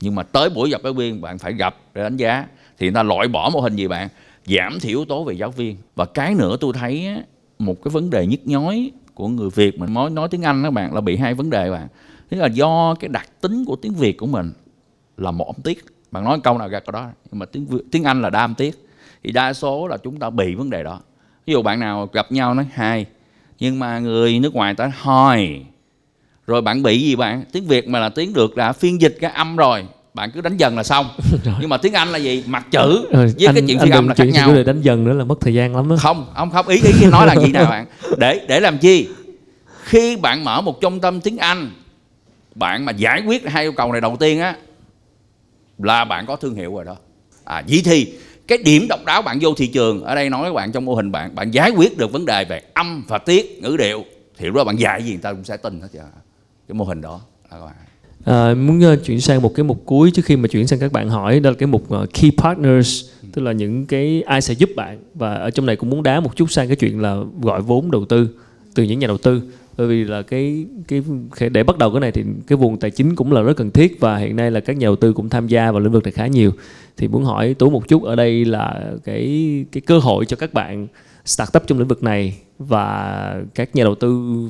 Nhưng 0.00 0.14
mà 0.14 0.22
tới 0.22 0.50
buổi 0.50 0.70
gặp 0.70 0.80
giáo 0.84 0.92
viên, 0.92 1.20
bạn 1.20 1.38
phải 1.38 1.52
gặp 1.52 1.76
để 1.94 2.02
đánh 2.02 2.16
giá. 2.16 2.46
Thì 2.78 2.86
người 2.86 2.94
ta 2.94 3.02
loại 3.02 3.28
bỏ 3.28 3.50
mô 3.52 3.60
hình 3.60 3.76
gì 3.76 3.88
bạn? 3.88 4.08
Giảm 4.46 4.80
thiểu 4.80 4.98
yếu 4.98 5.04
tố 5.04 5.24
về 5.24 5.34
giáo 5.34 5.50
viên. 5.50 5.76
Và 5.96 6.04
cái 6.04 6.34
nữa 6.34 6.56
tôi 6.60 6.72
thấy 6.72 7.08
một 7.58 7.74
cái 7.84 7.90
vấn 7.90 8.10
đề 8.10 8.26
nhức 8.26 8.40
nhói 8.44 8.90
của 9.14 9.28
người 9.28 9.50
Việt 9.50 9.78
mình 9.78 9.94
nói 9.94 10.10
nói 10.10 10.28
tiếng 10.28 10.42
Anh 10.42 10.62
các 10.62 10.72
bạn, 10.72 10.94
là 10.94 11.00
bị 11.00 11.16
hai 11.16 11.34
vấn 11.34 11.50
đề 11.50 11.70
bạn. 11.70 11.88
Tức 12.28 12.36
là 12.36 12.46
do 12.46 12.94
cái 13.00 13.08
đặc 13.08 13.26
tính 13.40 13.64
của 13.64 13.76
tiếng 13.76 13.94
Việt 13.94 14.18
của 14.18 14.26
mình 14.26 14.52
là 15.16 15.30
một 15.30 15.46
âm 15.46 15.62
tiết. 15.64 15.84
Bạn 16.10 16.24
nói 16.24 16.40
câu 16.44 16.58
nào 16.58 16.68
ra 16.68 16.80
câu 16.80 16.92
đó, 16.92 17.08
nhưng 17.30 17.38
mà 17.38 17.46
tiếng 17.46 17.66
tiếng 17.90 18.04
Anh 18.04 18.22
là 18.22 18.30
đa 18.30 18.40
âm 18.40 18.54
tiết. 18.54 18.86
Thì 19.24 19.32
đa 19.32 19.52
số 19.52 19.86
là 19.86 19.96
chúng 19.96 20.18
ta 20.18 20.30
bị 20.30 20.54
vấn 20.54 20.70
đề 20.70 20.82
đó 20.82 21.00
ví 21.46 21.52
dụ 21.52 21.62
bạn 21.62 21.80
nào 21.80 22.08
gặp 22.12 22.32
nhau 22.32 22.54
nói 22.54 22.66
hai 22.74 23.06
nhưng 23.58 23.78
mà 23.78 23.98
người 23.98 24.38
nước 24.38 24.54
ngoài 24.54 24.74
ta 24.74 24.92
hỏi 24.96 25.62
rồi 26.46 26.62
bạn 26.62 26.82
bị 26.82 27.00
gì 27.00 27.16
bạn? 27.16 27.44
Tiếng 27.52 27.66
việt 27.66 27.88
mà 27.88 27.98
là 27.98 28.08
tiếng 28.08 28.32
được 28.32 28.58
là 28.58 28.72
phiên 28.72 29.00
dịch 29.00 29.16
cái 29.20 29.30
âm 29.30 29.56
rồi 29.56 29.84
bạn 30.14 30.30
cứ 30.30 30.40
đánh 30.40 30.56
dần 30.56 30.76
là 30.76 30.82
xong. 30.82 31.08
Rồi. 31.44 31.54
nhưng 31.60 31.68
mà 31.68 31.76
tiếng 31.76 31.92
anh 31.92 32.08
là 32.08 32.18
gì? 32.18 32.44
Mặt 32.46 32.66
chữ 32.70 33.08
rồi, 33.12 33.34
với 33.38 33.46
anh, 33.46 33.54
cái 33.54 33.64
chuyện 33.68 33.78
phiên 33.78 33.90
âm 33.90 34.08
là 34.08 34.14
khác 34.14 34.24
nhau. 34.32 34.54
đánh 34.66 34.80
dần 34.82 35.04
nữa 35.04 35.12
là 35.12 35.24
mất 35.24 35.40
thời 35.40 35.54
gian 35.54 35.76
lắm 35.76 35.88
đó 35.88 35.96
không 35.98 36.26
ông 36.34 36.50
không 36.50 36.68
ý 36.68 36.80
ý 36.84 37.06
nói 37.10 37.26
là 37.26 37.36
gì 37.36 37.52
nào 37.52 37.64
bạn? 37.70 37.86
Để 38.18 38.40
để 38.48 38.60
làm 38.60 38.78
chi? 38.78 39.08
Khi 39.82 40.16
bạn 40.16 40.44
mở 40.44 40.60
một 40.60 40.80
trung 40.80 41.00
tâm 41.00 41.20
tiếng 41.20 41.38
anh 41.38 41.70
bạn 42.54 42.84
mà 42.84 42.92
giải 42.92 43.22
quyết 43.26 43.48
hai 43.48 43.64
yêu 43.64 43.72
cầu 43.72 43.92
này 43.92 44.00
đầu 44.00 44.16
tiên 44.20 44.40
á 44.40 44.56
là 45.78 46.04
bạn 46.04 46.26
có 46.26 46.36
thương 46.36 46.54
hiệu 46.54 46.74
rồi 46.74 46.84
đó. 46.84 46.96
À 47.44 47.62
vậy 47.68 47.82
thì 47.84 48.12
cái 48.48 48.58
điểm 48.58 48.86
độc 48.88 49.00
đáo 49.06 49.22
bạn 49.22 49.38
vô 49.40 49.54
thị 49.54 49.66
trường 49.66 50.02
ở 50.04 50.14
đây 50.14 50.30
nói 50.30 50.42
với 50.42 50.52
bạn 50.52 50.72
trong 50.72 50.84
mô 50.84 50.94
hình 50.94 51.12
bạn 51.12 51.34
bạn 51.34 51.50
giải 51.50 51.70
quyết 51.70 51.98
được 51.98 52.12
vấn 52.12 52.26
đề 52.26 52.44
về 52.44 52.62
âm 52.74 53.04
và 53.08 53.18
tiết 53.18 53.58
ngữ 53.62 53.76
điệu 53.76 54.04
thì 54.38 54.46
lúc 54.46 54.54
đó 54.56 54.64
bạn 54.64 54.76
dạy 54.76 55.02
gì 55.02 55.10
người 55.10 55.22
ta 55.22 55.32
cũng 55.32 55.44
sẽ 55.44 55.56
tin 55.56 55.80
hết 55.80 55.88
trơn 55.92 56.02
cái 56.68 56.74
mô 56.74 56.84
hình 56.84 57.00
đó 57.00 57.20
là 57.50 57.58
các 57.58 57.64
bạn. 57.64 57.74
À, 58.24 58.54
muốn 58.54 58.92
uh, 58.92 59.04
chuyển 59.04 59.20
sang 59.20 59.42
một 59.42 59.54
cái 59.54 59.64
mục 59.64 59.82
cuối 59.86 60.10
trước 60.10 60.24
khi 60.24 60.36
mà 60.36 60.48
chuyển 60.48 60.66
sang 60.66 60.78
các 60.78 60.92
bạn 60.92 61.08
hỏi 61.08 61.40
đó 61.40 61.50
là 61.50 61.56
cái 61.58 61.66
mục 61.66 61.94
uh, 61.94 62.08
key 62.14 62.30
partners 62.38 63.04
tức 63.32 63.42
là 63.42 63.52
những 63.52 63.86
cái 63.86 64.22
ai 64.26 64.40
sẽ 64.40 64.54
giúp 64.54 64.70
bạn. 64.76 64.98
Và 65.14 65.34
ở 65.34 65.50
trong 65.50 65.66
này 65.66 65.76
cũng 65.76 65.90
muốn 65.90 66.02
đá 66.02 66.20
một 66.20 66.36
chút 66.36 66.50
sang 66.50 66.66
cái 66.66 66.76
chuyện 66.76 67.00
là 67.00 67.16
gọi 67.40 67.62
vốn 67.62 67.90
đầu 67.90 68.04
tư 68.04 68.28
từ 68.74 68.82
những 68.82 68.98
nhà 68.98 69.06
đầu 69.06 69.18
tư. 69.18 69.42
Bởi 69.76 69.86
vì 69.86 70.04
là 70.04 70.22
cái 70.22 70.66
cái 71.38 71.50
để 71.50 71.62
bắt 71.62 71.78
đầu 71.78 71.90
cái 71.90 72.00
này 72.00 72.12
thì 72.12 72.24
cái 72.46 72.56
vùng 72.56 72.78
tài 72.78 72.90
chính 72.90 73.16
cũng 73.16 73.32
là 73.32 73.42
rất 73.42 73.56
cần 73.56 73.70
thiết 73.70 74.00
và 74.00 74.16
hiện 74.16 74.36
nay 74.36 74.50
là 74.50 74.60
các 74.60 74.76
nhà 74.76 74.86
đầu 74.86 74.96
tư 74.96 75.12
cũng 75.12 75.28
tham 75.28 75.48
gia 75.48 75.72
vào 75.72 75.80
lĩnh 75.80 75.92
vực 75.92 76.02
này 76.02 76.12
khá 76.12 76.26
nhiều. 76.26 76.50
Thì 76.96 77.08
muốn 77.08 77.24
hỏi 77.24 77.54
tú 77.54 77.70
một 77.70 77.88
chút 77.88 78.02
ở 78.02 78.16
đây 78.16 78.44
là 78.44 78.92
cái 79.04 79.64
cái 79.72 79.80
cơ 79.80 79.98
hội 79.98 80.24
cho 80.24 80.36
các 80.36 80.54
bạn 80.54 80.86
startup 81.24 81.62
trong 81.66 81.78
lĩnh 81.78 81.88
vực 81.88 82.02
này 82.02 82.36
và 82.58 83.34
các 83.54 83.76
nhà 83.76 83.84
đầu 83.84 83.94
tư 83.94 84.08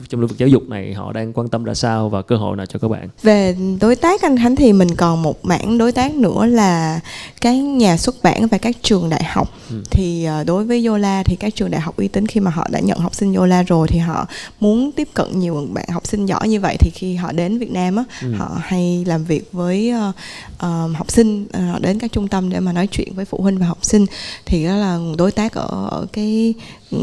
trong 0.08 0.20
lĩnh 0.20 0.28
vực 0.28 0.38
giáo 0.38 0.48
dục 0.48 0.68
này 0.68 0.94
họ 0.94 1.12
đang 1.12 1.32
quan 1.32 1.48
tâm 1.48 1.64
ra 1.64 1.74
sao 1.74 2.08
và 2.08 2.22
cơ 2.22 2.36
hội 2.36 2.56
nào 2.56 2.66
cho 2.66 2.78
các 2.78 2.88
bạn 2.88 3.08
về 3.22 3.56
đối 3.80 3.96
tác 3.96 4.22
anh 4.22 4.38
Khánh 4.38 4.56
thì 4.56 4.72
mình 4.72 4.94
còn 4.96 5.22
một 5.22 5.44
mảng 5.44 5.78
đối 5.78 5.92
tác 5.92 6.14
nữa 6.14 6.46
là 6.46 7.00
các 7.40 7.52
nhà 7.52 7.96
xuất 7.96 8.22
bản 8.22 8.46
và 8.46 8.58
các 8.58 8.76
trường 8.82 9.10
đại 9.10 9.24
học 9.24 9.48
ừ. 9.70 9.82
thì 9.90 10.24
ờ, 10.24 10.44
đối 10.44 10.64
với 10.64 10.86
Yola 10.86 11.22
thì 11.22 11.36
các 11.36 11.54
trường 11.54 11.70
đại 11.70 11.80
học 11.80 11.96
uy 11.96 12.08
tín 12.08 12.26
khi 12.26 12.40
mà 12.40 12.50
họ 12.50 12.66
đã 12.70 12.80
nhận 12.80 12.98
học 12.98 13.14
sinh 13.14 13.34
Yola 13.34 13.62
rồi 13.62 13.88
thì 13.88 13.98
họ 13.98 14.26
muốn 14.60 14.92
tiếp 14.92 15.08
cận 15.14 15.40
nhiều 15.40 15.66
bạn 15.72 15.88
học 15.88 16.06
sinh 16.06 16.26
giỏi 16.26 16.48
như 16.48 16.60
vậy 16.60 16.76
thì 16.80 16.90
khi 16.90 17.14
họ 17.14 17.32
đến 17.32 17.58
Việt 17.58 17.70
Nam 17.70 17.96
á 17.96 18.04
ừ. 18.22 18.34
họ 18.34 18.58
hay 18.60 19.04
làm 19.06 19.24
việc 19.24 19.52
với 19.52 19.92
uh, 20.08 20.14
uh, 20.54 20.96
học 20.96 21.10
sinh 21.10 21.46
họ 21.52 21.78
đến 21.78 21.98
các 21.98 22.12
trung 22.12 22.28
tâm 22.28 22.50
để 22.50 22.60
mà 22.60 22.72
nói 22.72 22.86
chuyện 22.86 23.14
với 23.14 23.24
phụ 23.24 23.38
huynh 23.42 23.58
và 23.58 23.66
học 23.66 23.78
sinh 23.82 24.06
thì 24.46 24.64
đó 24.64 24.76
là 24.76 24.98
đối 25.18 25.30
tác 25.32 25.54
ở, 25.54 25.88
ở 25.90 26.06
cái 26.12 26.54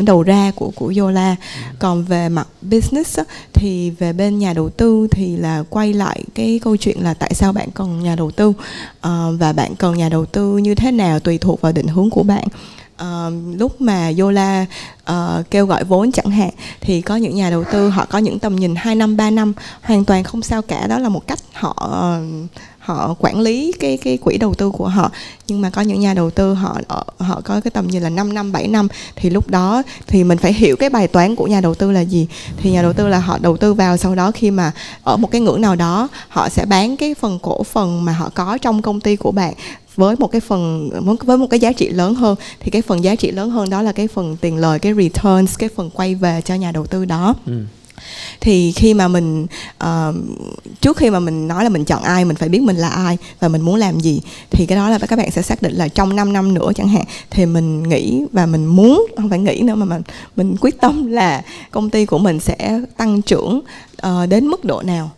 đầu 0.05 0.23
ra 0.23 0.51
của 0.55 0.71
của 0.75 0.93
Yola. 0.97 1.35
Còn 1.79 2.03
về 2.03 2.29
mặt 2.29 2.47
business 2.61 3.19
á, 3.19 3.23
thì 3.53 3.89
về 3.89 4.13
bên 4.13 4.39
nhà 4.39 4.53
đầu 4.53 4.69
tư 4.69 5.07
thì 5.11 5.37
là 5.37 5.63
quay 5.69 5.93
lại 5.93 6.23
cái 6.35 6.59
câu 6.63 6.77
chuyện 6.77 7.03
là 7.03 7.13
tại 7.13 7.33
sao 7.33 7.53
bạn 7.53 7.71
cần 7.71 8.03
nhà 8.03 8.15
đầu 8.15 8.31
tư. 8.31 8.49
Uh, 8.49 9.39
và 9.39 9.53
bạn 9.53 9.75
cần 9.75 9.97
nhà 9.97 10.09
đầu 10.09 10.25
tư 10.25 10.57
như 10.57 10.75
thế 10.75 10.91
nào 10.91 11.19
tùy 11.19 11.37
thuộc 11.37 11.61
vào 11.61 11.71
định 11.71 11.87
hướng 11.87 12.09
của 12.09 12.23
bạn. 12.23 12.47
Uh, 13.03 13.33
lúc 13.59 13.81
mà 13.81 14.11
Yola 14.19 14.65
uh, 15.11 15.15
kêu 15.51 15.65
gọi 15.65 15.83
vốn 15.83 16.11
chẳng 16.11 16.31
hạn 16.31 16.49
thì 16.81 17.01
có 17.01 17.15
những 17.15 17.35
nhà 17.35 17.49
đầu 17.49 17.63
tư 17.71 17.89
họ 17.89 18.05
có 18.09 18.17
những 18.17 18.39
tầm 18.39 18.55
nhìn 18.55 18.75
2 18.75 18.95
năm 18.95 19.17
3 19.17 19.29
năm 19.29 19.53
hoàn 19.81 20.05
toàn 20.05 20.23
không 20.23 20.41
sao 20.41 20.61
cả. 20.61 20.87
Đó 20.87 20.99
là 20.99 21.09
một 21.09 21.27
cách 21.27 21.39
họ 21.53 21.89
uh, 22.19 22.49
họ 22.89 23.15
quản 23.19 23.39
lý 23.39 23.73
cái 23.79 23.97
cái 23.97 24.17
quỹ 24.17 24.37
đầu 24.37 24.53
tư 24.53 24.71
của 24.71 24.87
họ. 24.87 25.11
Nhưng 25.47 25.61
mà 25.61 25.69
có 25.69 25.81
những 25.81 25.99
nhà 25.99 26.13
đầu 26.13 26.29
tư 26.29 26.53
họ 26.53 26.77
họ 27.17 27.41
có 27.43 27.61
cái 27.61 27.71
tầm 27.71 27.87
nhìn 27.87 28.03
là 28.03 28.09
5 28.09 28.33
năm 28.33 28.51
7 28.51 28.67
năm. 28.67 28.87
Thì 29.15 29.29
lúc 29.29 29.49
đó 29.49 29.83
thì 30.07 30.23
mình 30.23 30.37
phải 30.37 30.53
hiểu 30.53 30.75
cái 30.75 30.89
bài 30.89 31.07
toán 31.07 31.35
của 31.35 31.47
nhà 31.47 31.61
đầu 31.61 31.75
tư 31.75 31.91
là 31.91 32.01
gì. 32.01 32.27
Thì 32.57 32.71
nhà 32.71 32.81
đầu 32.81 32.93
tư 32.93 33.07
là 33.07 33.19
họ 33.19 33.37
đầu 33.37 33.57
tư 33.57 33.73
vào, 33.73 33.97
sau 33.97 34.15
đó 34.15 34.31
khi 34.31 34.51
mà 34.51 34.71
ở 35.03 35.17
một 35.17 35.31
cái 35.31 35.41
ngưỡng 35.41 35.61
nào 35.61 35.75
đó, 35.75 36.07
họ 36.27 36.49
sẽ 36.49 36.65
bán 36.65 36.97
cái 36.97 37.13
phần 37.13 37.39
cổ 37.39 37.63
phần 37.63 38.05
mà 38.05 38.11
họ 38.11 38.29
có 38.33 38.57
trong 38.57 38.81
công 38.81 38.99
ty 38.99 39.15
của 39.15 39.31
bạn 39.31 39.53
với 39.95 40.15
một 40.19 40.31
cái 40.31 40.41
phần 40.41 40.89
với 41.25 41.37
một 41.37 41.47
cái 41.49 41.59
giá 41.59 41.71
trị 41.71 41.89
lớn 41.89 42.15
hơn. 42.15 42.35
Thì 42.59 42.71
cái 42.71 42.81
phần 42.81 43.03
giá 43.03 43.15
trị 43.15 43.31
lớn 43.31 43.49
hơn 43.49 43.69
đó 43.69 43.81
là 43.81 43.91
cái 43.91 44.07
phần 44.07 44.37
tiền 44.41 44.57
lời, 44.57 44.79
cái 44.79 44.93
returns, 44.93 45.57
cái 45.57 45.69
phần 45.75 45.89
quay 45.89 46.15
về 46.15 46.41
cho 46.45 46.55
nhà 46.55 46.71
đầu 46.71 46.85
tư 46.85 47.05
đó. 47.05 47.35
Ừ 47.45 47.53
thì 48.41 48.71
khi 48.71 48.93
mà 48.93 49.07
mình 49.07 49.47
uh, 49.83 50.15
trước 50.81 50.97
khi 50.97 51.09
mà 51.09 51.19
mình 51.19 51.47
nói 51.47 51.63
là 51.63 51.69
mình 51.69 51.85
chọn 51.85 52.03
ai 52.03 52.25
mình 52.25 52.35
phải 52.35 52.49
biết 52.49 52.61
mình 52.61 52.77
là 52.77 52.89
ai 52.89 53.17
và 53.39 53.47
mình 53.47 53.61
muốn 53.61 53.75
làm 53.75 53.99
gì 53.99 54.21
thì 54.51 54.65
cái 54.65 54.75
đó 54.75 54.89
là 54.89 54.97
các 54.97 55.15
bạn 55.15 55.31
sẽ 55.31 55.41
xác 55.41 55.61
định 55.61 55.73
là 55.73 55.87
trong 55.87 56.15
5 56.15 56.33
năm 56.33 56.53
nữa 56.53 56.71
chẳng 56.75 56.87
hạn 56.87 57.03
thì 57.29 57.45
mình 57.45 57.83
nghĩ 57.83 58.25
và 58.31 58.45
mình 58.45 58.65
muốn 58.65 59.07
không 59.17 59.29
phải 59.29 59.39
nghĩ 59.39 59.61
nữa 59.61 59.75
mà 59.75 59.85
mình 59.85 60.01
mình 60.35 60.55
quyết 60.61 60.81
tâm 60.81 61.07
là 61.11 61.43
công 61.71 61.89
ty 61.89 62.05
của 62.05 62.17
mình 62.17 62.39
sẽ 62.39 62.81
tăng 62.97 63.21
trưởng 63.21 63.61
uh, 64.07 64.29
đến 64.29 64.47
mức 64.47 64.65
độ 64.65 64.81
nào? 64.81 65.09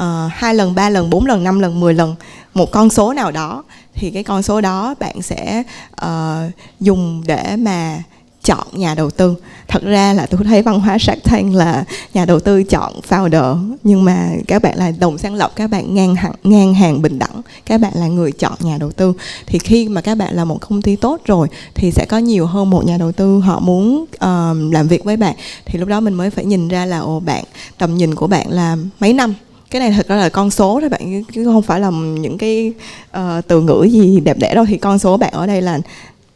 Uh, 0.00 0.32
hai 0.32 0.54
lần 0.54 0.74
ba 0.74 0.90
lần 0.90 1.10
bốn 1.10 1.26
lần 1.26 1.44
năm 1.44 1.60
lần 1.60 1.80
10 1.80 1.94
lần 1.94 2.14
một 2.54 2.70
con 2.72 2.90
số 2.90 3.12
nào 3.12 3.30
đó. 3.30 3.64
Thì 3.94 4.10
cái 4.10 4.22
con 4.22 4.42
số 4.42 4.60
đó 4.60 4.94
bạn 5.00 5.22
sẽ 5.22 5.62
uh, 6.04 6.52
dùng 6.80 7.22
để 7.26 7.56
mà 7.56 8.02
chọn 8.48 8.66
nhà 8.72 8.94
đầu 8.94 9.10
tư. 9.10 9.34
Thật 9.68 9.82
ra 9.82 10.12
là 10.12 10.26
tôi 10.26 10.40
thấy 10.44 10.62
văn 10.62 10.80
hóa 10.80 10.98
Shark 10.98 11.22
Tank 11.24 11.54
là 11.54 11.84
nhà 12.14 12.24
đầu 12.24 12.40
tư 12.40 12.62
chọn 12.62 12.92
founder 13.08 13.74
nhưng 13.82 14.04
mà 14.04 14.30
các 14.46 14.62
bạn 14.62 14.78
là 14.78 14.92
đồng 14.98 15.18
sáng 15.18 15.34
lập 15.34 15.52
các 15.56 15.70
bạn 15.70 15.94
ngang 15.94 16.14
hàng 16.14 16.32
ngang 16.44 16.74
hàng 16.74 17.02
bình 17.02 17.18
đẳng 17.18 17.42
các 17.66 17.80
bạn 17.80 17.92
là 17.94 18.06
người 18.06 18.32
chọn 18.32 18.52
nhà 18.60 18.76
đầu 18.78 18.90
tư. 18.90 19.12
Thì 19.46 19.58
khi 19.58 19.88
mà 19.88 20.00
các 20.00 20.14
bạn 20.14 20.34
là 20.34 20.44
một 20.44 20.60
công 20.60 20.82
ty 20.82 20.96
tốt 20.96 21.20
rồi 21.24 21.48
thì 21.74 21.90
sẽ 21.90 22.06
có 22.08 22.18
nhiều 22.18 22.46
hơn 22.46 22.70
một 22.70 22.86
nhà 22.86 22.96
đầu 22.98 23.12
tư 23.12 23.38
họ 23.38 23.60
muốn 23.60 24.02
uh, 24.02 24.72
làm 24.72 24.88
việc 24.88 25.04
với 25.04 25.16
bạn. 25.16 25.34
Thì 25.64 25.78
lúc 25.78 25.88
đó 25.88 26.00
mình 26.00 26.14
mới 26.14 26.30
phải 26.30 26.44
nhìn 26.44 26.68
ra 26.68 26.86
là 26.86 26.98
ồ 26.98 27.20
bạn 27.20 27.44
tầm 27.78 27.96
nhìn 27.96 28.14
của 28.14 28.26
bạn 28.26 28.50
là 28.50 28.76
mấy 29.00 29.12
năm? 29.12 29.34
Cái 29.70 29.80
này 29.80 29.92
thật 29.92 30.08
ra 30.08 30.16
là 30.16 30.28
con 30.28 30.50
số 30.50 30.78
thôi 30.80 30.88
bạn 30.88 31.24
chứ 31.34 31.44
không 31.44 31.62
phải 31.62 31.80
là 31.80 31.90
những 31.90 32.38
cái 32.38 32.72
uh, 33.16 33.46
từ 33.48 33.60
ngữ 33.60 33.86
gì 33.90 34.20
đẹp 34.20 34.38
đẽ 34.38 34.54
đâu. 34.54 34.64
Thì 34.68 34.78
con 34.78 34.98
số 34.98 35.16
bạn 35.16 35.32
ở 35.32 35.46
đây 35.46 35.62
là 35.62 35.78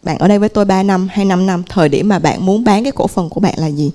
bạn 0.02 0.18
ở 0.18 0.28
đây 0.28 0.38
với 0.38 0.48
tôi 0.48 0.64
3 0.64 0.82
năm 0.82 1.08
hay 1.12 1.24
5 1.24 1.46
năm 1.46 1.62
thời 1.68 1.88
điểm 1.88 2.08
mà 2.08 2.18
bạn 2.18 2.46
muốn 2.46 2.64
bán 2.64 2.82
cái 2.82 2.92
cổ 2.92 3.06
phần 3.06 3.28
của 3.28 3.40
bạn 3.40 3.54
là 3.56 3.66
gì? 3.66 3.90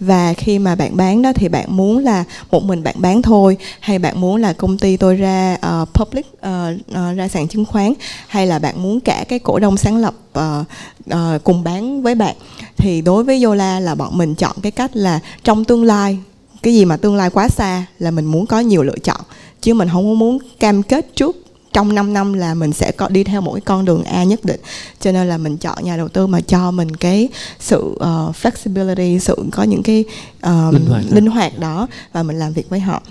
Và 0.00 0.34
khi 0.34 0.58
mà 0.58 0.74
bạn 0.74 0.96
bán 0.96 1.22
đó 1.22 1.32
thì 1.32 1.48
bạn 1.48 1.76
muốn 1.76 1.98
là 1.98 2.24
một 2.50 2.62
mình 2.64 2.82
bạn 2.82 2.94
bán 2.98 3.22
thôi 3.22 3.56
hay 3.80 3.98
bạn 3.98 4.20
muốn 4.20 4.36
là 4.36 4.52
công 4.52 4.78
ty 4.78 4.96
tôi 4.96 5.16
ra 5.16 5.56
uh, 5.82 5.88
public 5.94 6.26
uh, 6.32 6.80
uh, 6.90 7.16
ra 7.16 7.28
sàn 7.28 7.48
chứng 7.48 7.64
khoán 7.64 7.92
hay 8.28 8.46
là 8.46 8.58
bạn 8.58 8.82
muốn 8.82 9.00
cả 9.00 9.24
cái 9.28 9.38
cổ 9.38 9.58
đông 9.58 9.76
sáng 9.76 9.96
lập 9.96 10.14
uh, 10.38 10.66
uh, 11.14 11.44
cùng 11.44 11.64
bán 11.64 12.02
với 12.02 12.14
bạn? 12.14 12.36
Thì 12.76 13.00
đối 13.00 13.24
với 13.24 13.42
Yola 13.42 13.80
là 13.80 13.94
bọn 13.94 14.18
mình 14.18 14.34
chọn 14.34 14.56
cái 14.62 14.72
cách 14.72 14.96
là 14.96 15.20
trong 15.44 15.64
tương 15.64 15.84
lai 15.84 16.18
cái 16.62 16.74
gì 16.74 16.84
mà 16.84 16.96
tương 16.96 17.16
lai 17.16 17.30
quá 17.30 17.48
xa 17.48 17.86
là 17.98 18.10
mình 18.10 18.24
muốn 18.24 18.46
có 18.46 18.60
nhiều 18.60 18.82
lựa 18.82 18.98
chọn 19.04 19.20
chứ 19.60 19.74
mình 19.74 19.88
không 19.92 20.18
muốn 20.18 20.38
cam 20.60 20.82
kết 20.82 21.06
trước 21.16 21.41
trong 21.72 21.94
5 21.94 22.12
năm 22.12 22.32
là 22.32 22.54
mình 22.54 22.72
sẽ 22.72 22.92
có 22.92 23.08
đi 23.08 23.24
theo 23.24 23.42
cái 23.54 23.60
con 23.60 23.84
đường 23.84 24.04
A 24.04 24.24
nhất 24.24 24.44
định. 24.44 24.60
Cho 25.00 25.12
nên 25.12 25.28
là 25.28 25.38
mình 25.38 25.56
chọn 25.56 25.84
nhà 25.84 25.96
đầu 25.96 26.08
tư 26.08 26.26
mà 26.26 26.40
cho 26.40 26.70
mình 26.70 26.96
cái 26.96 27.28
sự 27.60 27.78
uh, 27.78 28.36
flexibility 28.42 29.18
sự 29.18 29.44
có 29.52 29.62
những 29.62 29.82
cái 29.82 30.04
uh, 30.46 30.74
linh, 30.74 30.86
hoạt 30.86 31.04
linh 31.10 31.26
hoạt 31.26 31.58
đó 31.58 31.86
và 32.12 32.22
mình 32.22 32.38
làm 32.38 32.52
việc 32.52 32.68
với 32.68 32.80
họ. 32.80 33.02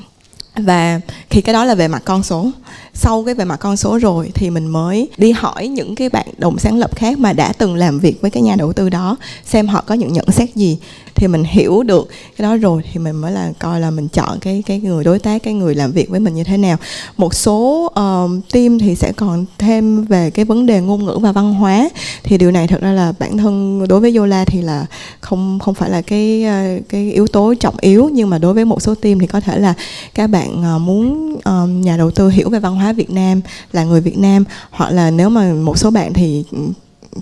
Và 0.56 1.00
khi 1.30 1.42
cái 1.42 1.54
đó 1.54 1.66
là 1.66 1.76
về 1.76 1.88
mặt 1.88 2.02
con 2.06 2.24
số 2.24 2.52
sau 2.94 3.24
cái 3.24 3.36
về 3.36 3.46
mặt 3.46 3.56
con 3.56 3.78
số 3.78 3.98
rồi 3.98 4.32
thì 4.34 4.50
mình 4.50 4.68
mới 4.68 5.10
đi 5.18 5.32
hỏi 5.32 5.68
những 5.68 5.96
cái 5.96 6.10
bạn 6.10 6.28
đồng 6.38 6.60
sáng 6.60 6.78
lập 6.78 6.96
khác 6.96 7.20
mà 7.20 7.34
đã 7.34 7.54
từng 7.58 7.76
làm 7.76 8.00
việc 8.00 8.22
với 8.22 8.32
cái 8.32 8.44
nhà 8.44 8.56
đầu 8.56 8.74
tư 8.74 8.90
đó 8.90 9.18
xem 9.46 9.68
họ 9.68 9.84
có 9.88 9.96
những 9.96 10.14
nhận 10.14 10.32
xét 10.32 10.56
gì. 10.56 10.78
Thì 11.16 11.28
mình 11.28 11.44
hiểu 11.44 11.84
được 11.84 12.10
cái 12.38 12.44
đó 12.44 12.56
rồi 12.56 12.82
thì 12.92 13.00
mình 13.00 13.16
mới 13.16 13.32
là 13.32 13.52
coi 13.60 13.80
là 13.80 13.92
mình 13.92 14.08
chọn 14.08 14.40
cái 14.40 14.64
cái 14.66 14.80
người 14.80 15.04
đối 15.04 15.20
tác 15.20 15.44
cái 15.44 15.54
người 15.54 15.76
làm 15.76 15.92
việc 15.92 16.10
với 16.10 16.20
mình 16.20 16.34
như 16.34 16.44
thế 16.44 16.58
nào. 16.58 16.78
Một 17.18 17.34
số 17.34 17.86
uh, 17.86 18.52
team 18.54 18.80
thì 18.80 18.96
sẽ 18.96 19.12
còn 19.16 19.46
thêm 19.58 20.06
về 20.06 20.30
cái 20.30 20.46
vấn 20.46 20.66
đề 20.66 20.82
ngôn 20.82 21.06
ngữ 21.06 21.18
và 21.22 21.32
văn 21.32 21.54
hóa. 21.54 21.90
Thì 22.24 22.38
điều 22.38 22.52
này 22.52 22.68
thật 22.68 22.82
ra 22.82 22.92
là 22.92 23.14
bản 23.20 23.38
thân 23.38 23.86
đối 23.88 24.00
với 24.00 24.16
Yola 24.16 24.46
thì 24.46 24.62
là 24.62 24.86
không 25.22 25.60
không 25.60 25.74
phải 25.74 25.90
là 25.90 26.02
cái 26.02 26.44
ờ, 26.44 26.80
cái 26.90 27.12
yếu 27.12 27.28
tố 27.28 27.54
trọng 27.60 27.76
yếu. 27.82 28.10
Nhưng 28.14 28.30
mà 28.30 28.38
đối 28.38 28.54
với 28.54 28.66
một 28.66 28.82
số 28.82 28.96
team 28.96 29.20
thì 29.20 29.28
có 29.28 29.40
thể 29.40 29.60
là 29.60 29.74
các 30.14 30.28
bạn 30.28 30.76
uh, 30.76 30.82
muốn 30.82 31.34
uh, 31.34 31.86
nhà 31.86 31.98
đầu 31.98 32.12
tư 32.12 32.30
hiểu 32.30 32.50
về 32.50 32.60
văn 32.60 32.76
hóa 32.76 32.81
Việt 32.94 33.10
Nam 33.10 33.42
là 33.72 33.84
người 33.84 34.02
Việt 34.02 34.18
Nam 34.18 34.44
hoặc 34.72 34.92
là 34.92 35.12
nếu 35.12 35.30
mà 35.30 35.54
một 35.54 35.78
số 35.78 35.92
bạn 35.92 36.14
thì 36.14 36.44
ừ, 36.52 36.58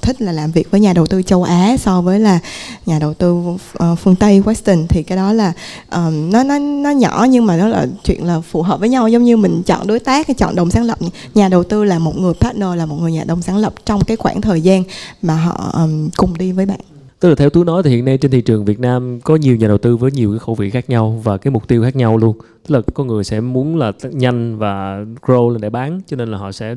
thích 0.02 0.22
là 0.22 0.32
làm 0.32 0.52
việc 0.52 0.72
với 0.72 0.80
nhà 0.80 0.94
đầu 0.94 1.06
tư 1.06 1.22
châu 1.24 1.44
Á 1.44 1.76
so 1.80 2.02
với 2.02 2.20
là 2.20 2.40
nhà 2.86 3.00
đầu 3.00 3.14
tư 3.14 3.32
uh, 3.34 3.58
phương 3.98 4.16
Tây 4.16 4.42
Western 4.42 4.86
thì 4.90 5.04
cái 5.04 5.16
đó 5.18 5.34
là 5.34 5.54
um, 5.92 6.32
nó 6.32 6.44
nó 6.44 6.60
nó 6.60 6.90
nhỏ 6.90 7.26
nhưng 7.30 7.46
mà 7.46 7.58
nó 7.58 7.68
là 7.68 7.88
chuyện 8.04 8.26
là 8.26 8.42
phù 8.42 8.62
hợp 8.62 8.80
với 8.80 8.90
nhau. 8.90 9.08
Giống 9.08 9.24
như 9.24 9.38
mình 9.38 9.64
chọn 9.66 9.88
đối 9.88 10.00
tác 10.00 10.28
hay 10.28 10.36
chọn 10.36 10.56
đồng 10.56 10.72
sáng 10.72 10.84
lập 10.84 10.98
nhà 11.34 11.50
đầu 11.50 11.64
tư 11.64 11.84
là 11.84 12.00
một 12.00 12.18
người 12.18 12.34
partner 12.34 12.70
là 12.76 12.86
một 12.86 12.96
người 12.96 13.12
nhà 13.12 13.24
đồng 13.24 13.42
sáng 13.42 13.58
lập 13.58 13.74
trong 13.86 14.04
cái 14.04 14.18
khoảng 14.18 14.42
thời 14.42 14.62
gian 14.62 14.84
mà 15.22 15.36
họ 15.36 15.72
um, 15.74 16.10
cùng 16.18 16.38
đi 16.38 16.52
với 16.52 16.66
bạn 16.66 16.80
tức 17.20 17.30
là 17.30 17.36
theo 17.36 17.50
tú 17.50 17.64
nói 17.64 17.84
thì 17.84 17.90
hiện 17.90 18.06
nay 18.06 18.18
trên 18.18 18.32
thị 18.32 18.42
trường 18.42 18.66
Việt 18.66 18.80
Nam 18.80 19.20
có 19.24 19.36
nhiều 19.36 19.56
nhà 19.56 19.68
đầu 19.68 19.78
tư 19.78 19.98
với 19.98 20.12
nhiều 20.12 20.32
cái 20.32 20.40
khẩu 20.40 20.56
vị 20.56 20.70
khác 20.70 20.90
nhau 20.90 21.22
và 21.24 21.38
cái 21.38 21.52
mục 21.52 21.68
tiêu 21.68 21.84
khác 21.84 21.96
nhau 21.96 22.18
luôn. 22.18 22.38
Tức 22.40 22.76
là 22.76 22.82
có 22.94 23.04
người 23.04 23.24
sẽ 23.24 23.42
muốn 23.42 23.78
là 23.78 23.92
nhanh 24.12 24.58
và 24.58 25.06
grow 25.22 25.50
lên 25.50 25.62
để 25.62 25.70
bán, 25.70 26.02
cho 26.08 26.18
nên 26.18 26.32
là 26.32 26.38
họ 26.38 26.52
sẽ, 26.52 26.76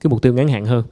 cái 0.00 0.10
mục 0.10 0.22
tiêu 0.22 0.34
ngắn 0.34 0.48
hạn 0.48 0.64
hơn 0.64 0.84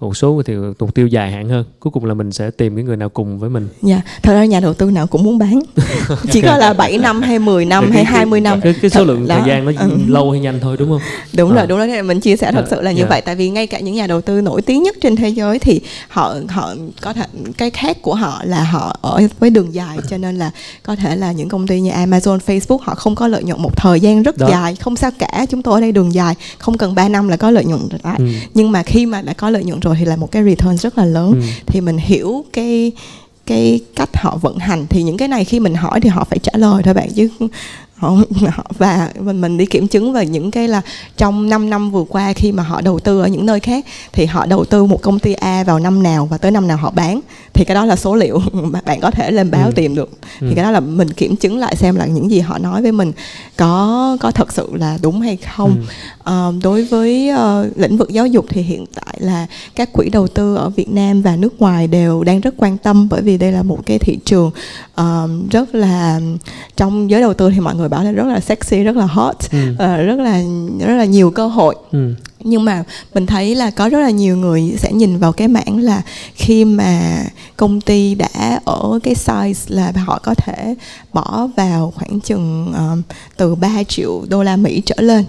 một 0.00 0.16
số 0.16 0.42
thì 0.46 0.54
mục 0.78 0.94
tiêu 0.94 1.06
dài 1.06 1.30
hạn 1.30 1.48
hơn 1.48 1.64
cuối 1.80 1.90
cùng 1.90 2.04
là 2.04 2.14
mình 2.14 2.32
sẽ 2.32 2.50
tìm 2.50 2.76
cái 2.76 2.84
người 2.84 2.96
nào 2.96 3.08
cùng 3.08 3.38
với 3.38 3.50
mình 3.50 3.68
dạ 3.82 3.94
yeah. 3.94 4.22
thật 4.22 4.34
ra 4.34 4.44
nhà 4.44 4.60
đầu 4.60 4.74
tư 4.74 4.90
nào 4.90 5.06
cũng 5.06 5.22
muốn 5.22 5.38
bán 5.38 5.60
chỉ 6.32 6.40
có 6.40 6.56
là 6.56 6.72
7 6.72 6.98
năm 6.98 7.22
hay 7.22 7.38
10 7.38 7.64
năm 7.64 7.84
cái, 7.84 7.92
hay 7.92 8.04
cái, 8.04 8.12
20 8.12 8.40
năm 8.40 8.60
cái, 8.60 8.74
cái 8.82 8.90
số 8.90 9.04
lượng 9.04 9.26
đó. 9.28 9.34
thời 9.34 9.48
gian 9.48 9.64
nó 9.64 9.72
ừ. 9.78 9.90
lâu 10.06 10.30
hay 10.30 10.40
nhanh 10.40 10.60
thôi 10.60 10.76
đúng 10.78 10.88
không 10.88 11.00
đúng 11.32 11.50
à. 11.50 11.56
rồi 11.56 11.66
đúng 11.66 11.78
rồi 11.78 12.02
mình 12.02 12.20
chia 12.20 12.36
sẻ 12.36 12.52
thật 12.52 12.64
à, 12.64 12.68
sự 12.70 12.80
là 12.80 12.92
như 12.92 12.98
yeah. 12.98 13.08
Dạ. 13.08 13.14
vậy 13.14 13.20
tại 13.20 13.36
vì 13.36 13.50
ngay 13.50 13.66
cả 13.66 13.80
những 13.80 13.94
nhà 13.94 14.06
đầu 14.06 14.20
tư 14.20 14.40
nổi 14.40 14.62
tiếng 14.62 14.82
nhất 14.82 14.96
trên 15.00 15.16
thế 15.16 15.28
giới 15.28 15.58
thì 15.58 15.80
họ 16.08 16.34
họ 16.48 16.74
có 17.00 17.12
thể 17.12 17.24
cái 17.56 17.70
khác 17.70 18.02
của 18.02 18.14
họ 18.14 18.42
là 18.44 18.64
họ 18.64 18.98
ở 19.02 19.22
với 19.38 19.50
đường 19.50 19.74
dài 19.74 19.98
cho 20.10 20.18
nên 20.18 20.36
là 20.36 20.50
có 20.82 20.96
thể 20.96 21.16
là 21.16 21.32
những 21.32 21.48
công 21.48 21.66
ty 21.66 21.80
như 21.80 21.90
Amazon 21.90 22.38
Facebook 22.46 22.78
họ 22.82 22.94
không 22.94 23.14
có 23.14 23.28
lợi 23.28 23.44
nhuận 23.44 23.62
một 23.62 23.76
thời 23.76 24.00
gian 24.00 24.22
rất 24.22 24.38
đó. 24.38 24.48
dài 24.50 24.76
không 24.76 24.96
sao 24.96 25.10
cả 25.18 25.46
chúng 25.50 25.62
tôi 25.62 25.74
ở 25.74 25.80
đây 25.80 25.92
đường 25.92 26.14
dài 26.14 26.34
không 26.58 26.78
cần 26.78 26.94
3 26.94 27.08
năm 27.08 27.28
là 27.28 27.36
có 27.36 27.50
lợi 27.50 27.64
nhuận 27.64 27.80
lại 28.02 28.16
ừ. 28.18 28.26
nhưng 28.54 28.72
mà 28.72 28.82
khi 28.82 29.06
mà 29.06 29.22
đã 29.22 29.32
có 29.32 29.50
lợi 29.50 29.64
nhuận 29.64 29.80
rồi 29.86 29.96
thì 29.98 30.04
là 30.04 30.16
một 30.16 30.32
cái 30.32 30.44
return 30.44 30.76
rất 30.76 30.98
là 30.98 31.04
lớn 31.04 31.32
ừ. 31.32 31.40
thì 31.66 31.80
mình 31.80 31.98
hiểu 31.98 32.44
cái 32.52 32.92
cái 33.46 33.80
cách 33.96 34.16
họ 34.16 34.36
vận 34.36 34.58
hành 34.58 34.86
thì 34.90 35.02
những 35.02 35.16
cái 35.16 35.28
này 35.28 35.44
khi 35.44 35.60
mình 35.60 35.74
hỏi 35.74 36.00
thì 36.00 36.08
họ 36.08 36.24
phải 36.24 36.38
trả 36.38 36.52
lời 36.54 36.82
thôi 36.82 36.94
bạn 36.94 37.08
chứ 37.16 37.28
và 38.78 39.10
mình 39.20 39.40
mình 39.40 39.58
đi 39.58 39.66
kiểm 39.66 39.88
chứng 39.88 40.12
về 40.12 40.26
những 40.26 40.50
cái 40.50 40.68
là 40.68 40.82
trong 41.16 41.48
5 41.48 41.70
năm 41.70 41.90
vừa 41.90 42.04
qua 42.08 42.32
khi 42.32 42.52
mà 42.52 42.62
họ 42.62 42.80
đầu 42.80 42.98
tư 42.98 43.20
ở 43.20 43.26
những 43.26 43.46
nơi 43.46 43.60
khác 43.60 43.84
thì 44.12 44.26
họ 44.26 44.46
đầu 44.46 44.64
tư 44.64 44.84
một 44.84 45.02
công 45.02 45.18
ty 45.18 45.32
A 45.32 45.64
vào 45.64 45.78
năm 45.78 46.02
nào 46.02 46.26
và 46.26 46.38
tới 46.38 46.50
năm 46.50 46.68
nào 46.68 46.76
họ 46.76 46.90
bán 46.90 47.20
thì 47.52 47.64
cái 47.64 47.74
đó 47.74 47.84
là 47.84 47.96
số 47.96 48.14
liệu 48.14 48.40
mà 48.52 48.80
bạn 48.84 49.00
có 49.00 49.10
thể 49.10 49.30
lên 49.30 49.50
báo 49.50 49.66
ừ. 49.66 49.72
tìm 49.76 49.94
được 49.94 50.10
thì 50.40 50.46
ừ. 50.48 50.52
cái 50.56 50.64
đó 50.64 50.70
là 50.70 50.80
mình 50.80 51.10
kiểm 51.10 51.36
chứng 51.36 51.58
lại 51.58 51.76
xem 51.76 51.96
là 51.96 52.06
những 52.06 52.30
gì 52.30 52.40
họ 52.40 52.58
nói 52.58 52.82
với 52.82 52.92
mình 52.92 53.12
có 53.56 54.16
có 54.20 54.30
thật 54.30 54.52
sự 54.52 54.68
là 54.74 54.98
đúng 55.02 55.20
hay 55.20 55.36
không 55.36 55.84
ừ. 56.24 56.48
uh, 56.48 56.62
đối 56.62 56.84
với 56.84 57.30
uh, 57.32 57.78
lĩnh 57.78 57.96
vực 57.96 58.08
giáo 58.10 58.26
dục 58.26 58.46
thì 58.48 58.62
hiện 58.62 58.84
tại 58.94 59.16
là 59.18 59.46
các 59.74 59.92
quỹ 59.92 60.08
đầu 60.08 60.28
tư 60.28 60.56
ở 60.56 60.68
Việt 60.68 60.88
Nam 60.88 61.22
và 61.22 61.36
nước 61.36 61.60
ngoài 61.60 61.86
đều 61.86 62.24
đang 62.24 62.40
rất 62.40 62.54
quan 62.56 62.78
tâm 62.78 63.08
bởi 63.08 63.22
vì 63.22 63.38
đây 63.38 63.52
là 63.52 63.62
một 63.62 63.78
cái 63.86 63.98
thị 63.98 64.18
trường 64.24 64.50
uh, 65.00 65.50
rất 65.50 65.74
là 65.74 66.20
trong 66.76 67.10
giới 67.10 67.20
đầu 67.20 67.34
tư 67.34 67.50
thì 67.50 67.60
mọi 67.60 67.74
người 67.74 67.85
bảo 67.88 68.04
là 68.04 68.12
rất 68.12 68.26
là 68.26 68.40
sexy 68.40 68.82
rất 68.82 68.96
là 68.96 69.06
hot 69.06 69.36
ừ. 69.52 69.58
uh, 69.72 69.78
rất 69.78 70.18
là 70.18 70.42
rất 70.78 70.94
là 70.96 71.04
nhiều 71.04 71.30
cơ 71.30 71.46
hội. 71.46 71.76
Ừ. 71.92 72.14
Nhưng 72.40 72.64
mà 72.64 72.84
mình 73.14 73.26
thấy 73.26 73.54
là 73.54 73.70
có 73.70 73.88
rất 73.88 74.00
là 74.00 74.10
nhiều 74.10 74.36
người 74.36 74.74
sẽ 74.78 74.92
nhìn 74.92 75.18
vào 75.18 75.32
cái 75.32 75.48
mảng 75.48 75.78
là 75.78 76.02
khi 76.34 76.64
mà 76.64 77.24
công 77.56 77.80
ty 77.80 78.14
đã 78.14 78.60
ở 78.64 78.98
cái 79.02 79.14
size 79.14 79.74
là 79.74 79.92
họ 80.06 80.20
có 80.22 80.34
thể 80.34 80.74
bỏ 81.12 81.48
vào 81.56 81.92
khoảng 81.96 82.20
chừng 82.20 82.70
uh, 82.70 83.16
từ 83.36 83.54
3 83.54 83.82
triệu 83.88 84.24
đô 84.28 84.42
la 84.42 84.56
Mỹ 84.56 84.82
trở 84.86 84.96
lên. 84.98 85.24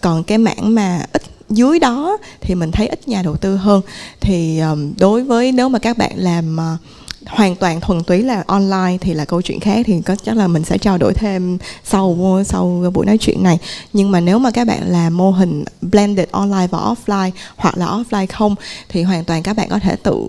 Còn 0.00 0.24
cái 0.24 0.38
mảng 0.38 0.74
mà 0.74 1.02
ít 1.12 1.22
dưới 1.50 1.78
đó 1.78 2.16
thì 2.40 2.54
mình 2.54 2.72
thấy 2.72 2.86
ít 2.86 3.08
nhà 3.08 3.22
đầu 3.22 3.36
tư 3.36 3.56
hơn. 3.56 3.82
Thì 4.20 4.58
um, 4.58 4.92
đối 4.98 5.24
với 5.24 5.52
nếu 5.52 5.68
mà 5.68 5.78
các 5.78 5.98
bạn 5.98 6.12
làm 6.16 6.56
uh, 6.56 6.80
hoàn 7.26 7.56
toàn 7.56 7.80
thuần 7.80 8.02
túy 8.02 8.22
là 8.22 8.44
online 8.46 8.98
thì 9.00 9.14
là 9.14 9.24
câu 9.24 9.42
chuyện 9.42 9.60
khác, 9.60 9.86
thì 9.86 10.00
có 10.06 10.16
chắc 10.16 10.36
là 10.36 10.46
mình 10.46 10.64
sẽ 10.64 10.78
trao 10.78 10.98
đổi 10.98 11.14
thêm 11.14 11.58
sau 11.84 12.42
sau 12.46 12.90
buổi 12.94 13.06
nói 13.06 13.18
chuyện 13.18 13.42
này. 13.42 13.58
Nhưng 13.92 14.10
mà 14.10 14.20
nếu 14.20 14.38
mà 14.38 14.50
các 14.50 14.66
bạn 14.66 14.80
là 14.86 15.10
mô 15.10 15.30
hình 15.30 15.64
blended 15.82 16.28
online 16.30 16.66
và 16.70 16.78
offline 16.78 17.30
hoặc 17.56 17.78
là 17.78 17.86
offline 17.86 18.26
không, 18.32 18.54
thì 18.88 19.02
hoàn 19.02 19.24
toàn 19.24 19.42
các 19.42 19.56
bạn 19.56 19.68
có 19.68 19.78
thể 19.78 19.96
tự 19.96 20.28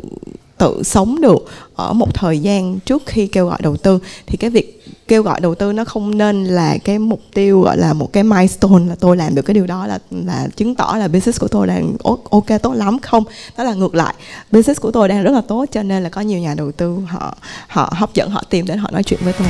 tự 0.57 0.83
sống 0.83 1.21
được 1.21 1.45
ở 1.75 1.93
một 1.93 2.13
thời 2.13 2.39
gian 2.39 2.79
trước 2.79 3.03
khi 3.05 3.27
kêu 3.27 3.47
gọi 3.47 3.59
đầu 3.61 3.77
tư. 3.77 3.99
Thì 4.27 4.37
cái 4.37 4.49
việc 4.49 4.82
kêu 5.07 5.23
gọi 5.23 5.41
đầu 5.41 5.55
tư 5.55 5.73
nó 5.73 5.85
không 5.85 6.17
nên 6.17 6.45
là 6.45 6.77
cái 6.83 6.99
mục 6.99 7.21
tiêu, 7.33 7.61
gọi 7.61 7.77
là 7.77 7.93
một 7.93 8.13
cái 8.13 8.23
milestone 8.23 8.85
là 8.89 8.95
tôi 8.99 9.17
làm 9.17 9.35
được 9.35 9.41
cái 9.41 9.53
điều 9.53 9.67
đó, 9.67 9.87
là 9.87 9.99
là 10.11 10.47
chứng 10.55 10.75
tỏ 10.75 10.95
là 10.99 11.07
business 11.07 11.39
của 11.39 11.47
tôi 11.47 11.67
đang 11.67 11.93
ok 12.29 12.45
tốt 12.61 12.73
lắm 12.73 12.99
không? 12.99 13.23
Đó 13.57 13.63
là 13.63 13.73
ngược 13.73 13.95
lại, 13.95 14.13
business 14.51 14.81
của 14.81 14.91
tôi 14.91 15.07
đang 15.07 15.23
rất 15.23 15.31
là 15.31 15.41
tốt 15.47 15.65
cho 15.71 15.83
nên 15.83 16.03
là 16.03 16.09
có 16.09 16.21
nhiều 16.21 16.39
nhà 16.39 16.53
đầu 16.57 16.71
tư 16.71 16.97
họ 17.07 17.35
họ 17.67 17.93
hấp 17.95 18.13
dẫn, 18.13 18.29
họ 18.29 18.43
tìm 18.49 18.65
đến, 18.65 18.77
họ 18.77 18.89
nói 18.91 19.03
chuyện 19.03 19.19
với 19.23 19.33
tôi. 19.33 19.47